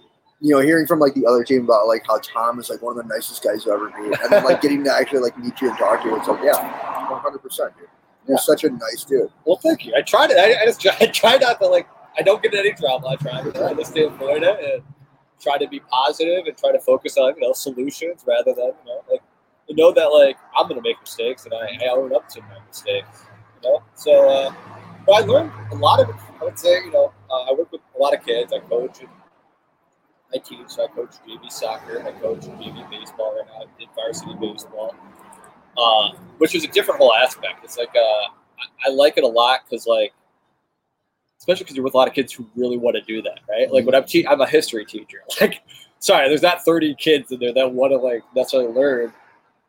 you 0.40 0.54
know 0.54 0.60
hearing 0.60 0.86
from 0.86 1.00
like 1.00 1.14
the 1.14 1.24
other 1.24 1.44
team 1.44 1.64
about 1.64 1.86
like 1.86 2.02
how 2.06 2.18
Tom 2.18 2.60
is 2.60 2.68
like 2.68 2.82
one 2.82 2.98
of 2.98 3.02
the 3.02 3.14
nicest 3.14 3.42
guys 3.42 3.64
you 3.64 3.72
ever 3.72 3.86
meet, 3.86 4.20
and 4.20 4.30
then 4.30 4.44
like 4.44 4.60
getting 4.60 4.84
to 4.84 4.92
actually 4.92 5.20
like 5.20 5.38
meet 5.38 5.58
you 5.62 5.70
and 5.70 5.78
talk 5.78 6.02
to 6.02 6.10
you. 6.10 6.16
It's 6.18 6.28
like, 6.28 6.44
yeah, 6.44 7.08
100, 7.10 7.38
percent 7.38 7.72
dude. 7.78 7.88
You're 8.26 8.38
such 8.38 8.64
a 8.64 8.70
nice 8.70 9.04
dude. 9.04 9.30
Well, 9.44 9.56
thank 9.56 9.84
you. 9.84 9.94
I 9.96 10.02
tried 10.02 10.30
it. 10.30 10.38
I, 10.38 10.62
I 10.62 10.66
just 10.66 10.86
I 11.00 11.06
try 11.06 11.36
not 11.36 11.60
to 11.60 11.66
like. 11.66 11.88
I 12.18 12.22
don't 12.22 12.42
get 12.42 12.52
in 12.52 12.60
any 12.60 12.72
drama. 12.72 13.08
I 13.08 13.16
try, 13.16 13.38
I 13.40 13.50
try 13.50 13.72
to 13.72 13.84
stay 13.84 14.04
avoid 14.04 14.42
it 14.42 14.74
and 14.74 14.82
try 15.40 15.58
to 15.58 15.66
be 15.66 15.80
positive 15.80 16.46
and 16.46 16.56
try 16.56 16.70
to 16.70 16.78
focus 16.78 17.16
on 17.16 17.34
you 17.34 17.40
know 17.40 17.52
solutions 17.52 18.22
rather 18.26 18.52
than 18.52 18.66
you 18.66 18.86
know 18.86 19.02
like 19.10 19.22
you 19.68 19.76
know 19.76 19.92
that 19.92 20.06
like 20.06 20.36
I'm 20.56 20.68
gonna 20.68 20.82
make 20.82 21.00
mistakes 21.00 21.44
and 21.46 21.54
I, 21.54 21.84
I 21.84 21.88
own 21.88 22.14
up 22.14 22.28
to 22.30 22.40
my 22.42 22.58
mistakes. 22.66 23.26
You 23.62 23.70
know, 23.70 23.82
so 23.94 24.30
uh, 24.30 24.54
but 25.06 25.12
I 25.12 25.20
learned 25.20 25.52
a 25.72 25.76
lot 25.76 26.00
of 26.00 26.10
it. 26.10 26.16
I 26.40 26.44
would 26.44 26.58
say 26.58 26.84
you 26.84 26.92
know 26.92 27.12
uh, 27.30 27.50
I 27.50 27.52
work 27.52 27.72
with 27.72 27.80
a 27.96 27.98
lot 27.98 28.14
of 28.14 28.24
kids. 28.24 28.52
I 28.52 28.58
coach 28.60 29.00
and 29.00 29.08
I 30.34 30.38
teach. 30.38 30.68
So 30.68 30.84
I 30.84 30.88
coach 30.88 31.14
JV 31.26 31.50
soccer. 31.50 32.02
I 32.06 32.12
coach 32.12 32.40
JV 32.40 32.88
baseball 32.90 33.36
right 33.36 33.46
now. 33.46 33.62
I 33.62 33.78
did 33.78 33.88
varsity 33.94 34.34
baseball, 34.40 34.94
uh, 35.76 36.12
which 36.38 36.54
is 36.54 36.64
a 36.64 36.68
different 36.68 37.00
whole 37.00 37.14
aspect. 37.14 37.64
It's 37.64 37.78
like 37.78 37.94
uh, 37.94 38.00
I, 38.00 38.88
I 38.88 38.90
like 38.90 39.18
it 39.18 39.24
a 39.24 39.28
lot 39.28 39.60
because 39.68 39.86
like 39.86 40.12
especially 41.38 41.64
because 41.64 41.74
you're 41.74 41.84
with 41.84 41.94
a 41.94 41.96
lot 41.96 42.06
of 42.06 42.14
kids 42.14 42.32
who 42.32 42.46
really 42.54 42.76
want 42.76 42.94
to 42.94 43.02
do 43.02 43.20
that, 43.22 43.40
right? 43.50 43.70
Like 43.72 43.84
when 43.84 43.96
I'm 43.96 44.04
te- 44.04 44.26
I'm 44.26 44.40
a 44.40 44.46
history 44.46 44.84
teacher. 44.84 45.22
Like, 45.40 45.62
sorry, 45.98 46.28
there's 46.28 46.42
not 46.42 46.64
30 46.64 46.94
kids 46.96 47.30
in 47.32 47.40
there 47.40 47.52
that 47.52 47.72
want 47.72 47.92
to 47.92 47.96
like 47.96 48.22
necessarily 48.34 48.72
learn 48.72 49.12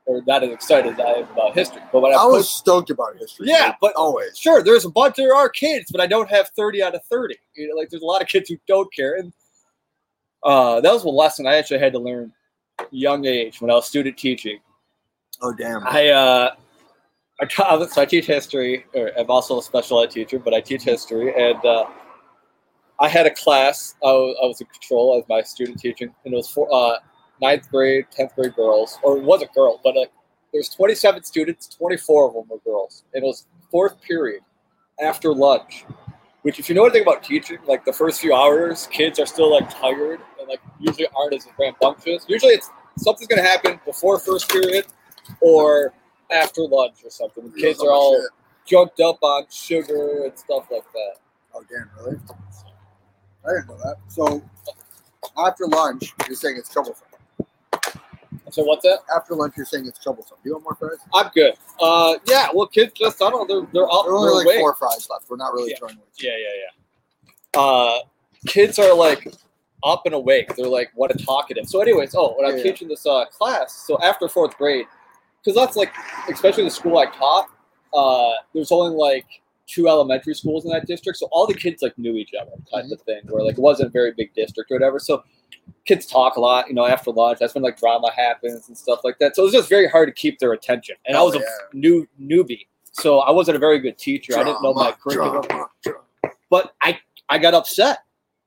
or 0.06 0.22
not 0.28 0.43
as 0.43 0.49
excited 0.51 0.93
as 0.93 0.99
I 0.99 1.12
am 1.20 1.24
about 1.32 1.54
history. 1.56 1.82
But 1.91 2.01
when 2.01 2.14
I, 2.14 2.18
I 2.18 2.26
was 2.26 2.49
stoked 2.49 2.89
about 2.89 3.18
history. 3.18 3.47
Yeah, 3.47 3.68
dude. 3.68 3.76
but- 3.82 3.95
always. 3.95 4.38
sure, 4.38 4.62
there's 4.64 4.86
a 4.86 4.89
bunch. 4.89 5.16
There 5.16 5.34
are 5.36 5.49
kids, 5.49 5.91
but 5.91 6.01
I 6.01 6.08
don't 6.08 6.30
have 6.30 6.49
30 6.49 6.84
out 6.84 6.95
of 6.95 7.04
30. 7.06 7.36
You 7.56 7.70
know, 7.70 7.76
like 7.76 7.89
there's 7.89 8.04
a 8.04 8.06
lot 8.06 8.22
of 8.22 8.28
kids 8.28 8.49
who 8.49 8.58
don't 8.68 8.91
care, 8.93 9.16
and 9.16 9.34
uh, 10.43 10.82
that 10.82 10.91
was 10.91 11.04
a 11.06 11.10
lesson 11.10 11.47
I 11.47 11.56
actually 11.56 11.80
had 11.80 11.93
to 11.93 11.99
learn 11.99 12.34
young 12.91 13.26
age 13.26 13.62
when 13.62 13.72
I 13.72 13.76
was 13.76 13.88
student 13.88 14.18
teaching. 14.18 14.60
Oh 15.43 15.51
damn. 15.51 15.85
I 15.85 16.07
uh, 16.07 16.55
I 17.41 17.45
taught, 17.45 17.91
so 17.91 18.01
I 18.01 18.05
teach 18.05 18.25
history. 18.25 18.85
Or 18.95 19.11
I'm 19.17 19.29
also 19.29 19.59
a 19.59 19.61
special 19.61 20.01
ed 20.01 20.09
teacher, 20.09 20.39
but 20.39 20.53
I 20.53 20.61
teach 20.61 20.83
history, 20.83 21.33
and 21.35 21.63
uh, 21.65 21.85
I 22.97 23.09
had 23.09 23.25
a 23.25 23.31
class. 23.31 23.95
I 24.01 24.07
was, 24.07 24.61
in 24.61 24.67
control 24.67 25.19
as 25.19 25.27
my 25.27 25.41
student 25.41 25.79
teaching, 25.79 26.15
and 26.23 26.33
it 26.33 26.37
was 26.37 26.49
for 26.49 26.73
uh, 26.73 26.99
ninth 27.41 27.69
grade, 27.69 28.05
tenth 28.09 28.33
grade 28.35 28.55
girls, 28.55 28.97
or 29.03 29.17
it 29.17 29.23
wasn't 29.23 29.53
girls, 29.53 29.81
but 29.83 29.97
uh, 29.97 30.05
there's 30.53 30.69
27 30.69 31.23
students. 31.23 31.67
24 31.67 32.27
of 32.29 32.33
them 32.35 32.43
were 32.49 32.59
girls, 32.63 33.03
and 33.13 33.25
it 33.25 33.27
was 33.27 33.45
fourth 33.69 34.01
period 34.01 34.43
after 35.01 35.33
lunch. 35.33 35.83
Which, 36.43 36.57
if 36.57 36.69
you 36.69 36.75
know 36.75 36.85
anything 36.85 37.01
about 37.01 37.21
teaching, 37.21 37.57
like 37.67 37.83
the 37.83 37.93
first 37.93 38.21
few 38.21 38.33
hours, 38.33 38.87
kids 38.87 39.19
are 39.19 39.25
still 39.25 39.51
like 39.51 39.69
tired 39.69 40.21
and 40.39 40.47
like 40.47 40.61
usually 40.79 41.07
aren't 41.17 41.33
as 41.33 41.45
rambunctious. 41.59 42.25
Usually, 42.29 42.53
it's 42.53 42.69
something's 42.97 43.27
gonna 43.27 43.41
happen 43.41 43.81
before 43.85 44.19
first 44.19 44.49
period 44.49 44.85
or 45.41 45.93
after 46.32 46.61
lunch 46.61 47.03
or 47.03 47.09
something. 47.09 47.49
The 47.51 47.61
kids 47.61 47.82
are 47.82 47.91
all 47.91 48.15
shit. 48.21 48.30
junked 48.65 48.99
up 48.99 49.19
on 49.21 49.45
sugar 49.49 50.26
and 50.26 50.38
stuff 50.38 50.67
like 50.71 50.91
that. 50.93 51.15
Oh 51.53 51.63
damn, 51.69 51.89
really? 52.03 52.17
I 53.45 53.49
didn't 53.53 53.67
know 53.67 53.78
that. 53.84 53.97
So 54.07 54.41
after 55.38 55.67
lunch, 55.67 56.13
you're 56.28 56.36
saying 56.36 56.57
it's 56.57 56.69
troublesome. 56.71 57.07
So 58.51 58.63
what's 58.63 58.84
that? 58.84 58.99
After 59.15 59.34
lunch, 59.36 59.55
you're 59.57 59.65
saying 59.65 59.88
it's 59.88 59.97
troublesome. 59.99 60.38
Do 60.43 60.49
you 60.49 60.53
want 60.53 60.63
more 60.63 60.76
fries? 60.76 60.99
I'm 61.13 61.32
good. 61.34 61.53
Uh, 61.82 62.15
yeah. 62.28 62.47
Well, 62.53 62.67
kids 62.67 62.93
just 62.95 63.21
I 63.21 63.30
don't 63.30 63.49
know. 63.49 63.61
They're 63.61 63.69
they're 63.74 63.91
up. 63.91 64.05
There 64.05 64.13
are 64.13 64.17
only 64.17 64.34
like 64.34 64.45
awake. 64.45 64.59
four 64.59 64.76
fries 64.76 65.07
left. 65.09 65.30
We're 65.30 65.38
not 65.38 65.53
really 65.53 65.71
Yeah. 65.71 65.78
throwing 65.80 65.95
away. 65.95 66.05
Yeah, 66.19 66.32
yeah, 66.38 66.47
yeah. 67.55 67.59
Uh, 67.59 67.99
kids 68.47 68.78
are 68.80 68.93
like 68.93 69.28
up 69.84 70.03
and 70.05 70.13
awake. 70.13 70.55
They're 70.55 70.67
like 70.67 70.91
what 70.93 71.09
a 71.13 71.17
talkative. 71.26 71.67
So, 71.67 71.82
anyways, 71.82 72.13
oh, 72.15 72.36
when 72.38 72.49
I'm 72.49 72.57
Yeah. 72.57 72.63
teaching 72.63 72.88
this 72.88 73.05
uh, 73.05 73.26
class, 73.26 73.74
so 73.88 73.99
after 74.01 74.28
fourth 74.30 74.55
grade, 74.57 74.86
because 75.43 75.55
that's 75.55 75.75
like, 75.75 75.91
especially 76.29 76.63
the 76.63 76.71
school 76.71 76.97
I 76.97 77.05
taught, 77.07 77.49
uh, 77.93 78.33
there's 78.53 78.71
only 78.71 78.95
like 78.95 79.25
two 79.67 79.87
elementary 79.87 80.35
schools 80.35 80.65
in 80.65 80.71
that 80.71 80.85
district, 80.87 81.17
so 81.17 81.27
all 81.31 81.47
the 81.47 81.53
kids 81.53 81.81
like 81.81 81.97
knew 81.97 82.15
each 82.15 82.31
other, 82.39 82.51
kind 82.71 82.91
of 82.91 83.01
thing. 83.01 83.21
Where 83.25 83.43
like 83.43 83.57
it 83.57 83.61
wasn't 83.61 83.87
a 83.89 83.91
very 83.91 84.11
big 84.11 84.33
district 84.33 84.71
or 84.71 84.75
whatever. 84.75 84.99
So 84.99 85.23
kids 85.85 86.05
talk 86.05 86.35
a 86.35 86.39
lot, 86.39 86.67
you 86.67 86.73
know, 86.73 86.85
after 86.85 87.11
lunch. 87.11 87.39
That's 87.39 87.53
when 87.55 87.63
like 87.63 87.77
drama 87.79 88.11
happens 88.15 88.67
and 88.67 88.77
stuff 88.77 88.99
like 89.03 89.17
that. 89.19 89.35
So 89.35 89.43
it 89.43 89.45
was 89.45 89.53
just 89.53 89.69
very 89.69 89.87
hard 89.87 90.07
to 90.09 90.13
keep 90.13 90.39
their 90.39 90.53
attention. 90.53 90.95
And 91.05 91.15
I 91.15 91.19
Oh, 91.21 91.25
was 91.25 91.35
a 91.35 91.41
new 91.75 92.07
newbie, 92.21 92.67
so 92.91 93.19
I 93.19 93.31
wasn't 93.31 93.55
a 93.57 93.59
very 93.59 93.79
good 93.79 93.97
teacher. 93.97 94.37
I 94.37 94.43
didn't 94.43 94.61
know 94.63 94.73
my 94.73 94.91
curriculum 94.91 95.41
drama, 95.47 95.67
drama. 95.83 95.99
but 96.49 96.73
I 96.81 96.99
I 97.29 97.37
got 97.37 97.53
upset 97.53 97.99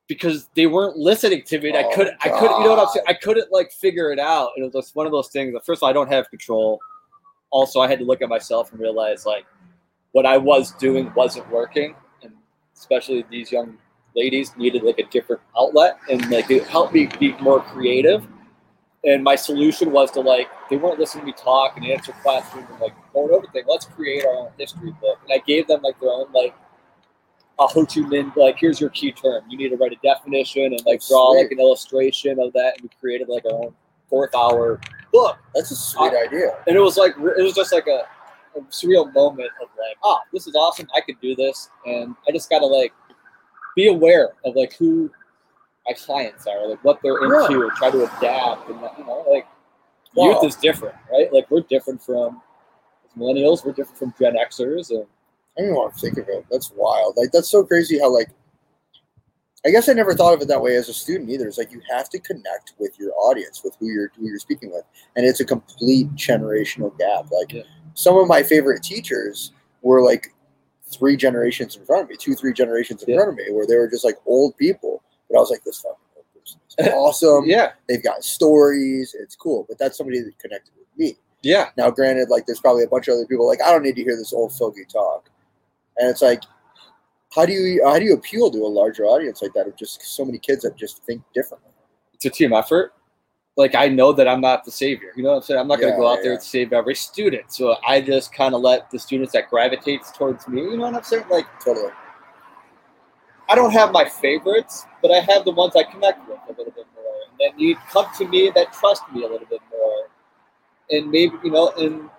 because 0.08 0.48
they 0.54 0.66
weren't 0.66 0.96
listening 0.96 1.42
to 1.44 1.60
me. 1.60 1.70
And 1.70 1.78
I 1.78 1.82
Oh, 1.82 1.94
couldn't 1.94 2.16
I 2.22 2.28
couldn't 2.28 2.58
you 2.58 2.64
know 2.64 2.70
what 2.76 2.78
I'm 2.78 2.88
saying? 2.92 3.04
I 3.08 3.14
couldn't 3.14 3.50
like 3.50 3.72
figure 3.72 4.12
it 4.12 4.18
out. 4.18 4.50
And 4.56 4.64
it 4.64 4.72
was 4.74 4.84
just 4.84 4.96
one 4.96 5.06
of 5.06 5.12
those 5.12 5.28
things. 5.28 5.52
that, 5.52 5.64
First 5.64 5.80
of 5.80 5.84
all, 5.84 5.90
I 5.90 5.92
don't 5.92 6.10
have 6.10 6.28
control. 6.30 6.80
Also, 7.50 7.80
I 7.80 7.88
had 7.88 7.98
to 7.98 8.04
look 8.04 8.22
at 8.22 8.28
myself 8.28 8.72
and 8.72 8.80
realize 8.80 9.26
like 9.26 9.46
what 10.12 10.26
I 10.26 10.36
was 10.36 10.72
doing 10.72 11.12
wasn't 11.14 11.48
working, 11.50 11.94
and 12.22 12.32
especially 12.76 13.24
these 13.30 13.50
young 13.52 13.78
ladies 14.14 14.56
needed 14.56 14.82
like 14.82 14.98
a 14.98 15.04
different 15.10 15.42
outlet 15.58 15.98
and 16.10 16.30
like 16.30 16.50
it 16.50 16.64
helped 16.66 16.94
me 16.94 17.06
be 17.20 17.32
more 17.40 17.60
creative. 17.60 18.26
And 19.04 19.22
my 19.22 19.36
solution 19.36 19.92
was 19.92 20.10
to 20.12 20.20
like 20.20 20.48
they 20.70 20.76
weren't 20.76 20.98
listening 20.98 21.22
to 21.22 21.26
me 21.26 21.32
talk 21.32 21.76
and 21.76 21.86
answer 21.86 22.12
questions 22.22 22.64
and 22.70 22.80
like 22.80 22.94
going 23.12 23.30
over 23.30 23.46
things. 23.52 23.66
Let's 23.68 23.84
create 23.86 24.24
our 24.24 24.34
own 24.34 24.50
history 24.58 24.92
book. 25.00 25.18
And 25.24 25.32
I 25.32 25.44
gave 25.46 25.66
them 25.68 25.82
like 25.82 26.00
their 26.00 26.10
own 26.10 26.32
like 26.32 26.54
a 27.58 27.66
Ho 27.66 27.86
Chi 27.86 28.00
Minh 28.02 28.34
like 28.36 28.58
here's 28.58 28.80
your 28.80 28.90
key 28.90 29.12
term. 29.12 29.42
You 29.48 29.56
need 29.56 29.70
to 29.70 29.76
write 29.76 29.92
a 29.92 29.96
definition 30.02 30.64
and 30.64 30.80
like 30.86 31.00
draw 31.06 31.32
Sweet. 31.32 31.42
like 31.44 31.52
an 31.52 31.60
illustration 31.60 32.38
of 32.40 32.52
that. 32.52 32.74
And 32.74 32.82
we 32.82 32.90
created 33.00 33.28
like 33.28 33.44
our 33.46 33.52
own 33.52 33.74
fourth 34.10 34.34
hour 34.34 34.80
book. 35.12 35.38
That's 35.54 35.70
a 35.70 35.76
sweet 35.76 36.12
idea. 36.14 36.56
And 36.66 36.76
it 36.76 36.80
was 36.80 36.96
like 36.96 37.12
it 37.16 37.42
was 37.42 37.54
just 37.54 37.72
like 37.72 37.86
a, 37.86 38.02
a 38.58 38.60
surreal 38.70 39.12
moment 39.14 39.50
of 39.62 39.68
like, 39.78 39.96
oh, 40.04 40.18
this 40.32 40.46
is 40.46 40.54
awesome. 40.54 40.86
I 40.94 41.00
could 41.00 41.18
do 41.20 41.34
this. 41.34 41.70
And 41.86 42.14
I 42.28 42.32
just 42.32 42.50
gotta 42.50 42.66
like 42.66 42.92
be 43.74 43.88
aware 43.88 44.30
of 44.44 44.54
like 44.54 44.74
who 44.74 45.10
my 45.86 45.94
clients 45.94 46.46
are, 46.46 46.66
like 46.68 46.84
what 46.84 47.00
they're 47.02 47.22
Yeah. 47.22 47.42
into, 47.46 47.62
and 47.62 47.72
try 47.72 47.90
to 47.90 48.04
adapt. 48.18 48.68
And 48.68 48.80
you 48.98 49.04
know, 49.06 49.24
like 49.30 49.46
Wow. 50.14 50.26
youth 50.26 50.44
is 50.44 50.56
different, 50.56 50.94
right? 51.12 51.32
Like 51.32 51.50
we're 51.50 51.60
different 51.62 52.02
from 52.02 52.40
millennials. 53.18 53.64
We're 53.64 53.72
different 53.72 53.98
from 53.98 54.14
Gen 54.18 54.34
Xers, 54.34 54.90
and 54.90 55.06
I 55.56 55.62
don't 55.62 55.68
even 55.70 55.76
want 55.76 55.94
to 55.94 56.00
think 56.00 56.18
of 56.18 56.28
it. 56.28 56.44
That's 56.50 56.70
wild. 56.76 57.16
Like 57.16 57.32
that's 57.32 57.48
so 57.48 57.64
crazy 57.64 57.98
how 57.98 58.12
like 58.12 58.28
I 59.64 59.70
guess 59.70 59.88
I 59.88 59.94
never 59.94 60.14
thought 60.14 60.32
of 60.34 60.40
it 60.42 60.48
that 60.48 60.62
way 60.62 60.76
as 60.76 60.88
a 60.88 60.92
student 60.94 61.28
either. 61.30 61.48
It's 61.48 61.58
like 61.58 61.72
you 61.72 61.80
have 61.90 62.08
to 62.10 62.20
connect 62.20 62.74
with 62.78 62.98
your 63.00 63.12
audience, 63.18 63.62
with 63.64 63.74
who 63.80 63.86
you're 63.86 64.12
who 64.16 64.26
you're 64.26 64.38
speaking 64.38 64.70
with. 64.70 64.84
And 65.16 65.26
it's 65.26 65.40
a 65.40 65.44
complete 65.44 66.08
generational 66.14 66.96
gap. 66.98 67.30
Like 67.32 67.52
Yeah. 67.52 67.62
some 67.94 68.16
of 68.16 68.28
my 68.28 68.42
favorite 68.42 68.82
teachers 68.82 69.52
were 69.82 70.02
like 70.04 70.32
three 70.88 71.16
generations 71.16 71.74
in 71.76 71.84
front 71.84 72.04
of 72.04 72.08
me, 72.10 72.16
two, 72.16 72.34
three 72.34 72.52
generations 72.52 73.02
in 73.02 73.10
Yeah. 73.10 73.16
front 73.16 73.30
of 73.30 73.36
me, 73.36 73.50
where 73.52 73.66
they 73.66 73.76
were 73.76 73.88
just 73.88 74.04
like 74.04 74.16
old 74.26 74.56
people. 74.56 75.02
But 75.28 75.38
I 75.38 75.40
was 75.40 75.50
like, 75.50 75.64
this 75.64 75.80
fucking 75.80 75.98
old 76.16 76.26
person 76.38 76.60
is 76.78 76.88
awesome. 76.94 77.44
yeah, 77.46 77.72
They've 77.88 78.02
got 78.02 78.22
stories. 78.22 79.16
It's 79.18 79.34
cool. 79.34 79.64
But 79.68 79.78
that's 79.78 79.96
somebody 79.98 80.20
that 80.20 80.38
connected 80.38 80.72
with 80.78 80.86
me. 80.96 81.16
yeah, 81.42 81.70
Now, 81.76 81.90
granted, 81.90 82.28
like 82.28 82.46
there's 82.46 82.60
probably 82.60 82.84
a 82.84 82.88
bunch 82.88 83.08
of 83.08 83.14
other 83.14 83.26
people 83.26 83.48
like 83.48 83.60
I 83.62 83.72
don't 83.72 83.82
need 83.82 83.96
to 83.96 84.04
hear 84.04 84.16
this 84.16 84.32
old 84.32 84.52
fogey 84.56 84.84
talk, 84.84 85.28
and 85.98 86.10
it's 86.10 86.22
like, 86.22 86.42
how 87.34 87.44
do 87.46 87.52
you 87.52 87.82
uh, 87.84 87.92
how 87.92 87.98
do 87.98 88.04
you 88.04 88.14
appeal 88.14 88.50
to 88.50 88.58
a 88.58 88.68
larger 88.68 89.04
audience 89.04 89.42
like 89.42 89.52
that 89.54 89.66
of 89.66 89.76
just 89.76 90.02
so 90.02 90.24
many 90.24 90.38
kids 90.38 90.62
that 90.62 90.76
just 90.76 91.04
think 91.04 91.22
differently? 91.34 91.70
it's 92.16 92.24
a 92.24 92.30
team 92.30 92.52
effort. 92.52 92.92
Like 93.56 93.74
I 93.74 93.88
know 93.88 94.12
that 94.12 94.28
I'm 94.28 94.40
not 94.40 94.64
the 94.64 94.70
savior. 94.70 95.12
You 95.16 95.22
know 95.22 95.30
what 95.30 95.36
I'm 95.36 95.42
saying? 95.42 95.60
I'm 95.60 95.68
not 95.68 95.80
gonna 95.80 95.92
Yeah, 95.92 95.98
go 95.98 96.08
out 96.08 96.18
yeah, 96.18 96.22
there 96.24 96.32
and 96.32 96.42
save 96.42 96.72
every 96.72 96.94
student. 96.94 97.52
So 97.52 97.76
I 97.86 98.00
just 98.00 98.34
kind 98.34 98.54
of 98.54 98.60
let 98.60 98.90
the 98.90 98.98
students 98.98 99.32
that 99.32 99.48
gravitates 99.48 100.12
towards 100.12 100.46
me. 100.48 100.62
You 100.62 100.76
know 100.76 100.84
what 100.84 100.94
I'm 100.94 101.02
saying? 101.02 101.24
Like 101.30 101.46
Totally. 101.64 101.92
I 103.48 103.54
don't 103.54 103.72
have 103.72 103.92
my 103.92 104.04
favorites, 104.04 104.84
but 105.00 105.10
I 105.12 105.20
have 105.20 105.44
the 105.44 105.52
ones 105.52 105.76
I 105.76 105.84
connect 105.84 106.28
with 106.28 106.38
a 106.48 106.50
little 106.50 106.72
bit 106.72 106.86
more, 106.96 107.14
and 107.30 107.38
then 107.38 107.58
you 107.58 107.76
come 107.90 108.06
to 108.18 108.26
me 108.26 108.50
that 108.54 108.72
trust 108.72 109.02
me 109.12 109.22
a 109.22 109.28
little 109.28 109.46
bit 109.46 109.60
more, 109.70 110.08
and 110.90 111.10
maybe 111.10 111.36
you 111.44 111.52
know, 111.52 111.70
and 111.78 112.10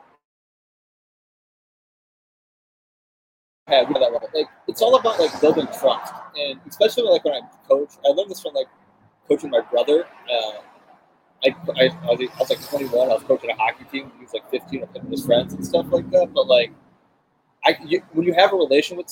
that 3.67 3.89
level. 3.89 4.29
Like 4.33 4.47
it's 4.67 4.81
all 4.81 4.95
about 4.95 5.19
like 5.19 5.39
building 5.41 5.67
trust, 5.79 6.13
and 6.37 6.59
especially 6.67 7.03
like 7.03 7.23
when 7.25 7.33
I 7.35 7.41
coach, 7.67 7.89
I 8.05 8.09
learned 8.09 8.31
this 8.31 8.41
from 8.41 8.53
like 8.53 8.67
coaching 9.27 9.49
my 9.49 9.61
brother. 9.61 10.05
Uh, 10.31 10.59
I, 11.45 11.55
I, 11.79 11.83
I, 11.83 12.15
was, 12.15 12.29
I 12.35 12.39
was 12.39 12.49
like 12.49 12.67
21. 12.67 13.11
I 13.11 13.13
was 13.13 13.23
coaching 13.23 13.51
a 13.51 13.55
hockey 13.55 13.83
team. 13.91 14.11
He 14.17 14.23
was 14.23 14.33
like 14.33 14.49
15 14.49 14.81
with 14.81 15.09
his 15.11 15.25
friends 15.25 15.53
and 15.53 15.65
stuff 15.65 15.85
like 15.89 16.09
that. 16.11 16.33
But 16.33 16.47
like, 16.47 16.71
I 17.65 17.77
you, 17.85 18.01
when 18.13 18.25
you 18.25 18.33
have 18.33 18.53
a 18.53 18.55
relationship 18.55 19.07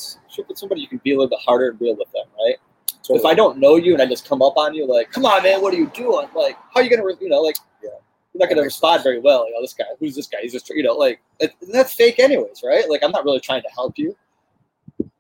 with 0.47 0.57
somebody, 0.57 0.81
you 0.81 0.87
can 0.87 1.01
be 1.03 1.11
a 1.11 1.17
little 1.17 1.29
bit 1.29 1.39
harder 1.45 1.69
and 1.69 1.81
real 1.81 1.95
with 1.95 2.11
them, 2.13 2.25
right? 2.39 2.55
So 3.01 3.15
If 3.15 3.23
I 3.23 3.35
don't 3.35 3.59
know 3.59 3.75
you 3.75 3.93
and 3.93 4.01
I 4.01 4.07
just 4.07 4.27
come 4.27 4.41
up 4.41 4.57
on 4.57 4.73
you 4.73 4.87
like, 4.87 5.11
"Come 5.11 5.25
on, 5.27 5.43
man, 5.43 5.61
what 5.61 5.73
are 5.75 5.77
you 5.77 5.91
doing?" 5.93 6.27
Like, 6.35 6.55
how 6.73 6.79
are 6.79 6.83
you 6.83 6.89
gonna, 6.89 7.07
you 7.21 7.29
know, 7.29 7.39
like, 7.39 7.55
Yeah. 7.83 7.89
you're 8.33 8.39
not 8.39 8.49
gonna 8.49 8.63
respond 8.63 9.03
very 9.03 9.19
well. 9.19 9.47
You 9.47 9.53
know, 9.53 9.61
this 9.61 9.75
guy, 9.75 9.85
who's 9.99 10.15
this 10.15 10.25
guy? 10.25 10.39
He's 10.41 10.53
just, 10.53 10.67
you 10.71 10.81
know, 10.81 10.93
like, 10.93 11.21
it, 11.39 11.51
that's 11.71 11.93
fake, 11.93 12.17
anyways, 12.17 12.63
right? 12.63 12.89
Like, 12.89 13.03
I'm 13.03 13.11
not 13.11 13.23
really 13.23 13.39
trying 13.39 13.61
to 13.61 13.69
help 13.75 13.99
you. 13.99 14.15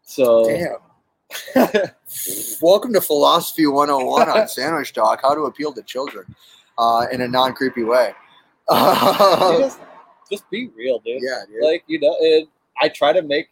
So, 0.05 0.47
Damn. 0.47 0.77
Welcome 2.61 2.93
to 2.93 3.01
Philosophy 3.01 3.65
101 3.65 4.29
on 4.29 4.47
Sandwich 4.47 4.93
Talk 4.93 5.21
How 5.23 5.33
to 5.33 5.41
Appeal 5.41 5.73
to 5.73 5.81
Children 5.81 6.33
uh, 6.77 7.07
in 7.11 7.21
a 7.21 7.27
non 7.27 7.53
creepy 7.53 7.83
way. 7.83 8.13
just, 8.71 9.79
just 10.29 10.49
be 10.51 10.69
real, 10.75 10.99
dude. 10.99 11.21
dude. 11.21 11.63
Like, 11.63 11.83
you 11.87 11.99
know, 11.99 12.15
and 12.21 12.47
I 12.79 12.89
try 12.89 13.13
to 13.13 13.23
make, 13.23 13.49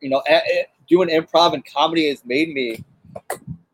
you 0.00 0.08
know, 0.08 0.22
a- 0.28 0.66
doing 0.88 1.08
improv 1.08 1.54
and 1.54 1.64
comedy 1.66 2.08
has 2.08 2.24
made 2.24 2.50
me 2.54 2.84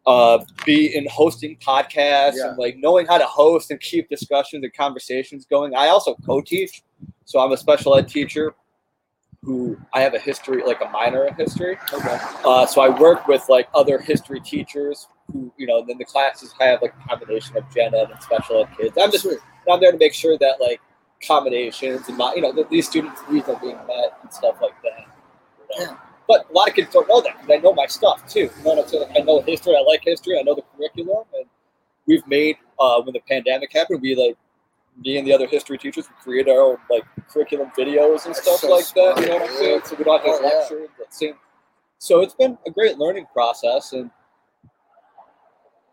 uh, 0.06 0.38
be 0.64 0.96
in 0.96 1.06
hosting 1.08 1.56
podcasts 1.58 2.36
Yeah. 2.36 2.48
and 2.48 2.58
like 2.58 2.76
knowing 2.78 3.06
how 3.06 3.18
to 3.18 3.26
host 3.26 3.70
and 3.70 3.78
keep 3.78 4.08
discussions 4.08 4.64
and 4.64 4.72
conversations 4.72 5.44
going. 5.44 5.74
I 5.76 5.88
also 5.88 6.14
co-teach, 6.24 6.82
so 7.26 7.40
I'm 7.40 7.52
a 7.52 7.58
special 7.58 7.94
ed 7.94 8.08
teacher 8.08 8.54
who 9.42 9.76
I 9.92 10.00
have 10.00 10.14
a 10.14 10.18
history, 10.18 10.62
like 10.64 10.80
a 10.80 10.88
minor 10.88 11.26
in 11.26 11.34
history. 11.34 11.76
okay. 11.92 12.18
Uh, 12.44 12.64
so 12.66 12.80
I 12.80 12.88
work 12.88 13.26
with 13.26 13.44
like 13.48 13.68
other 13.74 13.98
history 13.98 14.40
teachers 14.40 15.08
who, 15.32 15.52
you 15.56 15.66
know, 15.66 15.84
then 15.84 15.98
the 15.98 16.04
classes 16.04 16.54
have 16.60 16.80
like 16.80 16.94
a 17.04 17.08
combination 17.08 17.56
of 17.56 17.64
gen 17.74 17.94
ed 17.94 18.10
and 18.10 18.22
special 18.22 18.62
ed 18.62 18.68
kids. 18.76 18.96
I'm 19.00 19.10
just 19.10 19.24
Sweet. 19.24 19.38
I'm 19.70 19.80
there 19.80 19.92
to 19.92 19.98
make 19.98 20.14
sure 20.14 20.38
that 20.38 20.60
like 20.60 20.80
combinations 21.26 22.08
and 22.08 22.16
my, 22.16 22.34
you 22.34 22.42
know, 22.42 22.52
that 22.52 22.70
these 22.70 22.88
students' 22.88 23.20
needs 23.30 23.48
are 23.48 23.58
being 23.60 23.76
met 23.88 24.18
and 24.22 24.32
stuff 24.32 24.56
like 24.62 24.80
that. 24.82 25.06
you 25.70 25.86
know. 25.86 25.92
Yeah. 25.92 25.96
But 26.28 26.48
a 26.48 26.52
lot 26.52 26.68
of 26.68 26.74
kids 26.74 26.92
don't 26.92 27.08
know 27.08 27.20
that 27.20 27.40
because 27.40 27.58
I 27.58 27.60
know 27.60 27.72
my 27.72 27.86
stuff 27.86 28.26
too. 28.28 28.40
You 28.40 28.64
know 28.64 28.74
what 28.74 28.84
I'm 28.84 28.88
saying? 28.88 29.08
Like, 29.08 29.20
I 29.20 29.24
know 29.24 29.40
history. 29.40 29.74
I 29.76 29.82
like 29.82 30.02
history. 30.04 30.38
I 30.38 30.42
know 30.42 30.54
the 30.54 30.62
curriculum, 30.76 31.24
and 31.34 31.46
we've 32.06 32.26
made 32.28 32.56
uh, 32.78 33.00
when 33.02 33.12
the 33.12 33.20
pandemic 33.28 33.72
happened, 33.72 34.00
we 34.00 34.14
like 34.14 34.36
me 35.04 35.16
and 35.18 35.26
the 35.26 35.32
other 35.32 35.46
history 35.46 35.78
teachers 35.78 36.06
we 36.08 36.14
created 36.22 36.50
our 36.50 36.60
own 36.60 36.76
like 36.90 37.04
curriculum 37.28 37.70
videos 37.76 38.26
and 38.26 38.34
That's 38.34 38.42
stuff 38.42 38.60
so 38.60 38.70
like 38.70 38.86
that. 38.94 39.20
You 39.20 39.28
know 39.28 39.38
what 39.38 39.50
I'm 39.50 39.56
saying? 39.56 39.80
So 39.84 39.96
we 39.96 40.04
don't 40.04 40.20
have 40.20 40.24
to 40.24 40.30
Oh, 40.30 40.48
yeah. 40.48 40.58
lecture 40.58 40.86
the 40.98 41.04
same. 41.10 41.34
So 41.98 42.20
it's 42.20 42.34
been 42.34 42.58
a 42.66 42.70
great 42.70 42.98
learning 42.98 43.26
process, 43.32 43.92
and 43.92 44.10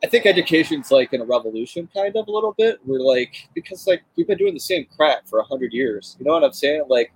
I 0.04 0.08
think 0.08 0.26
education's 0.26 0.92
like 0.92 1.14
in 1.14 1.22
a 1.22 1.26
revolution, 1.26 1.88
kind 1.94 2.16
of 2.16 2.28
a 2.28 2.32
little 2.32 2.54
bit. 2.58 2.80
We're 2.86 3.00
like 3.00 3.48
because 3.54 3.86
like 3.88 4.02
we've 4.16 4.28
been 4.28 4.38
doing 4.38 4.54
the 4.54 4.60
same 4.60 4.86
crap 4.96 5.28
for 5.28 5.40
a 5.40 5.44
hundred 5.44 5.72
years. 5.74 6.16
You 6.20 6.26
know 6.26 6.34
what 6.34 6.44
I'm 6.44 6.54
saying? 6.54 6.84
Like 6.88 7.12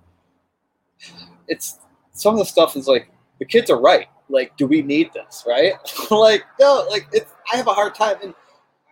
it's 1.48 1.78
some 2.12 2.34
of 2.34 2.38
the 2.38 2.44
stuff 2.44 2.76
is 2.76 2.86
like 2.86 3.10
the 3.38 3.44
kids 3.44 3.70
are 3.70 3.80
right. 3.80 4.06
Like, 4.30 4.56
do 4.56 4.66
we 4.66 4.80
need 4.80 5.10
this? 5.12 5.44
Right? 5.46 5.74
like, 6.10 6.44
no. 6.58 6.86
Like, 6.88 7.06
it's 7.12 7.30
I 7.52 7.56
have 7.56 7.66
a 7.66 7.74
hard 7.74 7.94
time, 7.94 8.16
and 8.22 8.32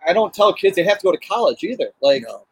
I 0.07 0.13
don't 0.13 0.33
tell 0.33 0.53
kids 0.53 0.75
they 0.75 0.83
have 0.83 0.99
to 0.99 1.03
go 1.03 1.11
to 1.11 1.17
college 1.17 1.63
either. 1.63 1.89
Like, 2.01 2.23
No. 2.27 2.45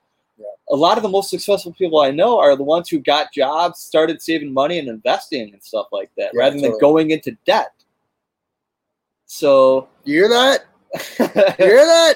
A 0.69 0.75
lot 0.75 0.97
of 0.97 1.03
the 1.03 1.09
most 1.09 1.29
successful 1.29 1.73
people 1.73 1.99
I 2.01 2.11
know 2.11 2.39
are 2.39 2.55
the 2.55 2.63
ones 2.63 2.89
who 2.89 2.99
got 2.99 3.33
jobs, 3.33 3.79
started 3.79 4.21
saving 4.21 4.53
money 4.53 4.79
and 4.79 4.87
investing 4.87 5.51
and 5.53 5.61
stuff 5.63 5.87
like 5.91 6.09
that, 6.17 6.31
Yeah, 6.33 6.39
rather 6.39 6.59
than 6.59 6.77
going 6.79 7.11
into 7.11 7.37
debt. 7.45 7.73
So 9.25 9.87
You 10.03 10.15
hear 10.15 10.29
that? 10.29 10.65
You 11.19 11.25
hear 11.65 11.85
that? 11.85 12.13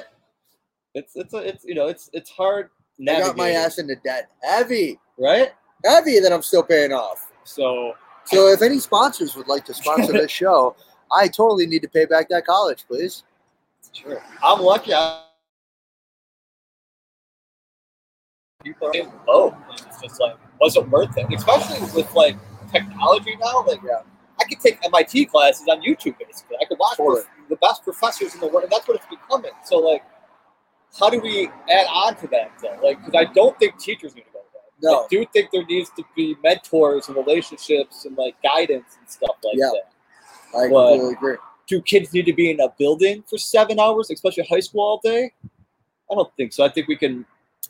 it's 0.94 1.16
a, 1.34 1.38
it's 1.38 1.66
you 1.66 1.76
know 1.76 1.88
it's 1.88 2.10
it's 2.14 2.30
hard 2.30 2.70
I 3.02 3.20
got 3.20 3.36
my 3.36 3.52
ass 3.52 3.78
into 3.78 3.96
debt. 3.98 4.30
Heavy. 4.42 5.00
right. 5.20 5.52
Heavy 5.84 6.20
that 6.20 6.32
I'm 6.32 6.42
still 6.42 6.64
paying 6.64 6.94
off. 6.94 7.32
So 7.44 7.94
So 8.24 8.48
if 8.48 8.62
any 8.62 8.80
sponsors 8.80 9.36
would 9.36 9.48
like 9.48 9.66
to 9.66 9.74
sponsor 9.74 10.14
this 10.14 10.32
show, 10.44 10.76
I 11.12 11.28
totally 11.28 11.68
need 11.68 11.82
to 11.82 11.90
pay 11.90 12.06
back 12.06 12.30
that 12.30 12.46
college, 12.46 12.86
please. 12.88 13.24
Sure. 13.92 14.22
I'm 14.44 14.62
lucky. 14.62 14.94
I, 14.94 15.25
people 18.66 18.88
are 18.88 18.94
in 18.94 19.12
low. 19.28 19.50
and 19.70 19.82
It's 19.88 20.02
just 20.02 20.20
like, 20.20 20.36
was 20.60 20.76
it 20.76 20.90
worth 20.90 21.18
it? 21.18 21.28
Especially 21.34 21.80
with 21.96 22.12
like 22.14 22.36
technology 22.72 23.38
now. 23.40 23.64
Like, 23.66 23.80
Yeah. 23.84 24.02
I 24.40 24.44
could 24.44 24.60
take 24.60 24.84
MIT 24.86 25.28
classes 25.28 25.66
on 25.70 25.82
YouTube 25.82 26.18
basically. 26.20 26.58
I 26.62 26.66
could 26.66 26.78
watch 26.78 26.98
the 26.98 27.56
best 27.58 27.84
professors 27.84 28.34
in 28.34 28.42
the 28.42 28.48
world, 28.48 28.64
and 28.64 28.72
that's 28.72 28.86
what 28.88 28.98
it's 28.98 29.06
becoming. 29.08 29.52
So, 29.64 29.78
like, 29.78 30.04
how 31.00 31.10
do 31.10 31.20
we 31.22 31.48
add 31.72 31.88
on 31.90 32.16
to 32.18 32.28
that 32.28 32.52
though? 32.62 32.78
Like, 32.84 32.98
because 33.06 33.16
I 33.16 33.32
don't 33.34 33.58
think 33.60 33.78
teachers 33.80 34.14
need 34.14 34.24
to 34.24 34.32
go 34.34 34.40
there. 34.52 34.92
No. 34.92 35.04
I 35.04 35.08
do 35.10 35.26
think 35.32 35.52
there 35.52 35.66
needs 35.66 35.90
to 35.96 36.04
be 36.18 36.36
mentors 36.44 37.08
and 37.08 37.16
relationships 37.16 38.04
and 38.06 38.18
like 38.18 38.36
guidance 38.44 38.98
and 39.00 39.10
stuff 39.10 39.36
like 39.44 39.56
Yeah. 39.56 39.70
that 39.74 40.58
I 40.60 40.68
What? 40.68 40.90
completely 40.90 41.14
agree. 41.16 41.38
do 41.68 41.82
kids 41.82 42.12
need 42.14 42.26
to 42.26 42.34
be 42.34 42.52
in 42.52 42.60
a 42.60 42.70
building 42.78 43.24
for 43.30 43.38
seven 43.38 43.80
hours, 43.80 44.10
especially 44.12 44.44
high 44.46 44.60
school 44.60 44.82
all 44.82 45.00
day? 45.04 45.34
I 46.12 46.16
don't 46.16 46.32
think 46.36 46.52
so. 46.54 46.66
I 46.66 46.70
think 46.70 46.88
we 46.90 46.98
can. 46.98 47.26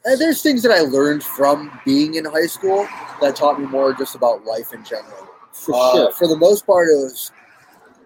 And 0.06 0.20
there's 0.22 0.41
things 0.41 0.62
that 0.64 0.72
I 0.72 0.80
learned 0.82 1.24
from 1.24 1.72
being 1.84 2.16
in 2.16 2.26
high 2.26 2.45
school 2.45 2.88
that 3.22 3.36
taught 3.36 3.60
me 3.60 3.66
more 3.66 3.93
just 3.93 4.16
about 4.16 4.45
life 4.45 4.72
in 4.74 4.84
general. 4.84 5.28
For 5.51 5.74
Uh, 5.76 5.91
sure. 5.93 6.12
For 6.14 6.28
the 6.28 6.38
most 6.38 6.66
part, 6.66 6.88
it 6.89 6.95
was 6.97 7.32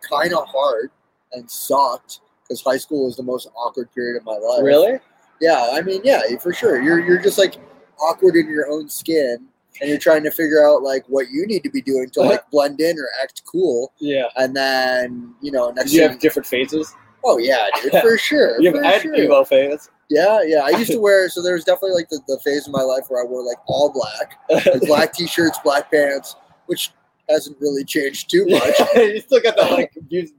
kind 0.09 0.33
of 0.33 0.47
hard 0.47 0.91
and 1.33 1.49
sucked 1.49 2.21
because 2.43 2.61
high 2.61 2.77
school 2.77 3.05
was 3.05 3.15
the 3.17 3.23
most 3.23 3.47
awkward 3.55 3.93
period 3.93 4.17
of 4.17 4.25
my 4.25 4.37
life. 4.37 4.63
Really? 4.63 4.99
Yeah, 5.41 5.69
I 5.71 5.81
mean, 5.81 6.01
yeah, 6.03 6.21
for 6.41 6.53
sure. 6.53 6.81
You're 6.81 6.99
you're 6.99 7.21
just 7.21 7.37
like 7.37 7.55
awkward 7.99 8.35
in 8.35 8.47
your 8.49 8.69
own 8.69 8.89
skin, 8.89 9.45
and 9.81 9.89
you're 9.89 9.99
trying 9.99 10.23
to 10.23 10.31
figure 10.31 10.65
out 10.67 10.83
like 10.83 11.03
what 11.07 11.29
you 11.29 11.45
need 11.47 11.63
to 11.63 11.69
be 11.69 11.81
doing 11.81 12.09
to 12.11 12.21
like 12.21 12.49
blend 12.51 12.79
in 12.81 12.97
or 12.97 13.07
act 13.21 13.43
cool, 13.45 13.93
Yeah. 13.99 14.25
and 14.35 14.55
then 14.55 15.33
you 15.41 15.51
know 15.51 15.69
next 15.71 15.91
Did 15.91 15.93
you 15.93 15.99
thing- 16.01 16.09
have 16.11 16.19
different 16.19 16.45
phases? 16.47 16.93
oh 17.23 17.37
yeah, 17.37 17.67
dude, 17.81 17.91
for 18.01 18.17
sure, 18.17 18.59
You 18.61 18.71
for 18.71 18.83
have 18.83 19.01
sure. 19.01 19.15
emo 19.15 19.43
phase. 19.43 19.89
Yeah, 20.09 20.41
yeah. 20.43 20.61
I 20.63 20.69
used 20.69 20.91
to 20.91 20.99
wear 21.01 21.29
so 21.29 21.41
there 21.41 21.53
was 21.53 21.63
definitely 21.63 21.95
like 21.95 22.09
the, 22.09 22.19
the 22.27 22.39
phase 22.43 22.67
of 22.67 22.73
my 22.73 22.81
life 22.81 23.05
where 23.09 23.21
I 23.23 23.25
wore 23.27 23.43
like 23.43 23.57
all 23.67 23.91
black, 23.91 24.33
like 24.65 24.81
black 24.81 25.13
t-shirts, 25.13 25.59
black 25.63 25.91
pants, 25.91 26.35
which 26.65 26.91
hasn't 27.29 27.55
really 27.61 27.83
changed 27.83 28.27
too 28.27 28.43
much. 28.49 28.73
you 28.95 29.21
still 29.21 29.39
got 29.39 29.55
that 29.55 29.71
like 29.71 29.93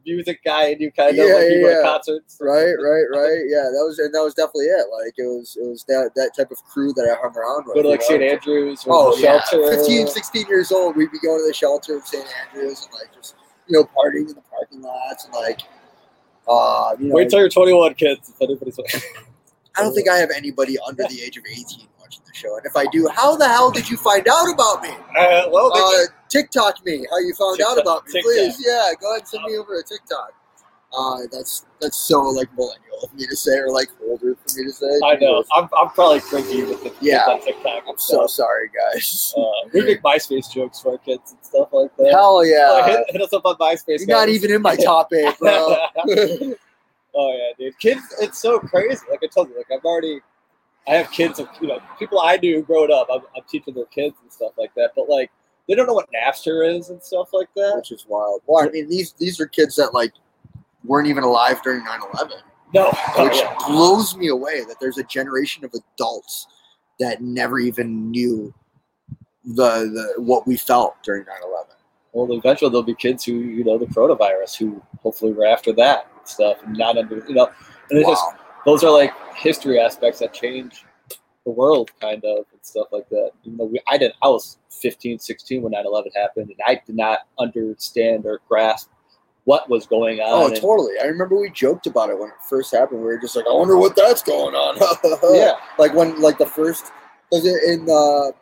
music 0.05 0.43
guy 0.45 0.71
and 0.71 0.81
you 0.81 0.91
kind 0.91 1.11
of 1.11 1.17
Yeah, 1.17 1.35
like 1.35 1.45
you 1.45 1.61
go 1.63 1.69
yeah. 1.71 1.77
to 1.77 1.83
concerts. 1.85 2.37
Right, 2.41 2.73
right, 2.83 3.05
right. 3.15 3.43
Yeah, 3.47 3.71
that 3.71 3.85
was 3.87 4.01
and 4.01 4.13
that 4.13 4.23
was 4.23 4.35
definitely 4.35 4.67
it. 4.67 4.87
Like 4.91 5.15
it 5.17 5.23
was 5.23 5.57
it 5.57 5.65
was 5.69 5.85
that 5.85 6.11
that 6.17 6.33
type 6.37 6.51
of 6.51 6.63
crew 6.65 6.93
that 6.95 7.05
I 7.05 7.15
hung 7.23 7.37
around 7.37 7.67
with. 7.67 7.77
Go 7.77 7.83
to 7.83 7.89
like 7.89 8.03
St. 8.03 8.21
Andrews 8.23 8.85
or 8.87 8.93
Oh 8.93 9.17
the 9.17 9.23
yeah, 9.23 9.41
shelter. 9.45 9.77
15, 9.77 10.09
16 10.09 10.47
years 10.49 10.73
old, 10.73 10.97
we'd 10.97 11.13
be 11.13 11.21
going 11.21 11.39
to 11.41 11.47
the 11.47 11.55
shelter 11.55 11.97
of 11.97 12.05
St. 12.07 12.27
Andrews 12.49 12.87
and 12.87 12.95
like 12.95 13.15
just 13.15 13.37
you 13.69 13.79
know 13.79 13.85
partying 13.97 14.29
in 14.29 14.35
the 14.35 14.43
parking 14.51 14.83
lots 14.83 15.27
and 15.27 15.35
like 15.35 15.61
uh 16.49 16.97
you 16.99 17.07
know 17.07 17.15
Wait 17.15 17.31
till 17.31 17.39
you're 17.39 17.49
21, 17.49 17.95
kids. 17.95 18.31
If 18.31 18.43
anybody's 18.43 18.77
I 19.81 19.83
don't 19.85 19.95
think 19.95 20.09
I 20.09 20.19
have 20.19 20.31
anybody 20.37 20.77
under 20.87 21.05
the 21.05 21.23
age 21.23 21.37
of 21.39 21.45
18 21.51 21.65
watching 21.99 22.23
the 22.27 22.35
show. 22.35 22.57
And 22.57 22.67
if 22.67 22.77
I 22.77 22.85
do, 22.87 23.09
how 23.09 23.35
the 23.37 23.49
hell 23.49 23.71
did 23.71 23.89
you 23.89 23.97
find 23.97 24.27
out 24.29 24.53
about 24.53 24.83
me? 24.83 24.91
uh, 25.19 25.49
well, 25.51 25.73
Uh, 25.75 26.05
TikTok 26.29 26.85
me 26.85 27.07
how 27.11 27.19
you 27.19 27.35
found 27.35 27.61
out 27.63 27.79
about 27.81 28.07
me, 28.07 28.13
TikTok. 28.13 28.33
please. 28.33 28.63
Yeah, 28.67 28.93
go 29.01 29.11
ahead 29.13 29.21
and 29.21 29.29
send 29.29 29.45
me 29.45 29.57
over 29.57 29.75
a 29.79 29.83
TikTok. 29.83 30.33
Uh, 30.93 31.19
that's 31.31 31.67
that's 31.81 32.05
so 32.05 32.21
like 32.21 32.49
millennial 32.57 32.99
of 33.05 33.15
me 33.15 33.25
to 33.25 33.37
say, 33.37 33.57
or 33.59 33.71
like 33.71 33.89
older 34.09 34.35
for 34.45 34.59
me 34.59 34.65
to 34.67 34.73
say. 34.73 34.91
I 35.05 35.15
know. 35.21 35.45
I'm, 35.55 35.69
I'm 35.79 35.89
probably 35.91 36.19
cringy 36.21 36.67
with 36.69 36.83
the 36.83 36.93
Yeah. 37.01 37.33
with 37.33 37.45
TikTok. 37.45 37.85
I'm 37.89 37.97
so 37.99 38.27
sorry, 38.27 38.69
guys. 38.77 39.33
Uh, 39.37 39.43
we 39.73 39.83
make 39.83 40.03
MySpace 40.03 40.51
jokes 40.53 40.81
for 40.81 40.93
our 40.93 40.99
kids 40.99 41.31
and 41.33 41.45
stuff 41.45 41.69
like 41.73 41.97
that. 41.97 42.11
Hell 42.11 42.45
yeah! 42.45 42.85
hit, 42.87 43.05
hit 43.11 43.23
us 43.23 43.33
up 43.33 43.45
on 43.47 43.55
MySpace. 43.57 44.01
You're 44.01 44.09
not 44.19 44.29
even 44.29 44.51
in 44.51 44.63
my 44.63 44.75
top 44.77 45.13
eight, 45.15 45.39
bro. 45.39 45.77
oh 47.15 47.37
yeah, 47.37 47.53
dude. 47.59 47.79
Kids, 47.79 48.03
it's 48.21 48.39
so 48.39 48.59
crazy. 48.59 49.05
Like 49.11 49.21
I 49.23 49.27
told 49.27 49.49
you, 49.49 49.57
like 49.57 49.71
I've 49.73 49.85
already, 49.85 50.21
I 50.89 50.95
have 50.95 51.11
kids 51.11 51.39
of 51.39 51.49
you 51.61 51.69
know 51.69 51.81
people 51.99 52.21
I 52.21 52.37
knew 52.37 52.63
growing 52.63 52.93
up. 52.93 53.09
I'm, 53.13 53.21
I'm 53.37 53.43
teaching 53.49 53.75
their 53.75 53.87
kids 53.87 54.17
and 54.23 54.33
stuff 54.33 54.53
like 54.59 54.75
that. 54.75 54.93
But 54.97 55.09
like 55.09 55.31
they 55.69 55.75
don't 55.75 55.87
know 55.87 55.95
what 55.95 56.09
Napster 56.13 56.69
is 56.69 56.91
and 56.91 57.03
stuff 57.03 57.31
like 57.33 57.49
that. 57.57 57.75
Which 57.77 57.93
is 57.93 58.07
wild. 58.09 58.43
Well, 58.47 58.67
I 58.67 58.71
mean, 58.71 58.89
these 58.89 59.13
these 59.13 59.41
are 59.41 59.47
kids 59.47 59.77
that 59.77 59.95
like 59.95 60.13
weren't 60.85 61.09
even 61.09 61.25
alive 61.25 61.63
during 61.63 61.85
9/11. 61.85 62.33
No, 62.73 62.91
oh, 62.93 63.25
which 63.25 63.37
yeah. 63.37 63.55
blows 63.67 64.17
me 64.17 64.29
away 64.29 64.65
that 64.65 64.77
there's 64.81 64.99
a 64.99 65.05
generation 65.05 65.65
of 65.65 65.75
adults 65.75 66.47
that 67.01 67.21
never 67.21 67.59
even 67.59 68.11
knew 68.11 68.55
the, 69.45 70.13
the 70.15 70.23
what 70.23 70.47
we 70.47 70.57
felt 70.57 70.95
during 71.03 71.25
9-11 71.25 71.65
Well, 72.13 72.33
eventually 72.37 72.71
there'll 72.71 72.83
be 72.83 72.95
kids 72.95 73.25
who 73.25 73.33
you 73.33 73.65
know 73.65 73.79
the 73.79 73.87
coronavirus 73.87 74.57
who 74.59 74.83
hopefully 75.03 75.33
were 75.33 75.47
after 75.47 75.73
that 75.75 76.09
and 76.19 76.29
stuff 76.29 76.59
and 76.65 76.77
not 76.77 76.99
under 76.99 77.25
you 77.29 77.35
know. 77.35 77.51
And 77.91 77.99
it's 77.99 78.09
just 78.09 78.25
those 78.65 78.85
are 78.85 78.91
like 78.91 79.13
history 79.37 79.79
aspects 79.81 80.21
that 80.21 80.33
change 80.35 80.85
the 81.45 81.51
world 81.51 81.91
kind 82.01 82.23
of. 82.25 82.39
and 82.53 82.61
stuff 82.63 82.89
like 82.93 83.09
that. 83.11 83.31
Even 83.45 83.59
though 83.59 83.65
we, 83.65 83.81
I 83.89 83.97
did, 83.97 84.13
I 84.23 84.29
was 84.29 84.59
15, 84.71 85.19
16 85.19 85.63
when 85.63 85.73
9/11 85.73 86.15
happened, 86.15 86.51
and 86.51 86.59
I 86.67 86.81
did 86.85 86.97
not 86.97 87.21
understand 87.39 88.27
or 88.27 88.41
grasp 88.49 88.91
what 89.45 89.69
was 89.71 89.87
going 89.87 90.21
on. 90.21 90.29
Oh, 90.29 90.47
and- 90.49 90.57
totally. 90.57 90.95
I 91.01 91.07
remember 91.07 91.39
we 91.39 91.51
joked 91.51 91.87
about 91.87 92.11
it 92.11 92.19
when 92.19 92.29
it 92.29 92.35
first 92.49 92.73
happened. 92.73 93.01
We 93.01 93.07
were 93.07 93.19
just 93.19 93.37
like, 93.37 93.47
I 93.49 93.53
wonder 93.53 93.77
what 93.77 93.97
that's 93.97 94.23
going 94.23 94.55
on. 94.55 94.77
yeah, 95.37 95.53
like 95.79 95.95
when 95.95 96.21
like 96.21 96.39
the 96.39 96.47
first 96.47 96.93
because 97.31 97.47
in 97.47 97.85
the 97.87 98.33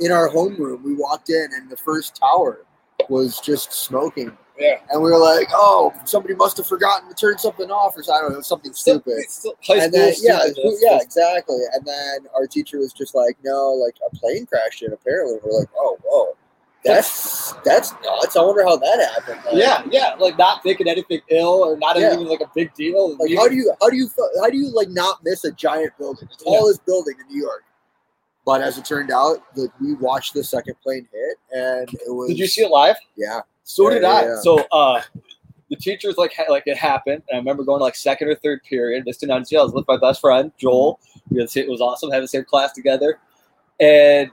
in 0.00 0.12
our 0.12 0.28
homeroom 0.28 0.82
we 0.82 0.94
walked 0.94 1.30
in 1.30 1.48
and 1.54 1.70
the 1.70 1.76
first 1.76 2.16
tower 2.16 2.64
was 3.08 3.40
just 3.40 3.72
smoking 3.72 4.36
Yeah. 4.58 4.78
and 4.90 5.00
we 5.02 5.10
were 5.10 5.18
like 5.18 5.48
oh 5.52 5.92
somebody 6.04 6.34
must 6.34 6.56
have 6.56 6.66
forgotten 6.66 7.08
to 7.08 7.14
turn 7.14 7.38
something 7.38 7.70
off 7.70 7.96
or 7.96 8.02
something. 8.02 8.18
I 8.18 8.28
don't 8.28 8.32
know 8.34 8.40
something 8.40 8.72
stupid 8.72 9.24
still 9.28 9.54
and 9.70 9.92
then 9.92 10.14
yeah 10.20 10.40
yeah 10.80 10.98
exactly 11.00 11.60
and 11.74 11.86
then 11.86 12.26
our 12.34 12.46
teacher 12.46 12.78
was 12.78 12.92
just 12.92 13.14
like 13.14 13.36
no 13.44 13.72
like 13.72 13.96
a 14.06 14.14
plane 14.16 14.46
crashed 14.46 14.82
in 14.82 14.92
apparently 14.92 15.38
we're 15.44 15.58
like 15.60 15.68
oh 15.76 15.96
whoa 16.04 16.36
that's 16.84 17.52
that's 17.64 17.92
nuts 18.04 18.36
I 18.36 18.42
wonder 18.42 18.62
how 18.64 18.76
that 18.76 19.10
happened 19.14 19.40
Like, 19.46 19.54
yeah, 19.54 19.82
yeah, 19.90 20.14
like 20.18 20.38
not 20.38 20.62
thinking 20.62 20.86
anything 20.88 21.20
ill 21.28 21.64
or 21.64 21.76
not 21.76 21.98
Yeah. 21.98 22.14
even 22.14 22.26
like 22.28 22.40
a 22.40 22.50
big 22.54 22.72
deal. 22.74 23.16
like 23.16 23.34
how 23.36 23.48
do 23.48 23.56
you 23.56 23.72
how 23.80 23.90
do 23.90 23.96
you 23.96 24.08
how 24.40 24.48
do 24.48 24.56
you 24.56 24.70
like 24.72 24.88
not 24.90 25.18
miss 25.24 25.44
a 25.44 25.50
giant 25.52 25.92
building 25.98 26.28
the 26.28 26.44
Yeah. 26.44 26.58
tallest 26.58 26.84
building 26.86 27.14
in 27.20 27.34
New 27.34 27.42
York 27.42 27.64
but 28.48 28.62
as 28.62 28.78
it 28.78 28.84
turned 28.86 29.10
out 29.10 29.54
that 29.56 29.70
we 29.78 29.92
watched 29.96 30.32
the 30.32 30.42
second 30.42 30.74
plane 30.82 31.06
hit 31.12 31.36
and 31.52 31.86
it 32.06 32.10
was 32.10 32.28
Did 32.30 32.38
you 32.38 32.46
see 32.46 32.62
it 32.62 32.70
live? 32.70 32.96
yeah 33.14 33.40
So 33.62 33.88
Yeah, 33.90 33.94
did 33.96 34.02
yeah, 34.04 34.08
I. 34.08 34.22
yeah. 34.22 34.36
So 34.40 34.66
uh, 34.72 35.02
the 35.68 35.76
teachers 35.76 36.16
like 36.16 36.32
ha- 36.34 36.50
like 36.50 36.62
it 36.64 36.78
happened, 36.78 37.22
and 37.28 37.34
I 37.34 37.36
remember 37.36 37.62
going 37.62 37.80
to 37.80 37.84
like 37.84 37.94
second 37.94 38.28
or 38.28 38.36
third 38.36 38.62
period. 38.62 39.04
This 39.04 39.18
did 39.18 39.28
not 39.28 39.46
see. 39.46 39.58
I 39.58 39.62
was 39.62 39.72
with 39.74 39.86
my 39.86 39.98
best 39.98 40.22
friend 40.22 40.50
Joel. 40.56 40.98
We 41.28 41.40
had 41.42 41.54
It 41.54 41.68
was 41.68 41.82
awesome 41.82 42.10
having 42.10 42.24
the 42.24 42.28
same 42.28 42.44
class 42.46 42.72
together, 42.72 43.18
and 43.80 44.30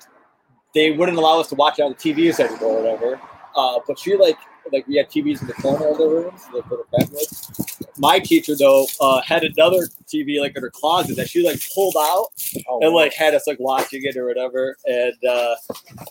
they 0.73 0.93
wouldn't 0.93 1.17
allow 1.17 1.41
us 1.41 1.49
to 1.49 1.55
watch 1.55 1.79
it 1.79 1.81
on 1.81 1.91
the 1.91 1.97
TVs 1.97 2.39
anymore 2.39 2.77
or 2.77 2.81
whatever. 2.83 3.19
Uh, 3.53 3.79
but 3.85 3.99
she 3.99 4.15
like 4.15 4.37
like 4.71 4.87
we 4.87 4.97
had 4.97 5.09
TVs 5.09 5.41
in 5.41 5.47
the 5.47 5.53
corner 5.53 5.87
of 5.87 5.97
the 5.97 6.07
rooms 6.07 6.41
like, 6.53 6.67
the 6.69 6.83
family. 6.97 7.85
My 7.97 8.19
teacher 8.19 8.55
though 8.55 8.87
uh, 8.99 9.21
had 9.21 9.43
another 9.43 9.87
TV 10.07 10.39
like 10.39 10.55
in 10.55 10.61
her 10.61 10.69
closet 10.69 11.15
that 11.17 11.29
she 11.29 11.45
like 11.45 11.59
pulled 11.73 11.95
out 11.97 12.27
oh, 12.67 12.79
and 12.81 12.93
like 12.93 13.13
had 13.13 13.33
us 13.33 13.47
like 13.47 13.59
watching 13.59 14.01
it 14.03 14.17
or 14.17 14.25
whatever. 14.25 14.77
And 14.85 15.13
uh, 15.27 15.55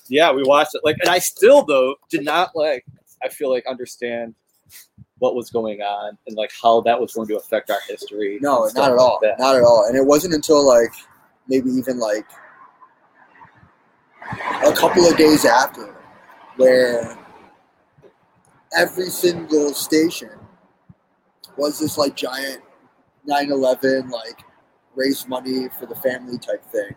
yeah, 0.09 0.33
we 0.33 0.43
watched 0.45 0.75
it. 0.75 0.83
Like, 0.85 0.97
and 1.01 1.11
I 1.11 1.19
still 1.19 1.65
though 1.65 1.97
did 2.11 2.25
not 2.25 2.51
like. 2.55 2.85
I 3.23 3.29
feel 3.29 3.51
like 3.51 3.65
understand 3.67 4.35
what 5.19 5.35
was 5.35 5.49
going 5.49 5.81
on 5.81 6.19
and 6.27 6.37
like 6.37 6.51
how 6.63 6.83
that 6.83 7.01
was 7.01 7.15
going 7.15 7.27
to 7.29 7.37
affect 7.37 7.71
our 7.71 7.79
history. 7.89 8.39
no 8.43 8.69
not 8.75 8.93
at 8.93 8.99
all 8.99 9.19
that. 9.23 9.39
not 9.39 9.57
at 9.57 9.63
all 9.63 9.87
and 9.89 9.97
it 9.97 10.05
wasn't 10.05 10.35
until 10.35 10.67
like 10.67 10.93
maybe 11.49 11.71
even 11.71 11.99
like 11.99 12.27
a 14.65 14.73
couple 14.73 15.07
of 15.07 15.17
days 15.17 15.47
after 15.47 15.95
where 16.57 17.17
every 18.77 19.07
single 19.11 19.73
station 19.75 20.31
was 21.57 21.79
this 21.79 21.97
like 21.99 22.17
giant 22.17 22.63
9-11 23.29 24.11
like 24.11 24.41
raise 24.95 25.27
money 25.27 25.69
for 25.79 25.87
the 25.87 25.95
family 25.97 26.39
type 26.39 26.65
thing. 26.67 26.95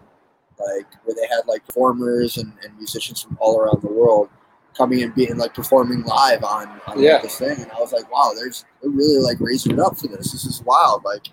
Like 0.60 0.88
where 1.04 1.16
they 1.16 1.28
had 1.28 1.46
like 1.48 1.66
performers 1.66 2.38
and, 2.38 2.52
and 2.64 2.76
musicians 2.78 3.22
from 3.22 3.38
all 3.40 3.60
around 3.60 3.82
the 3.82 3.92
world 3.92 4.30
coming 4.76 5.04
and 5.04 5.14
being 5.16 5.38
like 5.38 5.54
performing 5.54 6.04
live 6.04 6.44
on, 6.44 6.68
on 6.88 6.96
like, 6.96 7.00
Yeah. 7.00 7.22
this 7.22 7.38
thing. 7.38 7.62
And 7.62 7.72
i 7.72 7.80
was 7.80 7.92
like 7.94 8.12
wow 8.12 8.32
there's 8.36 8.66
they're 8.82 8.92
really 8.92 9.22
like 9.22 9.38
raising 9.40 9.74
it 9.74 9.80
up 9.80 9.98
for 9.98 10.08
this. 10.08 10.32
This 10.32 10.46
is 10.46 10.64
wild. 10.64 11.04
Like 11.04 11.28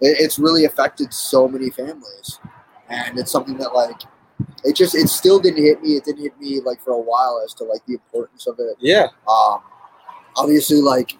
it, 0.00 0.16
it's 0.20 0.38
really 0.38 0.64
affected 0.64 1.12
so 1.12 1.48
many 1.48 1.70
families. 1.70 2.38
And 2.88 3.18
it's 3.18 3.32
something 3.32 3.56
that 3.58 3.74
like 3.74 4.00
it 4.66 4.76
just 4.76 4.94
it 4.94 5.08
still 5.08 5.38
didn't 5.38 5.62
hit 5.62 5.82
me 5.82 5.90
it 5.96 6.04
didn't 6.04 6.22
hit 6.22 6.38
me 6.38 6.60
like 6.60 6.80
for 6.82 6.92
a 6.92 7.00
while 7.00 7.40
as 7.44 7.54
to 7.54 7.64
like 7.64 7.84
the 7.86 7.94
importance 7.94 8.46
of 8.46 8.58
it 8.58 8.76
Yeah. 8.80 9.06
um 9.28 9.60
obviously 10.36 10.80
like 10.80 11.16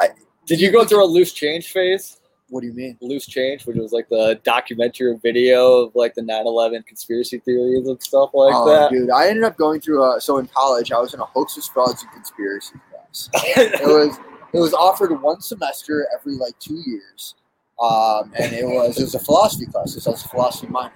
I, 0.00 0.08
Did 0.46 0.60
you 0.60 0.70
go 0.70 0.84
through 0.84 1.04
a 1.04 1.06
loose 1.06 1.32
change 1.32 1.72
phase? 1.72 2.20
what 2.48 2.60
do 2.60 2.68
you 2.68 2.72
mean 2.72 2.96
Loose 3.00 3.26
change, 3.26 3.66
which 3.66 3.76
was 3.76 3.90
like 3.92 4.08
the 4.08 4.40
documentary 4.44 5.18
video 5.20 5.86
of 5.86 5.94
like 5.96 6.14
the 6.14 6.22
9/11 6.22 6.86
conspiracy 6.86 7.38
theories 7.38 7.88
and 7.88 8.00
stuff 8.00 8.30
like 8.34 8.54
oh, 8.54 8.68
that. 8.68 8.90
dude 8.90 9.10
i 9.10 9.26
ended 9.28 9.42
up 9.42 9.56
going 9.56 9.80
through 9.80 10.04
a 10.04 10.20
so 10.20 10.38
in 10.38 10.46
college 10.46 10.92
i 10.92 10.98
was 10.98 11.12
in 11.12 11.20
a 11.20 11.24
hoaxes 11.24 11.66
frauds 11.66 12.02
and 12.02 12.12
conspiracy 12.12 12.74
class 12.90 13.28
it 13.34 13.84
was 13.84 14.16
it 14.52 14.58
was 14.58 14.72
offered 14.74 15.10
one 15.20 15.40
semester 15.40 16.06
every 16.16 16.34
like 16.34 16.56
two 16.60 16.80
years 16.86 17.34
um, 17.82 18.32
and 18.38 18.54
it 18.54 18.64
was 18.64 18.98
it 18.98 19.02
was 19.02 19.14
a 19.14 19.18
philosophy 19.18 19.66
class 19.66 19.92
because 19.92 20.06
I 20.06 20.10
was 20.10 20.24
a 20.24 20.28
philosophy 20.28 20.68
minor 20.68 20.92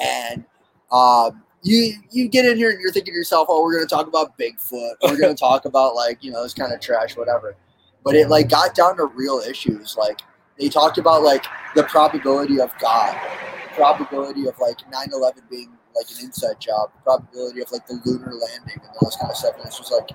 and 0.00 0.44
um, 0.92 1.42
you 1.62 1.94
you 2.10 2.28
get 2.28 2.44
in 2.44 2.56
here 2.56 2.70
and 2.70 2.80
you're 2.80 2.92
thinking 2.92 3.12
to 3.12 3.16
yourself 3.16 3.46
oh 3.50 3.62
we're 3.62 3.74
going 3.74 3.86
to 3.86 3.94
talk 3.94 4.06
about 4.06 4.36
Bigfoot. 4.38 4.94
We're 5.02 5.18
going 5.18 5.34
to 5.36 5.40
talk 5.40 5.64
about 5.64 5.94
like 5.94 6.22
you 6.22 6.30
know 6.32 6.42
this 6.42 6.54
kind 6.54 6.72
of 6.72 6.80
trash 6.80 7.16
whatever. 7.16 7.56
But 8.04 8.14
it 8.14 8.28
like 8.28 8.48
got 8.48 8.74
down 8.74 8.96
to 8.96 9.04
real 9.04 9.40
issues. 9.40 9.96
Like 9.96 10.20
they 10.58 10.68
talked 10.68 10.98
about 10.98 11.22
like 11.22 11.44
the 11.74 11.84
probability 11.84 12.60
of 12.60 12.72
God 12.78 13.16
probability 13.74 14.46
of 14.46 14.58
like 14.58 14.78
9-11 14.92 15.48
being 15.48 15.70
like 15.94 16.06
an 16.10 16.24
inside 16.24 16.60
job 16.60 16.90
the 16.94 17.02
probability 17.02 17.60
of 17.62 17.70
like 17.72 17.86
the 17.86 18.00
lunar 18.04 18.32
landing 18.34 18.80
and 18.82 18.90
all 19.00 19.08
this 19.08 19.16
kind 19.16 19.30
of 19.30 19.36
stuff. 19.36 19.54
And 19.56 19.66
it's 19.66 19.78
just 19.78 19.92
like 19.92 20.10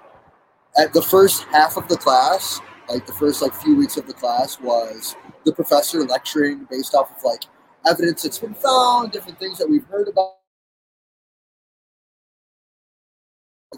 at 0.77 0.93
the 0.93 1.01
first 1.01 1.43
half 1.45 1.77
of 1.77 1.87
the 1.87 1.97
class, 1.97 2.59
like 2.89 3.05
the 3.05 3.13
first 3.13 3.41
like 3.41 3.53
few 3.53 3.75
weeks 3.75 3.97
of 3.97 4.07
the 4.07 4.13
class 4.13 4.59
was 4.59 5.15
the 5.45 5.53
professor 5.53 6.03
lecturing 6.03 6.67
based 6.69 6.95
off 6.95 7.15
of 7.15 7.23
like 7.23 7.43
evidence 7.87 8.23
that's 8.23 8.39
been 8.39 8.53
found, 8.53 9.11
different 9.11 9.39
things 9.39 9.57
that 9.57 9.69
we've 9.69 9.85
heard 9.85 10.07
about 10.07 10.35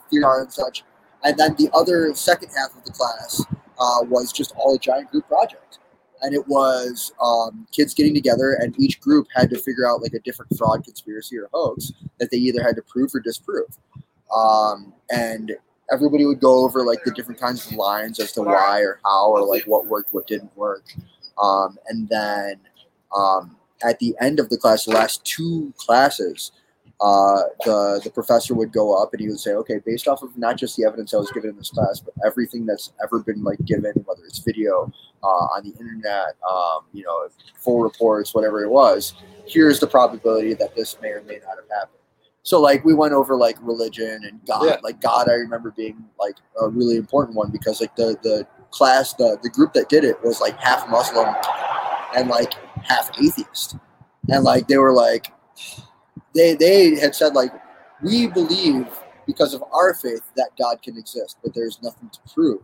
theory 0.10 0.42
and 0.42 0.52
such. 0.52 0.84
And 1.24 1.38
then 1.38 1.56
the 1.58 1.70
other 1.74 2.14
second 2.14 2.50
half 2.56 2.76
of 2.76 2.84
the 2.84 2.92
class 2.92 3.44
uh, 3.80 4.06
was 4.08 4.32
just 4.32 4.54
all 4.56 4.76
a 4.76 4.80
giant 4.80 5.12
group 5.12 5.28
project. 5.28 5.80
And 6.22 6.34
it 6.34 6.48
was 6.48 7.12
um, 7.22 7.68
kids 7.72 7.94
getting 7.94 8.14
together, 8.14 8.58
and 8.60 8.80
each 8.80 9.00
group 9.00 9.28
had 9.36 9.52
to 9.52 9.58
figure 9.58 9.88
out 9.88 10.02
like 10.02 10.14
a 10.14 10.20
different 10.20 10.58
fraud, 10.58 10.84
conspiracy, 10.84 11.38
or 11.38 11.48
hoax 11.54 11.92
that 12.20 12.32
they 12.32 12.38
either 12.38 12.64
had 12.64 12.76
to 12.76 12.82
prove 12.82 13.14
or 13.14 13.20
disprove. 13.20 13.68
Um, 14.36 14.94
and 15.12 15.56
everybody 15.92 16.26
would 16.26 16.40
go 16.40 16.66
over 16.66 16.84
like 16.84 17.04
the 17.04 17.12
different 17.12 17.40
kinds 17.40 17.68
of 17.68 17.74
lines 17.74 18.20
as 18.20 18.32
to 18.34 18.42
why 18.42 18.80
or 18.80 19.00
how 19.06 19.30
or 19.30 19.46
like 19.46 19.64
what 19.66 19.86
worked, 19.86 20.14
what 20.14 20.26
didn't 20.26 20.56
work. 20.58 20.86
Um, 21.42 21.78
and 21.88 22.10
then 22.10 22.60
um, 23.16 23.56
at 23.84 24.00
the 24.00 24.16
end 24.20 24.40
of 24.40 24.50
the 24.50 24.58
class, 24.58 24.86
the 24.86 24.92
last 24.92 25.24
two 25.26 25.74
classes, 25.78 26.52
uh, 27.00 27.44
the 27.64 28.02
the 28.04 28.10
professor 28.10 28.56
would 28.56 28.72
go 28.72 28.96
up 29.00 29.14
and 29.14 29.22
he 29.22 29.28
would 29.28 29.40
say, 29.40 29.52
okay, 29.52 29.80
based 29.86 30.08
off 30.08 30.24
of 30.24 30.36
not 30.38 30.58
just 30.58 30.76
the 30.78 30.86
evidence 30.86 31.14
I 31.14 31.18
was 31.18 31.32
given 31.32 31.52
in 31.52 31.58
this 31.58 31.70
class, 31.70 32.00
but 32.00 32.14
everything 32.26 32.66
that's 32.66 32.92
ever 33.04 33.20
been 33.20 33.44
like 33.44 33.60
given, 33.66 33.94
whether 34.06 34.24
it's 34.26 34.40
video 34.40 34.92
uh, 35.24 35.28
on 35.28 35.64
the 35.64 35.78
internet, 35.80 36.36
um, 36.50 36.86
you 36.94 37.04
know, 37.04 37.28
full 37.56 37.82
reports, 37.82 38.34
whatever 38.34 38.64
it 38.64 38.70
was, 38.70 39.14
here's 39.46 39.80
the 39.80 39.88
probability 39.88 40.56
that 40.56 40.76
this 40.76 40.98
may 41.02 41.10
or 41.10 41.22
may 41.24 41.36
not 41.36 41.58
have 41.58 41.70
happened. 41.70 41.98
So 42.42 42.60
like 42.60 42.84
we 42.84 42.94
went 42.94 43.14
over 43.14 43.36
like 43.36 43.58
religion 43.62 44.22
and 44.24 44.40
God. 44.48 44.64
Yeah. 44.66 44.78
Like 44.82 45.02
God, 45.02 45.30
I 45.30 45.34
remember 45.34 45.74
being 45.76 46.04
like 46.20 46.38
a 46.62 46.70
really 46.70 46.96
important 46.96 47.36
one 47.36 47.52
because 47.52 47.80
like 47.82 47.96
the 47.96 48.18
the 48.24 48.48
class, 48.72 49.14
the 49.14 49.38
the 49.44 49.50
group 49.50 49.74
that 49.74 49.90
did 49.90 50.04
it 50.04 50.16
was 50.24 50.42
like 50.42 50.58
half 50.58 50.90
Muslim 50.90 51.36
and 52.16 52.30
like 52.30 52.54
half 52.88 53.12
atheist, 53.20 53.76
and 54.30 54.44
like 54.44 54.68
they 54.68 54.78
were 54.78 54.94
like 54.94 55.32
they 56.34 56.56
they 56.56 56.96
had 56.96 57.16
said 57.16 57.34
like 57.34 57.52
we 58.02 58.28
believe 58.28 58.88
because 59.26 59.54
of 59.54 59.64
our 59.74 59.94
faith 59.94 60.32
that 60.36 60.52
God 60.58 60.82
can 60.82 60.98
exist, 60.98 61.38
but 61.44 61.54
there's 61.54 61.82
nothing 61.82 62.10
to 62.10 62.34
prove 62.34 62.64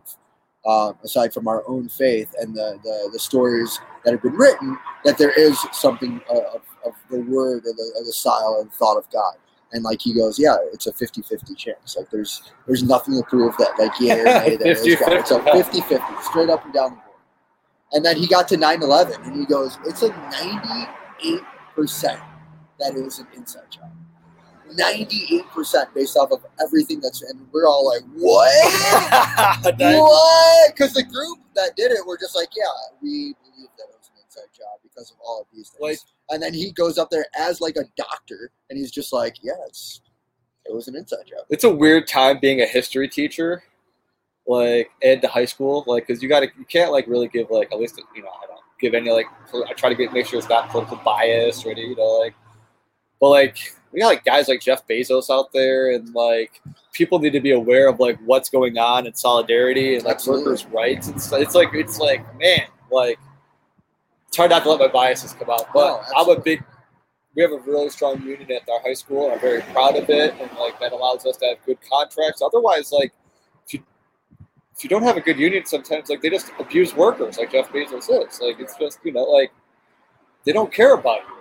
um, 0.66 0.96
aside 1.04 1.32
from 1.32 1.46
our 1.46 1.62
own 1.68 1.88
faith 1.88 2.34
and 2.40 2.54
the, 2.54 2.78
the 2.82 3.10
the 3.12 3.18
stories 3.18 3.78
that 4.04 4.12
have 4.12 4.22
been 4.22 4.34
written 4.34 4.78
that 5.04 5.18
there 5.18 5.30
is 5.30 5.58
something 5.72 6.20
uh, 6.30 6.54
of, 6.54 6.62
of 6.86 6.92
the 7.10 7.20
word 7.20 7.64
or 7.66 7.72
the, 7.72 7.92
or 7.96 8.04
the 8.04 8.12
style 8.12 8.58
and 8.60 8.72
thought 8.72 8.96
of 8.96 9.08
God. 9.10 9.34
And 9.72 9.82
like 9.82 10.00
he 10.00 10.14
goes, 10.14 10.38
yeah, 10.38 10.56
it's 10.72 10.86
a 10.86 10.92
50-50 10.92 11.56
chance. 11.56 11.96
Like 11.96 12.08
there's 12.10 12.42
there's 12.66 12.82
nothing 12.82 13.14
to 13.14 13.22
prove 13.28 13.56
that 13.58 13.78
like 13.78 13.92
yeah 14.00 14.16
or 14.16 14.24
nay 14.24 14.56
there 14.56 14.72
is 14.72 14.96
God. 14.96 15.12
It's 15.12 15.30
a 15.30 15.40
50-50, 15.40 16.22
straight 16.22 16.48
up 16.48 16.64
and 16.64 16.72
down. 16.72 17.00
And 17.94 18.04
then 18.04 18.16
he 18.16 18.26
got 18.26 18.48
to 18.48 18.56
9-11 18.56 19.24
and 19.24 19.34
he 19.34 19.46
goes, 19.46 19.78
it's 19.86 20.02
a 20.02 20.10
98% 20.10 20.88
that 22.80 22.94
it 22.96 23.02
was 23.04 23.20
an 23.20 23.26
inside 23.34 23.70
job. 23.70 23.90
98% 24.76 25.94
based 25.94 26.16
off 26.16 26.32
of 26.32 26.44
everything 26.60 27.00
that's 27.00 27.22
and 27.22 27.46
we're 27.52 27.66
all 27.66 27.86
like, 27.86 28.02
what? 28.16 28.50
what? 29.78 30.74
Because 30.74 30.92
the 30.94 31.04
group 31.04 31.38
that 31.54 31.76
did 31.76 31.92
it 31.92 32.04
were 32.04 32.18
just 32.18 32.34
like, 32.34 32.48
yeah, 32.56 32.64
we 33.00 33.34
believe 33.44 33.68
that 33.78 33.84
it 33.84 33.96
was 33.96 34.10
an 34.12 34.22
inside 34.24 34.52
job 34.52 34.80
because 34.82 35.10
of 35.12 35.16
all 35.24 35.42
of 35.42 35.46
these 35.52 35.70
things. 35.70 35.80
Like- 35.80 35.98
and 36.30 36.42
then 36.42 36.54
he 36.54 36.72
goes 36.72 36.98
up 36.98 37.10
there 37.10 37.26
as 37.36 37.60
like 37.60 37.76
a 37.76 37.84
doctor, 37.96 38.50
and 38.70 38.78
he's 38.78 38.90
just 38.90 39.12
like, 39.12 39.36
yeah, 39.42 39.52
it's 39.66 40.00
it 40.64 40.74
was 40.74 40.88
an 40.88 40.96
inside 40.96 41.26
job. 41.26 41.44
it's 41.50 41.64
a 41.64 41.70
weird 41.70 42.08
time 42.08 42.38
being 42.40 42.62
a 42.62 42.66
history 42.66 43.06
teacher, 43.08 43.62
like 44.46 44.90
at 45.02 45.22
to 45.22 45.28
high 45.28 45.44
school, 45.44 45.84
like 45.86 46.06
because 46.06 46.22
you 46.22 46.28
got 46.28 46.40
to 46.40 46.48
you 46.58 46.64
can't 46.64 46.92
like 46.92 47.06
really 47.06 47.28
give 47.28 47.50
like 47.50 47.72
at 47.72 47.78
least 47.78 48.00
you 48.14 48.22
know 48.22 48.28
I 48.28 48.46
don't 48.46 48.60
give 48.80 48.94
any 48.94 49.10
like 49.10 49.26
I 49.68 49.72
try 49.72 49.88
to 49.88 49.94
get 49.94 50.12
make 50.12 50.26
sure 50.26 50.38
it's 50.38 50.48
not 50.48 50.68
political 50.70 50.98
bias 50.98 51.64
or 51.64 51.70
any 51.70 51.82
you 51.82 51.96
know 51.96 52.20
like, 52.20 52.34
but 53.20 53.30
like 53.30 53.56
we 53.92 54.00
got 54.00 54.08
like 54.08 54.24
guys 54.24 54.48
like 54.48 54.60
Jeff 54.60 54.86
Bezos 54.86 55.30
out 55.30 55.52
there 55.52 55.92
and 55.92 56.12
like 56.14 56.60
people 56.92 57.18
need 57.18 57.32
to 57.32 57.40
be 57.40 57.52
aware 57.52 57.88
of 57.88 58.00
like 58.00 58.18
what's 58.24 58.48
going 58.50 58.76
on 58.76 59.06
in 59.06 59.14
solidarity 59.14 59.94
and 59.94 60.04
like 60.04 60.16
Absolutely. 60.16 60.44
workers' 60.44 60.66
rights 60.66 61.08
and 61.08 61.20
stuff. 61.20 61.40
It's 61.40 61.54
like 61.54 61.70
it's 61.72 61.98
like 61.98 62.22
man 62.38 62.66
like 62.90 63.18
it's 64.28 64.36
hard 64.36 64.50
not 64.50 64.64
to 64.64 64.70
let 64.70 64.80
my 64.80 64.88
biases 64.88 65.32
come 65.32 65.48
out, 65.48 65.68
but 65.72 65.84
No, 65.84 66.02
I'm 66.16 66.28
a 66.28 66.40
big 66.40 66.62
we 67.34 67.42
have 67.42 67.52
a 67.52 67.58
really 67.58 67.88
strong 67.90 68.22
union 68.22 68.50
at 68.52 68.68
our 68.68 68.80
high 68.80 68.94
school, 68.94 69.24
and 69.24 69.34
I'm 69.34 69.40
very 69.40 69.60
proud 69.62 69.96
of 69.96 70.08
it. 70.08 70.34
And 70.40 70.50
like 70.58 70.78
that 70.80 70.92
allows 70.92 71.26
us 71.26 71.36
to 71.38 71.46
have 71.46 71.58
good 71.66 71.78
contracts. 71.88 72.42
Otherwise, 72.42 72.92
like 72.92 73.12
if 74.76 74.82
you 74.82 74.90
don't 74.90 75.02
have 75.02 75.16
a 75.16 75.20
good 75.20 75.38
union, 75.38 75.64
sometimes 75.64 76.08
like 76.08 76.20
they 76.20 76.30
just 76.30 76.50
abuse 76.58 76.94
workers, 76.94 77.38
like 77.38 77.52
Jeff 77.52 77.70
Bezos 77.70 78.08
is. 78.10 78.40
Like 78.40 78.58
it's 78.58 78.76
just 78.76 78.98
you 79.04 79.12
know 79.12 79.22
like 79.22 79.52
they 80.44 80.52
don't 80.52 80.72
care 80.72 80.94
about 80.94 81.20
you. 81.20 81.34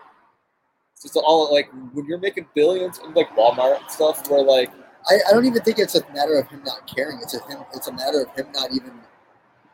It's 0.93 1.03
just 1.03 1.15
all 1.17 1.51
like 1.51 1.69
when 1.93 2.05
you're 2.05 2.19
making 2.19 2.45
billions 2.53 2.99
and 2.99 3.15
like 3.15 3.29
Walmart 3.36 3.81
and 3.81 3.89
stuff, 3.91 4.29
where 4.29 4.43
like 4.43 4.71
I, 5.09 5.15
I 5.27 5.31
don't 5.34 5.45
even 5.45 5.61
think 5.63 5.79
it's 5.79 5.95
a 5.95 6.01
matter 6.13 6.38
of 6.38 6.47
him 6.47 6.61
not 6.63 6.88
caring. 6.88 7.19
It's 7.21 7.34
a 7.34 7.39
him. 7.47 7.63
It's 7.73 7.88
a 7.88 7.93
matter 7.93 8.21
of 8.21 8.36
him 8.36 8.51
not 8.53 8.71
even 8.71 8.93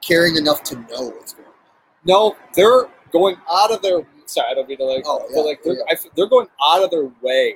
caring 0.02 0.38
enough 0.38 0.64
to 0.64 0.76
know 0.76 1.10
what's 1.10 1.34
going 1.34 1.48
on. 1.48 1.54
no, 2.06 2.36
they're 2.56 2.88
going 3.12 3.36
out 3.52 3.72
of 3.72 3.82
their. 3.82 4.02
Sorry, 4.26 4.48
I 4.50 4.54
don't 4.54 4.70
mean 4.70 4.78
to 4.78 4.86
like, 4.86 5.04
Oh, 5.06 5.20
but 5.20 5.36
yeah, 5.36 5.42
like 5.42 5.64
they're, 5.64 5.74
yeah. 5.74 5.84
I 5.90 5.96
they're 6.16 6.28
going 6.30 6.48
out 6.66 6.84
of 6.84 6.92
their 6.92 7.12
way 7.22 7.56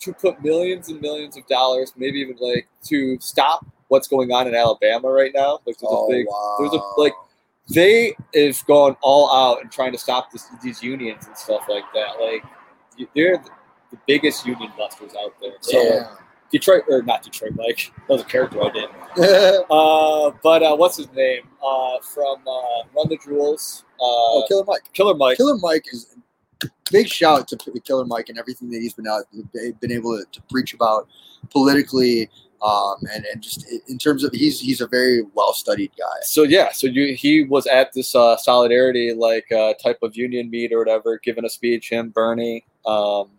to 0.00 0.12
put 0.14 0.42
millions 0.42 0.88
and 0.88 1.00
millions 1.00 1.36
of 1.36 1.46
dollars, 1.48 1.92
maybe 1.96 2.20
even 2.20 2.36
like 2.40 2.68
to 2.84 3.18
stop 3.20 3.66
what's 3.88 4.08
going 4.08 4.30
on 4.32 4.46
in 4.46 4.54
Alabama 4.54 5.08
right 5.10 5.32
now. 5.34 5.54
Like 5.66 5.76
there's 5.78 5.84
Oh, 5.86 6.06
a 6.06 6.10
big, 6.10 6.26
wow. 6.28 6.56
there's 6.58 6.72
a 6.72 7.00
like 7.00 7.12
they 7.70 8.14
have 8.34 8.64
gone 8.66 8.96
all 9.02 9.30
out 9.34 9.60
and 9.62 9.70
trying 9.70 9.92
to 9.92 9.98
stop 9.98 10.30
this, 10.32 10.46
these 10.62 10.82
unions 10.82 11.26
and 11.26 11.36
stuff 11.36 11.62
like 11.68 11.84
that. 11.94 12.18
Like 12.20 12.42
they're 13.14 13.38
the, 13.38 13.50
biggest 14.06 14.46
union 14.46 14.70
busters 14.76 15.12
out 15.22 15.34
there. 15.40 15.52
So 15.60 15.82
Yeah. 15.82 16.14
Detroit 16.50 16.84
or 16.88 17.02
not 17.02 17.22
Detroit, 17.22 17.56
like 17.56 17.92
that 18.08 18.14
was 18.14 18.22
a 18.22 18.24
character 18.24 18.62
I 18.62 18.70
did. 18.70 18.88
Uh, 19.70 20.30
but 20.42 20.62
uh, 20.62 20.76
what's 20.76 20.96
his 20.96 21.10
name 21.12 21.42
uh, 21.64 21.98
from 22.00 22.36
uh, 22.46 22.82
Run 22.94 23.08
the 23.08 23.18
Jewels? 23.22 23.84
Uh, 23.94 24.04
oh, 24.04 24.44
Killer 24.48 24.64
Mike. 24.66 24.92
Killer 24.92 25.14
Mike. 25.14 25.36
Killer 25.36 25.56
Mike 25.58 25.84
is 25.92 26.14
big 26.90 27.06
shout 27.08 27.40
out 27.40 27.48
to 27.48 27.80
Killer 27.80 28.04
Mike 28.04 28.28
and 28.28 28.38
everything 28.38 28.70
that 28.70 28.80
he's 28.80 28.94
been 28.94 29.06
out 29.06 29.24
been 29.80 29.92
able 29.92 30.16
to, 30.18 30.24
to 30.32 30.42
preach 30.50 30.74
about 30.74 31.08
politically 31.50 32.30
um, 32.62 32.96
and 33.12 33.24
and 33.26 33.42
just 33.42 33.66
in 33.88 33.98
terms 33.98 34.24
of 34.24 34.32
he's 34.32 34.60
he's 34.60 34.80
a 34.80 34.86
very 34.86 35.22
well 35.34 35.52
studied 35.52 35.92
guy. 35.98 36.04
So 36.22 36.42
yeah, 36.42 36.72
so 36.72 36.86
you, 36.86 37.14
he 37.14 37.44
was 37.44 37.66
at 37.66 37.92
this 37.92 38.14
uh, 38.14 38.36
solidarity 38.36 39.12
like 39.12 39.50
uh, 39.52 39.74
type 39.74 39.98
of 40.02 40.16
union 40.16 40.50
meet 40.50 40.72
or 40.72 40.78
whatever, 40.78 41.18
giving 41.18 41.44
a 41.44 41.50
speech. 41.50 41.90
Him, 41.90 42.10
Bernie, 42.10 42.64
um, 42.86 43.30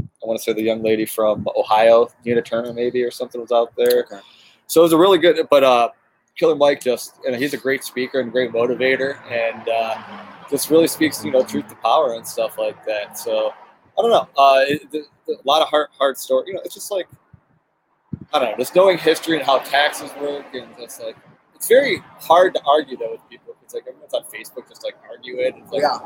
I 0.00 0.26
want 0.26 0.38
to 0.38 0.42
say 0.42 0.52
the 0.52 0.62
young 0.62 0.82
lady 0.82 1.06
from 1.06 1.46
Ohio, 1.56 2.08
Nina 2.24 2.42
Turner, 2.42 2.72
maybe 2.72 3.02
or 3.02 3.10
something 3.10 3.40
was 3.40 3.52
out 3.52 3.72
there. 3.76 4.04
Okay. 4.04 4.20
So 4.66 4.80
it 4.80 4.84
was 4.84 4.92
a 4.92 4.98
really 4.98 5.18
good. 5.18 5.46
But 5.50 5.64
uh, 5.64 5.90
Killer 6.36 6.56
Mike 6.56 6.80
just, 6.80 7.18
and 7.26 7.36
he's 7.36 7.54
a 7.54 7.58
great 7.58 7.84
speaker 7.84 8.20
and 8.20 8.32
great 8.32 8.52
motivator, 8.52 9.18
and 9.30 9.68
uh, 9.68 10.02
just 10.50 10.70
really 10.70 10.88
speaks, 10.88 11.24
you 11.24 11.30
know, 11.30 11.44
truth 11.44 11.68
to 11.68 11.74
power 11.76 12.14
and 12.14 12.26
stuff 12.26 12.58
like 12.58 12.84
that. 12.86 13.18
So 13.18 13.52
I 13.98 14.02
don't 14.02 14.10
know. 14.10 14.28
Uh, 14.36 14.60
it, 14.66 14.90
the, 14.90 15.04
a 15.28 15.34
lot 15.44 15.62
of 15.62 15.68
hard, 15.68 15.88
hard 15.98 16.16
story. 16.16 16.44
You 16.48 16.54
know, 16.54 16.60
it's 16.64 16.74
just 16.74 16.90
like 16.90 17.08
I 18.32 18.38
don't 18.38 18.50
know, 18.52 18.56
just 18.58 18.74
knowing 18.74 18.98
history 18.98 19.36
and 19.36 19.44
how 19.46 19.58
taxes 19.58 20.10
work, 20.20 20.46
and 20.54 20.66
just 20.78 21.00
like 21.02 21.16
it's 21.54 21.68
very 21.68 22.02
hard 22.20 22.54
to 22.54 22.60
argue 22.66 22.96
though 22.96 23.12
with 23.12 23.28
people. 23.30 23.54
It's 23.62 23.74
like 23.74 23.84
everyone's 23.88 24.14
on 24.14 24.22
Facebook 24.24 24.68
just 24.68 24.84
like 24.84 24.94
argue 25.10 25.38
it. 25.38 25.54
It's 25.56 25.72
like 25.72 25.82
Yeah, 25.82 25.98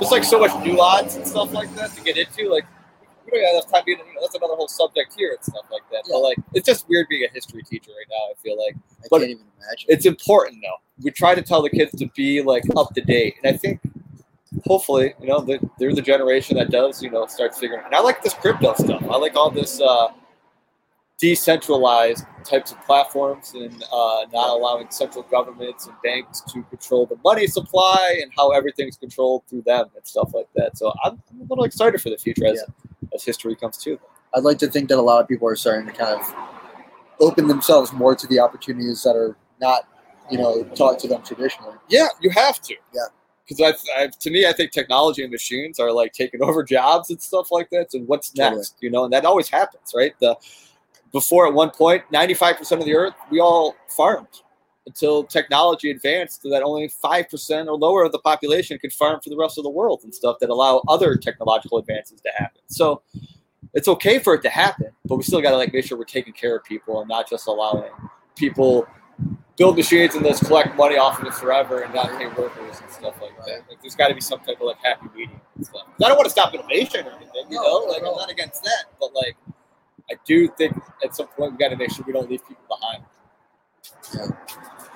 there's 0.00 0.10
like 0.10 0.24
so 0.24 0.40
much 0.40 0.52
nuance 0.64 1.16
and 1.16 1.26
stuff 1.26 1.52
like 1.52 1.72
that 1.76 1.90
to 1.92 2.02
get 2.02 2.16
into. 2.16 2.48
Like 2.50 2.64
we 3.24 3.38
don't 3.38 3.44
have 3.46 3.54
enough 3.54 3.70
time. 3.72 3.82
Being, 3.86 3.98
you 3.98 4.14
know, 4.14 4.20
that's 4.22 4.34
another 4.34 4.54
whole 4.54 4.66
subject 4.68 5.14
here 5.16 5.30
and 5.32 5.42
stuff 5.44 5.64
like 5.70 5.82
that. 5.92 6.02
Yeah. 6.06 6.12
But 6.14 6.18
like 6.20 6.38
it's 6.54 6.66
just 6.66 6.88
weird 6.88 7.06
being 7.08 7.24
a 7.28 7.32
history 7.32 7.62
teacher 7.62 7.90
right 7.92 8.06
now. 8.10 8.32
I 8.32 8.34
feel 8.42 8.58
like 8.58 8.74
I 9.04 9.06
But- 9.10 9.18
can't 9.20 9.30
even 9.30 9.44
imagine. 9.58 9.86
it's 9.88 10.06
important 10.06 10.62
though. 10.62 10.76
We 11.04 11.10
try 11.12 11.34
to 11.34 11.42
tell 11.42 11.62
the 11.62 11.70
kids 11.70 11.92
to 11.98 12.06
be 12.16 12.42
like 12.42 12.64
up 12.76 12.94
to 12.94 13.00
date, 13.00 13.34
and 13.42 13.54
I 13.54 13.56
think 13.58 13.80
hopefully, 14.66 15.14
you 15.20 15.26
know, 15.26 15.40
they're, 15.40 15.58
they're 15.78 15.92
the 15.92 16.00
generation 16.02 16.56
that 16.56 16.70
does, 16.70 17.02
you 17.02 17.10
know, 17.10 17.26
start 17.26 17.54
figuring. 17.54 17.82
And 17.84 17.94
I 17.94 18.00
like 18.00 18.22
this 18.22 18.34
crypto 18.34 18.72
stuff. 18.74 19.02
I 19.10 19.16
like 19.16 19.34
all 19.36 19.50
this 19.50 19.80
uh, 19.80 20.08
decentralized 21.18 22.24
types 22.44 22.72
of 22.72 22.84
platforms 22.84 23.54
and 23.54 23.84
uh, 23.92 24.26
not 24.32 24.50
allowing 24.50 24.90
central 24.90 25.22
governments 25.30 25.86
and 25.86 25.94
banks 26.02 26.42
to 26.42 26.62
control 26.64 27.06
the 27.06 27.16
money 27.24 27.46
supply 27.46 28.18
and 28.20 28.32
how 28.36 28.50
everything's 28.50 28.96
controlled 28.96 29.42
through 29.48 29.62
them 29.62 29.86
and 29.94 30.06
stuff 30.06 30.32
like 30.34 30.48
that. 30.54 30.76
So 30.76 30.92
I'm, 31.04 31.22
I'm 31.30 31.40
a 31.40 31.44
little 31.44 31.64
excited 31.64 32.00
for 32.00 32.10
the 32.10 32.18
future 32.18 32.46
as 32.46 32.64
as 33.14 33.24
history 33.24 33.54
comes 33.54 33.78
to. 33.78 33.98
I'd 34.34 34.42
like 34.42 34.58
to 34.58 34.66
think 34.66 34.88
that 34.88 34.98
a 34.98 35.02
lot 35.02 35.22
of 35.22 35.28
people 35.28 35.48
are 35.48 35.56
starting 35.56 35.86
to 35.86 35.92
kind 35.92 36.20
of 36.20 36.34
open 37.20 37.46
themselves 37.46 37.92
more 37.92 38.14
to 38.14 38.26
the 38.26 38.40
opportunities 38.40 39.02
that 39.04 39.14
are 39.14 39.36
not, 39.60 39.88
you 40.30 40.38
know, 40.38 40.64
taught 40.74 40.98
to 41.00 41.08
them 41.08 41.22
traditionally. 41.22 41.76
Yeah, 41.88 42.08
you 42.20 42.30
have 42.30 42.60
to. 42.62 42.74
Yeah. 42.92 43.02
Because 43.48 43.76
I, 43.96 44.02
I, 44.02 44.06
to 44.08 44.30
me, 44.30 44.46
I 44.46 44.52
think 44.52 44.72
technology 44.72 45.22
and 45.22 45.30
machines 45.30 45.78
are 45.78 45.92
like 45.92 46.12
taking 46.12 46.42
over 46.48 46.64
jobs 46.64 47.10
and 47.10 47.22
stuff 47.22 47.52
like 47.52 47.70
that. 47.70 47.92
So 47.92 48.00
what's 48.00 48.30
Totally. 48.30 48.56
next? 48.56 48.76
You 48.80 48.90
know, 48.90 49.04
and 49.04 49.12
that 49.12 49.24
always 49.24 49.48
happens, 49.48 49.92
right? 49.94 50.14
The 50.18 50.36
before 51.14 51.46
at 51.46 51.54
one 51.54 51.70
point 51.70 52.02
95% 52.12 52.72
of 52.80 52.84
the 52.84 52.94
earth 52.94 53.14
we 53.30 53.40
all 53.40 53.74
farmed 53.88 54.42
until 54.86 55.24
technology 55.24 55.90
advanced 55.90 56.42
so 56.42 56.50
that 56.50 56.62
only 56.62 56.88
five 56.88 57.30
percent 57.30 57.68
or 57.68 57.76
lower 57.76 58.04
of 58.04 58.12
the 58.12 58.18
population 58.18 58.78
could 58.78 58.92
farm 58.92 59.18
for 59.22 59.30
the 59.30 59.36
rest 59.36 59.56
of 59.56 59.64
the 59.64 59.70
world 59.70 60.00
and 60.04 60.14
stuff 60.14 60.36
that 60.40 60.50
allow 60.50 60.82
other 60.88 61.16
technological 61.16 61.78
advances 61.78 62.20
to 62.20 62.30
happen. 62.36 62.60
So 62.66 63.00
it's 63.72 63.88
okay 63.88 64.18
for 64.18 64.34
it 64.34 64.42
to 64.42 64.50
happen, 64.50 64.88
but 65.06 65.16
we 65.16 65.22
still 65.22 65.40
got 65.40 65.52
to 65.52 65.56
like 65.56 65.72
make 65.72 65.86
sure 65.86 65.96
we're 65.96 66.04
taking 66.04 66.34
care 66.34 66.56
of 66.56 66.64
people 66.64 67.00
and 67.00 67.08
not 67.08 67.30
just 67.30 67.46
allowing 67.46 67.90
people 68.36 68.86
build 69.56 69.76
machines 69.76 70.16
and 70.16 70.26
just 70.26 70.44
collect 70.44 70.76
money 70.76 70.96
off 70.96 71.20
of 71.20 71.28
it 71.28 71.34
forever 71.34 71.82
and 71.82 71.94
not 71.94 72.08
pay 72.18 72.26
workers 72.26 72.80
and 72.80 72.90
stuff 72.90 73.14
like 73.22 73.36
that. 73.46 73.62
Like, 73.68 73.80
there's 73.80 73.94
got 73.94 74.08
to 74.08 74.14
be 74.14 74.20
some 74.20 74.40
type 74.40 74.60
of 74.60 74.66
like 74.66 74.78
happy 74.82 75.06
medium 75.16 75.40
and 75.56 75.64
stuff. 75.64 75.82
I 76.04 76.08
don't 76.08 76.16
want 76.16 76.24
to 76.24 76.30
stop 76.30 76.52
innovation 76.52 77.06
or 77.06 77.12
anything, 77.12 77.44
you 77.48 77.56
No, 77.56 77.62
know. 77.62 77.76
Like 77.92 78.02
no. 78.02 78.10
I'm 78.10 78.16
not 78.16 78.30
against 78.30 78.64
that, 78.64 78.84
but 78.98 79.14
like 79.14 79.36
I 80.10 80.14
do 80.26 80.48
think 80.48 80.76
at 81.04 81.14
some 81.14 81.28
point 81.28 81.52
we 81.52 81.58
got 81.58 81.68
to 81.70 81.76
make 81.76 81.90
sure 81.90 82.04
we 82.06 82.12
don't 82.12 82.30
leave 82.30 82.46
people 82.46 82.64
behind. 82.68 83.04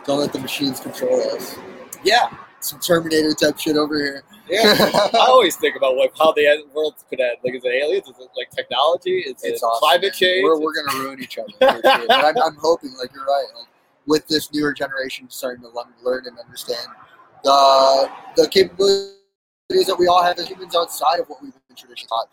Don't 0.05 0.21
let 0.21 0.33
the 0.33 0.39
machines 0.41 0.81
control 0.81 1.21
us. 1.31 1.57
Yeah, 2.05 2.31
Some 2.61 2.79
Terminator 2.81 3.33
type 3.35 3.59
shit 3.59 3.77
over 3.77 3.97
here. 3.97 4.23
yeah. 4.49 4.75
I 5.15 5.19
always 5.29 5.57
think 5.57 5.77
about 5.77 5.97
like 5.97 6.13
how 6.19 6.33
the 6.33 6.65
world 6.75 6.95
could 7.11 7.21
end. 7.21 7.37
Like, 7.45 7.55
is 7.55 7.65
it 7.65 7.69
aliens? 7.83 8.07
Is 8.09 8.17
it 8.19 8.29
like 8.37 8.51
technology? 8.51 9.19
Is 9.21 9.43
It's 9.43 9.63
it 9.63 9.65
awesome, 9.65 9.79
climate 9.81 10.15
change? 10.15 10.45
We're, 10.45 10.59
we're 10.61 10.73
gonna 10.75 10.99
ruin 11.05 11.21
each 11.23 11.39
other. 11.39 11.49
But 11.61 11.85
I'm, 11.85 12.37
I'm 12.43 12.57
hoping, 12.61 12.95
like 12.99 13.13
you're 13.13 13.25
right, 13.25 13.47
like 13.57 13.67
with 14.07 14.27
this 14.29 14.53
newer 14.53 14.73
generation 14.73 15.27
starting 15.29 15.63
to 15.65 15.69
learn, 15.71 15.87
learn 16.03 16.27
and 16.27 16.39
understand 16.39 16.87
the 17.45 18.11
the 18.37 18.49
capabilities 18.49 19.13
that 19.87 19.97
we 19.99 20.07
all 20.07 20.23
have 20.23 20.39
as 20.39 20.49
humans 20.49 20.75
outside 20.77 21.21
of 21.21 21.27
what 21.29 21.43
we've 21.43 21.53
been 21.53 21.77
traditionally 21.77 22.09
taught, 22.09 22.29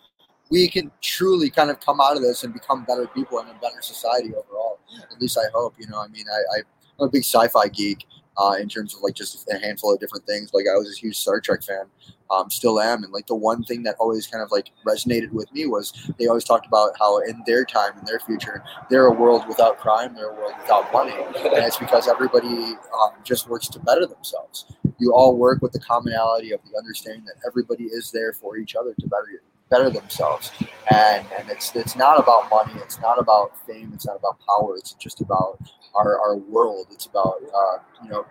we 0.50 0.68
can 0.68 0.90
truly 1.00 1.50
kind 1.50 1.70
of 1.70 1.80
come 1.80 2.00
out 2.00 2.16
of 2.16 2.22
this 2.22 2.44
and 2.44 2.52
become 2.52 2.84
better 2.84 3.06
people 3.08 3.38
and 3.38 3.48
a 3.50 3.54
better 3.54 3.80
society 3.80 4.34
overall. 4.34 4.78
At 5.10 5.20
least 5.20 5.38
I 5.38 5.50
hope. 5.52 5.74
You 5.78 5.88
know, 5.88 6.00
I 6.00 6.08
mean, 6.08 6.24
I, 6.30 6.60
I'm 7.00 7.08
a 7.08 7.10
big 7.10 7.24
sci-fi 7.24 7.68
geek. 7.68 8.06
Uh, 8.38 8.52
in 8.60 8.68
terms 8.68 8.94
of 8.94 9.00
like 9.00 9.14
just 9.14 9.48
a 9.50 9.58
handful 9.58 9.94
of 9.94 9.98
different 9.98 10.26
things, 10.26 10.52
like 10.52 10.66
I 10.70 10.76
was 10.76 10.94
a 10.94 11.00
huge 11.00 11.16
Star 11.16 11.40
Trek 11.40 11.62
fan, 11.62 11.86
um, 12.30 12.50
still 12.50 12.80
am, 12.80 13.02
and 13.02 13.10
like 13.10 13.26
the 13.26 13.34
one 13.34 13.64
thing 13.64 13.82
that 13.84 13.96
always 13.98 14.26
kind 14.26 14.42
of 14.42 14.52
like 14.52 14.72
resonated 14.86 15.30
with 15.30 15.50
me 15.54 15.66
was 15.66 16.12
they 16.18 16.26
always 16.26 16.44
talked 16.44 16.66
about 16.66 16.90
how 16.98 17.18
in 17.20 17.42
their 17.46 17.64
time 17.64 17.92
in 17.98 18.04
their 18.04 18.20
future 18.20 18.62
they're 18.90 19.06
a 19.06 19.12
world 19.12 19.46
without 19.48 19.78
crime 19.78 20.14
they're 20.14 20.32
a 20.32 20.34
world 20.34 20.52
without 20.60 20.92
money 20.92 21.14
and 21.14 21.64
it's 21.64 21.78
because 21.78 22.08
everybody 22.08 22.74
um, 23.00 23.12
just 23.24 23.48
works 23.48 23.68
to 23.68 23.78
better 23.80 24.06
themselves 24.06 24.66
you 24.98 25.14
all 25.14 25.36
work 25.36 25.62
with 25.62 25.72
the 25.72 25.80
commonality 25.80 26.52
of 26.52 26.60
the 26.70 26.76
understanding 26.76 27.24
that 27.24 27.36
everybody 27.46 27.84
is 27.84 28.10
there 28.10 28.32
for 28.32 28.56
each 28.56 28.74
other 28.74 28.94
to 28.98 29.06
better 29.06 29.40
better 29.70 29.90
themselves. 29.90 30.52
And 30.90 31.26
and 31.38 31.50
it's 31.50 31.74
it's 31.74 31.96
not 31.96 32.18
about 32.18 32.48
money. 32.50 32.80
It's 32.82 33.00
not 33.00 33.18
about 33.18 33.52
fame. 33.66 33.90
It's 33.94 34.06
not 34.06 34.16
about 34.16 34.38
power. 34.46 34.76
It's 34.76 34.92
just 34.94 35.20
about 35.20 35.58
our, 35.94 36.18
our 36.20 36.36
world. 36.36 36.88
It's 36.90 37.06
about 37.06 37.36
uh, 37.54 37.78
you 38.02 38.10
know 38.10 38.26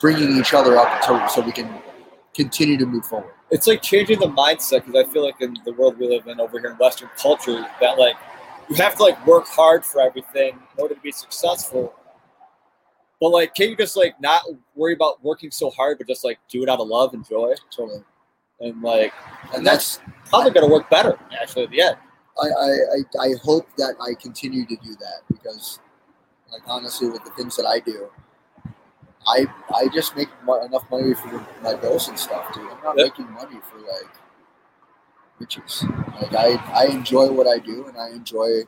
bringing 0.00 0.36
each 0.36 0.54
other 0.54 0.76
up 0.76 1.02
so, 1.02 1.26
so 1.28 1.40
we 1.40 1.52
can 1.52 1.82
continue 2.34 2.76
to 2.76 2.86
move 2.86 3.04
forward. 3.06 3.32
It's 3.50 3.66
like 3.66 3.80
changing 3.80 4.20
the 4.20 4.26
mindset 4.26 4.84
because 4.84 5.06
I 5.06 5.12
feel 5.12 5.24
like 5.24 5.40
in 5.40 5.56
the 5.64 5.72
world 5.72 5.98
we 5.98 6.08
live 6.08 6.26
in 6.26 6.40
over 6.40 6.60
here 6.60 6.70
in 6.70 6.76
Western 6.76 7.08
culture 7.16 7.66
that 7.80 7.98
like 7.98 8.16
you 8.68 8.76
have 8.76 8.96
to 8.96 9.02
like 9.02 9.26
work 9.26 9.46
hard 9.46 9.84
for 9.84 10.00
everything 10.00 10.54
in 10.54 10.82
order 10.82 10.94
to 10.94 11.00
be 11.00 11.12
successful. 11.12 11.94
But 13.20 13.30
like, 13.30 13.54
can 13.54 13.70
you 13.70 13.76
just 13.76 13.96
like 13.96 14.20
not 14.20 14.42
worry 14.74 14.92
about 14.92 15.24
working 15.24 15.50
so 15.50 15.70
hard, 15.70 15.98
but 15.98 16.06
just 16.06 16.24
like 16.24 16.38
do 16.50 16.62
it 16.62 16.68
out 16.68 16.80
of 16.80 16.88
love 16.88 17.14
and 17.14 17.26
joy, 17.26 17.54
totally 17.74 18.02
and 18.60 18.82
like 18.82 19.12
and 19.54 19.66
that's 19.66 20.00
probably 20.26 20.50
gonna 20.50 20.68
work 20.68 20.88
better 20.90 21.18
actually 21.40 21.64
at 21.64 21.70
the 21.70 21.80
end. 21.82 21.96
I, 22.38 22.48
I, 22.48 23.28
I, 23.28 23.34
hope 23.42 23.66
that 23.78 23.94
I 23.98 24.12
continue 24.20 24.66
to 24.66 24.76
do 24.76 24.94
that 24.96 25.22
because, 25.26 25.80
like, 26.52 26.60
honestly, 26.66 27.08
with 27.08 27.24
the 27.24 27.30
things 27.30 27.56
that 27.56 27.64
I 27.64 27.80
do, 27.80 28.10
I 29.26 29.46
I 29.74 29.88
just 29.88 30.14
make 30.16 30.28
enough 30.44 30.84
money 30.90 31.14
for 31.14 31.46
my 31.62 31.74
bills 31.74 32.08
and 32.08 32.18
stuff, 32.18 32.52
dude. 32.54 32.70
I'm 32.70 32.82
not 32.82 32.98
Yep. 32.98 33.06
making 33.06 33.32
money 33.32 33.56
for 33.62 33.78
like 33.78 34.10
riches. 35.38 35.84
Like 36.20 36.34
I 36.34 36.56
I 36.74 36.86
enjoy 36.86 37.30
what 37.32 37.46
I 37.46 37.58
do, 37.58 37.86
and 37.86 37.96
I 37.96 38.10
enjoy. 38.10 38.64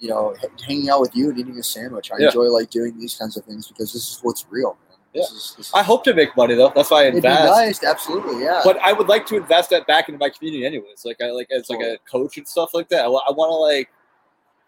You 0.00 0.10
know, 0.10 0.36
h- 0.36 0.62
hanging 0.64 0.90
out 0.90 1.00
with 1.00 1.16
you 1.16 1.30
and 1.30 1.38
eating 1.40 1.58
a 1.58 1.62
sandwich. 1.62 2.12
I 2.12 2.18
Yeah. 2.18 2.26
enjoy 2.26 2.44
like 2.44 2.70
doing 2.70 2.96
these 3.00 3.16
kinds 3.16 3.36
of 3.36 3.44
things 3.44 3.66
because 3.66 3.92
this 3.92 4.08
is 4.12 4.20
what's 4.22 4.46
real, 4.48 4.76
man. 5.14 5.22
This 5.22 5.30
is, 5.30 5.54
this 5.56 5.66
is, 5.68 5.72
I 5.74 5.82
hope 5.82 6.04
to 6.04 6.14
make 6.14 6.36
money 6.36 6.54
though. 6.54 6.72
That's 6.74 6.90
why 6.90 7.04
I 7.04 7.08
It'd 7.08 7.22
be 7.22 7.28
invest. 7.28 7.44
nice, 7.44 7.84
absolutely, 7.84 8.42
yeah. 8.44 8.60
But 8.64 8.78
I 8.78 8.92
would 8.92 9.08
like 9.08 9.26
to 9.26 9.36
invest 9.36 9.70
that 9.70 9.86
back 9.86 10.08
into 10.08 10.18
my 10.18 10.30
community, 10.30 10.64
anyways. 10.66 11.04
Like 11.04 11.20
I 11.22 11.30
like 11.30 11.50
as 11.50 11.70
like 11.70 11.80
a 11.80 11.98
coach 12.10 12.38
and 12.38 12.46
stuff 12.46 12.74
like 12.74 12.88
that. 12.90 13.04
I, 13.04 13.08
want 13.08 13.50
to 13.50 13.76
like 13.76 13.90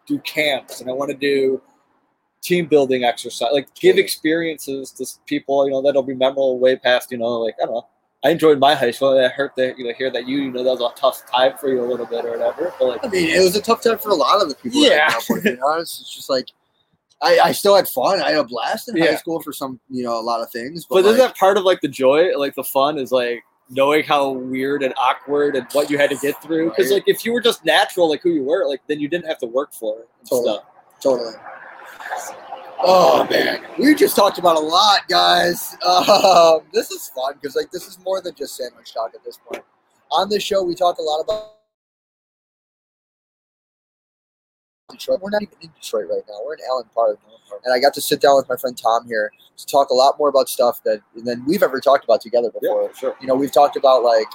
do 0.06 0.18
camps 0.20 0.80
and 0.80 0.90
I 0.90 0.92
want 0.92 1.10
to 1.10 1.16
do 1.16 1.60
team 2.42 2.66
building 2.66 3.04
exercise, 3.04 3.50
like 3.52 3.72
give 3.74 3.92
Totally. 3.92 4.02
experiences 4.02 4.90
to 4.92 5.06
people. 5.26 5.66
You 5.66 5.72
know 5.72 5.82
that'll 5.82 6.02
be 6.02 6.14
memorable 6.14 6.58
way 6.58 6.76
past. 6.76 7.10
You 7.12 7.18
know, 7.18 7.26
like 7.26 7.54
I 7.62 7.66
don't 7.66 7.74
know. 7.74 7.88
I 8.22 8.30
enjoyed 8.30 8.58
my 8.58 8.74
high 8.74 8.90
school. 8.90 9.18
I 9.18 9.28
heard 9.28 9.52
that 9.56 9.78
you 9.78 9.84
know 9.86 9.94
hear 9.96 10.10
that 10.10 10.28
you 10.28 10.38
you 10.38 10.50
know 10.50 10.62
that 10.62 10.70
was 10.70 10.80
a 10.80 11.00
tough 11.00 11.24
time 11.30 11.56
for 11.58 11.68
you 11.68 11.82
a 11.82 11.86
little 11.86 12.06
bit 12.06 12.24
or 12.24 12.32
whatever. 12.32 12.72
But 12.78 12.86
like 12.86 13.04
I 13.04 13.08
mean, 13.08 13.30
it 13.30 13.42
was 13.42 13.56
a 13.56 13.62
tough 13.62 13.82
time 13.82 13.98
for 13.98 14.10
a 14.10 14.14
lot 14.14 14.42
of 14.42 14.48
the 14.48 14.54
people. 14.56 14.82
Yeah. 14.82 14.90
Yeah, 14.90 15.08
I 15.08 15.26
grew 15.26 15.36
up 15.38 15.42
to 15.42 15.56
be 15.56 15.62
honest, 15.62 16.00
it's 16.00 16.14
just 16.14 16.28
like 16.28 16.48
I, 17.22 17.38
I 17.44 17.52
still 17.52 17.76
had 17.76 17.86
fun. 17.88 18.22
I 18.22 18.30
had 18.30 18.38
a 18.38 18.44
blast 18.44 18.88
in 18.88 18.96
high 18.96 19.14
school 19.16 19.40
for 19.40 19.52
some, 19.52 19.78
you 19.90 20.02
know, 20.02 20.18
a 20.18 20.22
lot 20.22 20.40
of 20.40 20.50
things. 20.50 20.86
But 20.86 21.02
But, 21.02 21.04
isn't 21.10 21.18
that 21.18 21.36
part 21.36 21.58
of 21.58 21.64
like 21.64 21.80
the 21.82 21.88
joy, 21.88 22.36
like 22.36 22.54
the 22.54 22.64
fun, 22.64 22.98
is 22.98 23.12
like 23.12 23.42
knowing 23.68 24.02
how 24.04 24.30
weird 24.30 24.82
and 24.82 24.94
awkward 24.96 25.54
and 25.54 25.66
what 25.72 25.90
you 25.90 25.98
had 25.98 26.08
to 26.10 26.16
get 26.16 26.40
through? 26.42 26.70
Because 26.70 26.86
Right. 26.90 26.94
like 26.96 27.04
if 27.06 27.24
you 27.24 27.32
were 27.32 27.40
just 27.42 27.64
natural, 27.64 28.08
like 28.08 28.22
who 28.22 28.30
you 28.30 28.42
were, 28.44 28.66
like 28.66 28.80
then 28.88 29.00
you 29.00 29.08
didn't 29.08 29.26
have 29.26 29.38
to 29.38 29.46
work 29.46 29.72
for 29.74 29.98
it 30.00 30.08
and 30.20 30.28
Totally. 30.28 30.54
stuff. 30.54 30.64
totally. 31.00 31.34
Oh 32.82 33.26
man, 33.30 33.60
we 33.78 33.94
just 33.94 34.16
talked 34.16 34.38
about 34.38 34.56
a 34.56 34.60
lot, 34.60 35.06
guys. 35.08 35.76
Um, 35.86 36.60
this 36.72 36.90
is 36.90 37.10
fun 37.14 37.34
because 37.34 37.54
like 37.54 37.70
this 37.70 37.86
is 37.86 37.98
more 38.02 38.22
than 38.22 38.34
just 38.34 38.56
sandwich 38.56 38.94
talk 38.94 39.12
at 39.14 39.22
this 39.22 39.38
point. 39.46 39.62
On 40.10 40.28
this 40.30 40.42
show, 40.42 40.62
we 40.62 40.74
talk 40.74 40.96
a 40.98 41.02
lot 41.02 41.20
about 41.20 41.52
Detroit. 44.90 45.20
We're 45.20 45.30
not 45.30 45.42
even 45.42 45.54
in 45.60 45.70
Detroit 45.80 46.06
right 46.10 46.22
now. 46.28 46.36
We're 46.44 46.54
in 46.54 46.60
Allen 46.68 46.86
Park. 46.94 47.18
and 47.64 47.74
I 47.74 47.78
got 47.78 47.94
to 47.94 48.00
sit 48.00 48.20
down 48.20 48.36
with 48.36 48.48
my 48.48 48.56
friend 48.56 48.76
Tom 48.76 49.06
here 49.06 49.32
to 49.56 49.66
talk 49.66 49.90
a 49.90 49.94
lot 49.94 50.18
more 50.18 50.28
about 50.28 50.48
stuff 50.48 50.82
that 50.84 51.00
than 51.16 51.44
we've 51.46 51.62
ever 51.62 51.80
talked 51.80 52.04
about 52.04 52.20
together 52.20 52.50
before. 52.50 52.84
Yeah, 52.84 52.98
sure. 52.98 53.16
You 53.20 53.26
know, 53.26 53.34
we've 53.34 53.52
talked 53.52 53.76
about 53.76 54.02
like, 54.02 54.26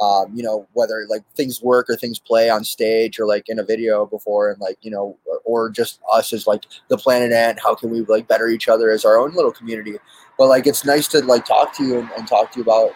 um, 0.00 0.32
you 0.34 0.42
know, 0.42 0.66
whether 0.74 1.06
like 1.08 1.22
things 1.34 1.62
work 1.62 1.90
or 1.90 1.96
things 1.96 2.18
play 2.18 2.48
on 2.50 2.64
stage 2.64 3.18
or 3.18 3.26
like 3.26 3.48
in 3.48 3.58
a 3.58 3.64
video 3.64 4.06
before, 4.06 4.50
and 4.50 4.60
like 4.60 4.78
you 4.82 4.90
know, 4.90 5.16
or, 5.26 5.40
or 5.44 5.70
just 5.70 6.00
us 6.12 6.32
as 6.32 6.46
like 6.46 6.64
the 6.88 6.96
Planet 6.96 7.32
Ant. 7.32 7.58
How 7.62 7.74
can 7.74 7.90
we 7.90 8.00
like 8.02 8.28
better 8.28 8.48
each 8.48 8.68
other 8.68 8.90
as 8.90 9.04
our 9.04 9.18
own 9.18 9.34
little 9.34 9.52
community? 9.52 9.96
But 10.38 10.48
like, 10.48 10.66
it's 10.68 10.84
nice 10.84 11.08
to 11.08 11.24
like 11.24 11.44
talk 11.44 11.74
to 11.76 11.84
you 11.84 11.98
and, 11.98 12.10
and 12.16 12.28
talk 12.28 12.52
to 12.52 12.58
you 12.58 12.62
about 12.62 12.92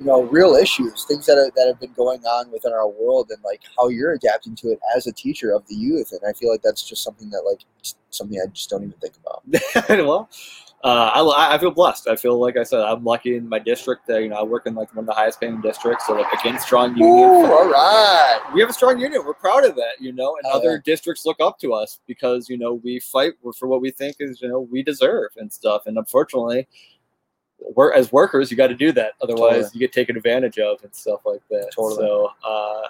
you 0.00 0.06
know 0.06 0.22
real 0.22 0.54
issues, 0.54 1.04
things 1.04 1.26
that 1.26 1.36
are, 1.36 1.50
that 1.54 1.66
have 1.68 1.78
been 1.78 1.92
going 1.92 2.24
on 2.24 2.50
within 2.50 2.72
our 2.72 2.88
world, 2.88 3.30
and 3.30 3.42
like 3.44 3.60
how 3.78 3.88
you're 3.88 4.12
adapting 4.12 4.56
to 4.56 4.68
it 4.68 4.78
as 4.96 5.06
a 5.06 5.12
teacher 5.12 5.52
of 5.52 5.66
the 5.68 5.74
youth. 5.74 6.12
And 6.12 6.20
I 6.28 6.32
feel 6.32 6.50
like 6.50 6.62
that's 6.62 6.82
just 6.82 7.04
something 7.04 7.28
that 7.30 7.42
like 7.42 7.60
something 8.08 8.40
I 8.42 8.46
just 8.48 8.70
don't 8.70 8.82
even 8.82 8.94
think 8.98 9.14
about. 9.18 9.88
well, 9.90 10.30
uh, 10.82 11.10
I, 11.14 11.54
I 11.54 11.58
feel 11.58 11.70
blessed. 11.70 12.08
I 12.08 12.16
feel 12.16 12.40
like 12.40 12.56
I 12.56 12.62
said 12.62 12.80
I'm 12.80 13.04
lucky 13.04 13.36
in 13.36 13.46
my 13.46 13.58
district. 13.58 14.06
That, 14.06 14.22
you 14.22 14.30
know, 14.30 14.36
I 14.36 14.42
work 14.42 14.66
in 14.66 14.74
like 14.74 14.94
one 14.96 15.02
of 15.02 15.06
the 15.06 15.12
highest 15.12 15.38
paying 15.38 15.60
districts. 15.60 16.06
So 16.06 16.14
like 16.14 16.32
again, 16.32 16.58
strong 16.58 16.96
union. 16.96 17.28
Ooh, 17.28 17.44
all 17.52 17.68
right. 17.68 18.40
we 18.54 18.60
have 18.62 18.70
a 18.70 18.72
strong 18.72 18.98
union. 18.98 19.22
We're 19.26 19.34
proud 19.34 19.66
of 19.66 19.76
that, 19.76 20.00
you 20.00 20.12
know, 20.12 20.36
and 20.36 20.50
Oh, 20.50 20.58
other 20.58 20.72
yeah. 20.72 20.78
districts 20.82 21.26
look 21.26 21.36
up 21.40 21.58
to 21.58 21.74
us 21.74 22.00
because 22.06 22.48
you 22.48 22.56
know 22.56 22.80
we 22.82 23.00
fight 23.00 23.34
for 23.58 23.68
what 23.68 23.82
we 23.82 23.90
think 23.90 24.16
is 24.20 24.40
you 24.40 24.48
know 24.48 24.60
we 24.60 24.82
deserve 24.82 25.32
and 25.36 25.52
stuff. 25.52 25.82
And 25.84 25.98
unfortunately, 25.98 26.66
we're 27.74 27.92
as 27.92 28.10
workers, 28.12 28.50
you 28.50 28.56
got 28.56 28.68
to 28.68 28.74
do 28.74 28.92
that. 28.92 29.12
Otherwise, 29.22 29.52
Totally. 29.52 29.70
you 29.74 29.80
get 29.80 29.92
taken 29.92 30.16
advantage 30.16 30.58
of 30.58 30.82
and 30.82 30.94
stuff 30.94 31.20
like 31.24 31.42
that. 31.50 31.70
Totally. 31.74 31.96
So. 31.96 32.30
Uh, 32.44 32.82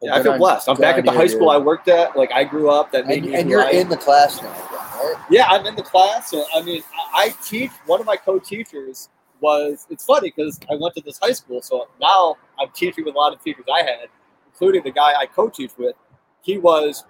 yeah, 0.00 0.14
I 0.14 0.22
feel 0.22 0.32
on- 0.32 0.38
blessed. 0.38 0.68
I'm 0.68 0.76
back 0.76 0.96
at 0.96 1.04
the 1.04 1.10
high 1.10 1.26
school. 1.26 1.50
I 1.50 1.56
worked 1.56 1.88
at. 1.88 2.16
Like 2.16 2.30
I 2.32 2.44
grew 2.44 2.70
up. 2.70 2.92
That 2.92 3.06
made 3.08 3.24
And, 3.24 3.32
me 3.32 3.34
and 3.34 3.50
you're 3.50 3.62
I 3.64 3.70
in 3.72 3.88
the 3.88 3.96
class 3.96 4.40
now, 4.40 4.48
right? 4.48 5.14
yeah, 5.28 5.46
I'm 5.48 5.66
in 5.66 5.74
the 5.74 5.82
class. 5.82 6.30
So, 6.30 6.44
I 6.54 6.62
mean, 6.62 6.82
I, 7.14 7.24
I 7.24 7.34
teach. 7.44 7.72
One 7.86 7.98
of 7.98 8.06
my 8.06 8.14
co-teachers 8.16 9.08
was. 9.40 9.88
It's 9.90 10.04
funny 10.04 10.32
because 10.34 10.60
I 10.70 10.76
went 10.76 10.94
to 10.94 11.00
this 11.00 11.18
high 11.18 11.32
school, 11.32 11.60
so 11.62 11.88
now 12.00 12.36
I'm 12.60 12.68
teaching 12.74 13.04
with 13.06 13.14
a 13.16 13.18
lot 13.18 13.32
of 13.32 13.42
teachers 13.42 13.64
I 13.74 13.82
had, 13.82 14.06
including 14.52 14.84
the 14.84 14.92
guy 14.92 15.14
I 15.18 15.26
co-teach 15.26 15.72
with. 15.76 15.96
He 16.42 16.58
was 16.58 17.04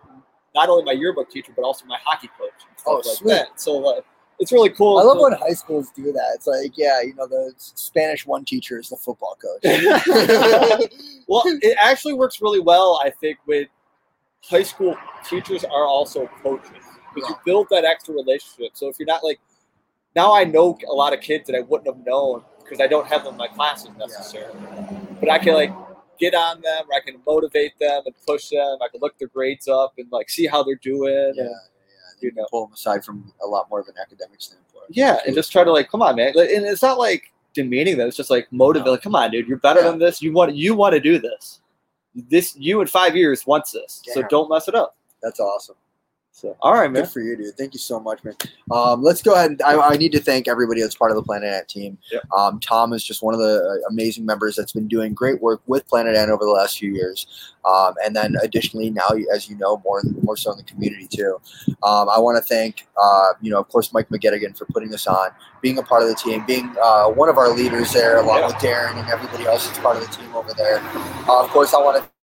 not 0.55 0.71
only 0.71 0.85
my 0.85 0.93
yearbook 0.93 1.31
teacher, 1.31 1.53
but 1.55 1.63
also 1.65 1.85
my 1.85 1.99
hockey 2.03 2.31
coach 2.39 2.53
Oh, 2.87 2.95
like 2.97 3.05
sweet. 3.05 3.29
that. 3.33 3.61
So 3.61 3.85
uh, 3.85 4.01
it's 4.39 4.53
really 4.53 4.71
cool. 4.71 4.99
I 4.99 5.03
love 5.03 5.19
when 5.19 5.33
high 5.33 5.53
schools 5.55 5.91
do 5.95 6.13
that. 6.13 6.33
It's 6.35 6.47
like, 6.47 6.73
yeah, 6.77 7.01
you 7.03 7.15
know, 7.15 7.27
the 7.27 7.53
Spanish 7.57 8.27
one 8.27 8.45
teacher 8.45 8.79
is 8.79 8.89
the 8.89 8.97
football 8.97 9.37
coach. 9.41 9.63
well, 11.27 11.43
it 11.47 11.77
actually 11.83 12.15
works 12.15 12.41
really 12.41 12.61
well, 12.61 13.01
I 13.05 13.11
think, 13.11 13.39
with 13.47 13.69
high 14.45 14.63
school 14.63 14.97
teachers 15.29 15.65
are 15.65 15.87
also 15.87 16.29
coaches 16.43 16.71
because 17.15 17.29
you 17.31 17.37
build 17.45 17.67
that 17.71 17.85
extra 17.85 18.15
relationship. 18.15 18.73
So 18.75 18.89
if 18.89 18.97
you're 18.99 19.07
not 19.07 19.25
like, 19.25 19.41
now 20.15 20.33
I 20.33 20.45
know 20.45 20.79
a 20.89 20.93
lot 20.93 21.13
of 21.13 21.21
kids 21.21 21.47
that 21.49 21.57
I 21.57 21.61
wouldn't 21.61 21.87
have 21.95 22.05
known 22.07 22.43
because 22.63 22.81
I 22.81 22.87
don't 22.87 23.07
have 23.07 23.25
them 23.25 23.35
in 23.35 23.39
my 23.39 23.49
classes 23.49 23.91
necessarily, 23.99 24.59
but 25.21 25.31
I 25.31 25.39
can 25.39 25.55
like 25.55 25.73
get 26.21 26.35
on 26.35 26.61
them, 26.61 26.85
or 26.91 26.95
I 26.97 27.01
can 27.01 27.21
motivate 27.27 27.79
them 27.79 28.03
and 28.07 28.15
push 28.27 28.49
them. 28.51 28.79
I 28.83 28.89
can 28.89 29.01
look 29.01 29.19
their 29.19 29.29
grades 29.29 29.69
up 29.69 29.95
and 29.99 30.07
like 30.13 30.29
see 30.31 30.47
how 30.47 30.63
they're 30.63 30.75
doing. 30.77 31.13
yeah, 31.13 31.27
and- 31.29 31.37
yeah. 31.37 31.55
You 32.21 32.33
know. 32.35 32.47
pull 32.51 32.67
them 32.67 32.75
aside 32.75 33.05
from 33.05 33.33
a 33.43 33.47
lot 33.47 33.69
more 33.71 33.81
of 33.81 33.89
an 33.89 33.95
academic 34.01 34.41
standpoint. 34.41 34.87
Yeah, 34.91 35.19
and 35.27 35.35
just 35.35 35.53
try 35.53 35.65
to 35.65 35.73
like, 35.73 35.91
come 35.91 36.03
on, 36.03 36.17
man. 36.17 36.29
And 36.29 36.65
it's 36.67 36.83
not 36.83 36.99
like 36.99 37.33
demeaning 37.55 37.99
them. 37.99 38.09
It's 38.09 38.17
just 38.17 38.31
like 38.31 38.47
motivate. 38.53 38.87
No. 38.87 38.93
Like, 38.93 39.03
come 39.03 39.15
on, 39.15 39.31
dude. 39.31 39.47
You're 39.49 39.59
better 39.59 39.81
Yeah. 39.81 39.91
than 39.91 39.99
this. 39.99 40.23
You 40.23 40.33
want 40.33 40.55
you 40.55 40.75
want 40.75 40.95
to 40.95 41.01
do 41.01 41.19
this. 41.19 41.61
This 42.15 42.57
you 42.57 42.81
in 42.81 42.87
five 42.87 43.15
years 43.17 43.47
wants 43.47 43.73
this. 43.73 44.03
So 44.13 44.23
don't 44.31 44.51
mess 44.51 44.67
it 44.69 44.75
up. 44.75 44.97
That's 45.23 45.41
awesome. 45.41 45.77
So 46.39 46.57
all 46.63 46.75
right, 46.75 46.89
man. 46.89 47.03
Good 47.03 47.11
for 47.11 47.21
you, 47.21 47.37
dude. 47.37 47.57
Thank 47.57 47.75
you 47.75 47.81
so 47.81 47.99
much, 47.99 48.23
man. 48.23 48.37
Um, 48.71 49.03
let's 49.03 49.23
go 49.23 49.35
ahead. 49.35 49.51
And, 49.51 49.63
I, 49.63 49.77
I 49.77 49.97
need 49.97 50.13
to 50.13 50.21
thank 50.21 50.47
everybody 50.47 50.81
that's 50.81 50.95
part 50.95 51.11
of 51.11 51.17
the 51.17 51.23
Planet 51.25 51.53
Ant 51.53 51.67
team. 51.69 51.99
Yep. 52.13 52.23
Um, 52.31 52.61
Tom 52.61 52.93
is 52.93 53.03
just 53.03 53.25
one 53.25 53.35
of 53.35 53.41
the 53.41 53.83
uh, 53.85 53.89
amazing 53.91 54.25
members 54.25 54.55
that's 54.55 54.71
been 54.71 54.87
doing 54.87 55.15
great 55.15 55.43
work 55.43 55.63
with 55.67 55.85
Planet 55.89 56.15
Ant 56.15 56.31
over 56.31 56.45
the 56.45 56.53
last 56.53 56.79
few 56.79 56.93
years. 56.93 57.27
Um, 57.65 57.95
and 58.05 58.15
then 58.15 58.37
additionally, 58.41 58.89
now 58.91 59.09
as 59.35 59.51
you 59.51 59.57
know, 59.57 59.83
more 59.85 60.01
more 60.23 60.37
so 60.37 60.53
in 60.53 60.59
the 60.59 60.63
community 60.63 61.09
too. 61.09 61.41
Um, 61.83 62.09
I 62.09 62.21
want 62.21 62.37
to 62.37 62.43
thank, 62.43 62.87
uh, 62.97 63.31
you 63.43 63.51
know, 63.51 63.59
of 63.59 63.67
course, 63.67 63.93
Mike 63.93 64.09
McGettigan 64.09 64.57
for 64.57 64.67
putting 64.67 64.91
this 64.91 65.09
on, 65.09 65.31
being 65.61 65.79
a 65.79 65.83
part 65.83 66.03
of 66.03 66.09
the 66.09 66.15
team, 66.15 66.47
being 66.47 66.73
uh, 66.81 67.07
one 67.09 67.29
of 67.29 67.37
our 67.37 67.49
leaders 67.53 67.93
there, 67.93 68.19
along 68.19 68.39
Yeah. 68.39 68.47
with 68.47 68.57
Darren 68.57 68.95
and 68.95 69.09
everybody 69.11 69.45
else 69.45 69.67
that's 69.67 69.81
part 69.81 69.97
of 69.97 70.09
the 70.09 70.17
team 70.17 70.33
over 70.37 70.55
there. 70.55 70.79
Uh, 71.29 71.43
of 71.43 71.51
course, 71.51 71.75
I 71.75 71.79
want 71.79 72.01
to. 72.01 72.18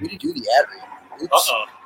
We 0.00 0.08
didn't 0.08 0.20
do 0.20 0.32
the 0.32 0.46
ad 0.58 0.66
read. 0.70 1.28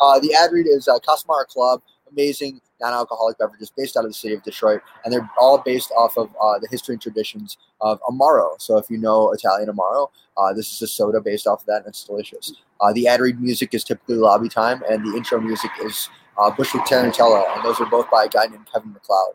Uh, 0.01 0.21
the 0.21 0.35
ad 0.35 0.53
read 0.53 0.67
is 0.67 0.87
uh, 0.87 0.99
Casamara 1.01 1.47
Club, 1.49 1.83
amazing 2.11 2.61
non-alcoholic 2.81 3.39
beverages 3.39 3.73
based 3.77 3.97
out 3.97 4.05
of 4.05 4.11
the 4.11 4.15
city 4.15 4.35
of 4.35 4.43
Detroit, 4.43 4.81
and 5.05 5.13
they're 5.13 5.29
all 5.41 5.59
based 5.59 5.91
off 5.97 6.17
of 6.17 6.29
uh, 6.41 6.59
the 6.59 6.69
history 6.71 6.95
and 6.95 7.03
traditions 7.03 7.57
of 7.81 8.01
Amaro. 8.03 8.61
So 8.61 8.79
if 8.79 8.91
you 8.91 8.99
know 8.99 9.33
Italian 9.33 9.69
Amaro, 9.69 10.11
uh, 10.37 10.53
this 10.53 10.73
is 10.73 10.83
a 10.83 10.87
soda 10.87 11.21
based 11.21 11.47
off 11.47 11.61
of 11.61 11.67
that, 11.67 11.79
and 11.79 11.87
it's 11.87 12.05
delicious. 12.05 12.53
Uh, 12.81 12.93
the 12.93 13.09
ad 13.09 13.21
read 13.21 13.41
music 13.41 13.75
is 13.75 13.85
typically 13.85 14.17
lobby 14.17 14.49
time, 14.49 14.83
and 14.89 15.05
the 15.05 15.17
intro 15.17 15.41
music 15.41 15.71
is 15.83 16.09
uh, 16.39 16.51
Bushwick 16.51 16.85
Tarantella, 16.85 17.45
and 17.57 17.65
those 17.65 17.81
are 17.81 17.87
both 17.87 18.11
by 18.11 18.25
a 18.25 18.29
guy 18.29 18.47
named 18.47 18.67
Kevin 18.73 18.93
MacLeod. 18.93 19.35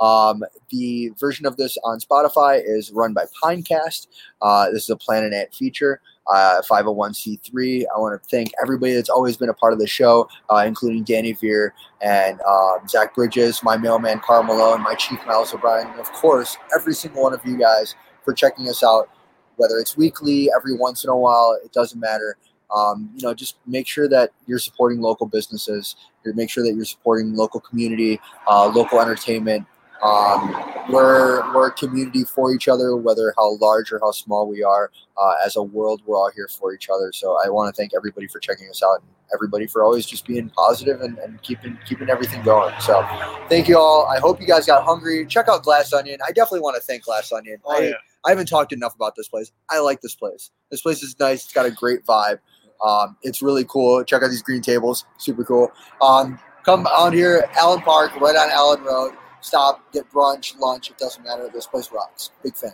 Um, 0.00 0.42
the 0.70 1.12
version 1.18 1.46
of 1.46 1.56
this 1.56 1.78
on 1.84 2.00
Spotify 2.00 2.60
is 2.64 2.90
run 2.90 3.12
by 3.12 3.24
Pinecast. 3.42 4.08
Uh, 4.40 4.70
this 4.70 4.82
is 4.84 4.90
a 4.90 4.96
Planet 4.96 5.32
Ant 5.32 5.54
feature, 5.54 6.00
uh, 6.26 6.62
501c3. 6.70 7.84
I 7.94 7.98
want 7.98 8.20
to 8.20 8.28
thank 8.28 8.50
everybody 8.62 8.94
that's 8.94 9.08
always 9.08 9.36
been 9.36 9.48
a 9.48 9.54
part 9.54 9.72
of 9.72 9.78
the 9.78 9.86
show, 9.86 10.28
uh, 10.50 10.64
including 10.66 11.04
Danny 11.04 11.32
Veer 11.32 11.74
and 12.00 12.40
um, 12.42 12.86
Zach 12.88 13.14
Bridges, 13.14 13.62
my 13.62 13.76
mailman 13.76 14.20
Karl 14.20 14.42
Malone, 14.42 14.82
my 14.82 14.94
chief 14.94 15.18
Miles 15.26 15.52
O'Brien, 15.54 15.88
and 15.88 16.00
of 16.00 16.10
course, 16.12 16.56
every 16.74 16.94
single 16.94 17.22
one 17.22 17.34
of 17.34 17.44
you 17.44 17.56
guys 17.56 17.94
for 18.24 18.32
checking 18.32 18.68
us 18.68 18.82
out, 18.82 19.08
whether 19.56 19.78
it's 19.78 19.96
weekly, 19.96 20.48
every 20.56 20.76
once 20.76 21.04
in 21.04 21.10
a 21.10 21.16
while, 21.16 21.58
it 21.64 21.72
doesn't 21.72 22.00
matter. 22.00 22.36
Um, 22.74 23.10
you 23.14 23.26
know, 23.26 23.34
just 23.34 23.56
make 23.66 23.86
sure 23.86 24.08
that 24.08 24.30
you're 24.46 24.58
supporting 24.58 25.00
local 25.00 25.26
businesses. 25.26 25.96
Make 26.24 26.48
sure 26.48 26.64
that 26.64 26.74
you're 26.74 26.86
supporting 26.86 27.34
local 27.34 27.60
community, 27.60 28.18
uh, 28.48 28.66
local 28.68 29.00
entertainment. 29.00 29.66
Um, 30.02 30.52
we're 30.90 31.54
we're 31.54 31.68
a 31.68 31.72
community 31.72 32.24
for 32.24 32.52
each 32.52 32.66
other, 32.66 32.96
whether 32.96 33.32
how 33.36 33.56
large 33.58 33.92
or 33.92 34.00
how 34.00 34.10
small 34.10 34.48
we 34.48 34.62
are. 34.62 34.90
Uh, 35.16 35.34
as 35.44 35.56
a 35.56 35.62
world, 35.62 36.02
we're 36.06 36.16
all 36.16 36.30
here 36.34 36.48
for 36.48 36.74
each 36.74 36.88
other. 36.92 37.12
So 37.12 37.38
I 37.44 37.48
want 37.48 37.72
to 37.72 37.80
thank 37.80 37.92
everybody 37.94 38.26
for 38.26 38.40
checking 38.40 38.68
us 38.68 38.82
out, 38.82 39.00
and 39.00 39.08
everybody 39.32 39.66
for 39.66 39.84
always 39.84 40.04
just 40.04 40.26
being 40.26 40.50
positive 40.50 41.00
and, 41.00 41.18
and 41.18 41.40
keeping 41.42 41.78
keeping 41.86 42.10
everything 42.10 42.42
going. 42.42 42.74
So 42.80 43.06
thank 43.48 43.68
you 43.68 43.78
all. 43.78 44.06
I 44.06 44.18
hope 44.18 44.40
you 44.40 44.46
guys 44.46 44.66
got 44.66 44.84
hungry. 44.84 45.24
Check 45.26 45.46
out 45.48 45.62
Glass 45.62 45.92
Onion. 45.92 46.18
I 46.26 46.32
definitely 46.32 46.60
want 46.60 46.76
to 46.76 46.82
thank 46.82 47.04
Glass 47.04 47.30
Onion. 47.32 47.58
Oh, 47.64 47.76
I, 47.76 47.88
yeah. 47.88 47.92
I 48.24 48.30
haven't 48.30 48.46
talked 48.46 48.72
enough 48.72 48.94
about 48.94 49.14
this 49.16 49.28
place. 49.28 49.52
I 49.70 49.78
like 49.80 50.00
this 50.00 50.14
place. 50.14 50.50
This 50.70 50.82
place 50.82 51.02
is 51.02 51.18
nice. 51.20 51.44
It's 51.44 51.52
got 51.52 51.66
a 51.66 51.70
great 51.70 52.04
vibe. 52.04 52.38
Um, 52.84 53.16
it's 53.22 53.42
really 53.42 53.64
cool. 53.64 54.02
Check 54.04 54.22
out 54.22 54.30
these 54.30 54.42
green 54.42 54.62
tables. 54.62 55.04
Super 55.18 55.44
cool. 55.44 55.70
Um, 56.00 56.38
come 56.64 56.86
out 56.90 57.12
here, 57.12 57.48
Allen 57.54 57.80
Park, 57.82 58.14
right 58.20 58.34
on 58.34 58.50
Allen 58.50 58.82
Road 58.82 59.12
stop, 59.42 59.92
get 59.92 60.10
brunch, 60.10 60.58
lunch. 60.58 60.90
It 60.90 60.98
doesn't 60.98 61.22
matter. 61.22 61.48
This 61.52 61.66
place 61.66 61.90
rocks. 61.92 62.30
Big 62.42 62.56
fan. 62.56 62.72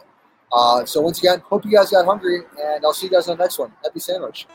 Uh, 0.52 0.84
so 0.84 1.00
once 1.00 1.18
again, 1.18 1.40
hope 1.40 1.64
you 1.64 1.72
guys 1.72 1.90
got 1.90 2.06
hungry, 2.06 2.42
and 2.62 2.84
I'll 2.84 2.94
see 2.94 3.06
you 3.06 3.12
guys 3.12 3.28
on 3.28 3.36
the 3.36 3.44
next 3.44 3.58
one. 3.58 3.72
Happy 3.82 4.00
sandwich. 4.00 4.46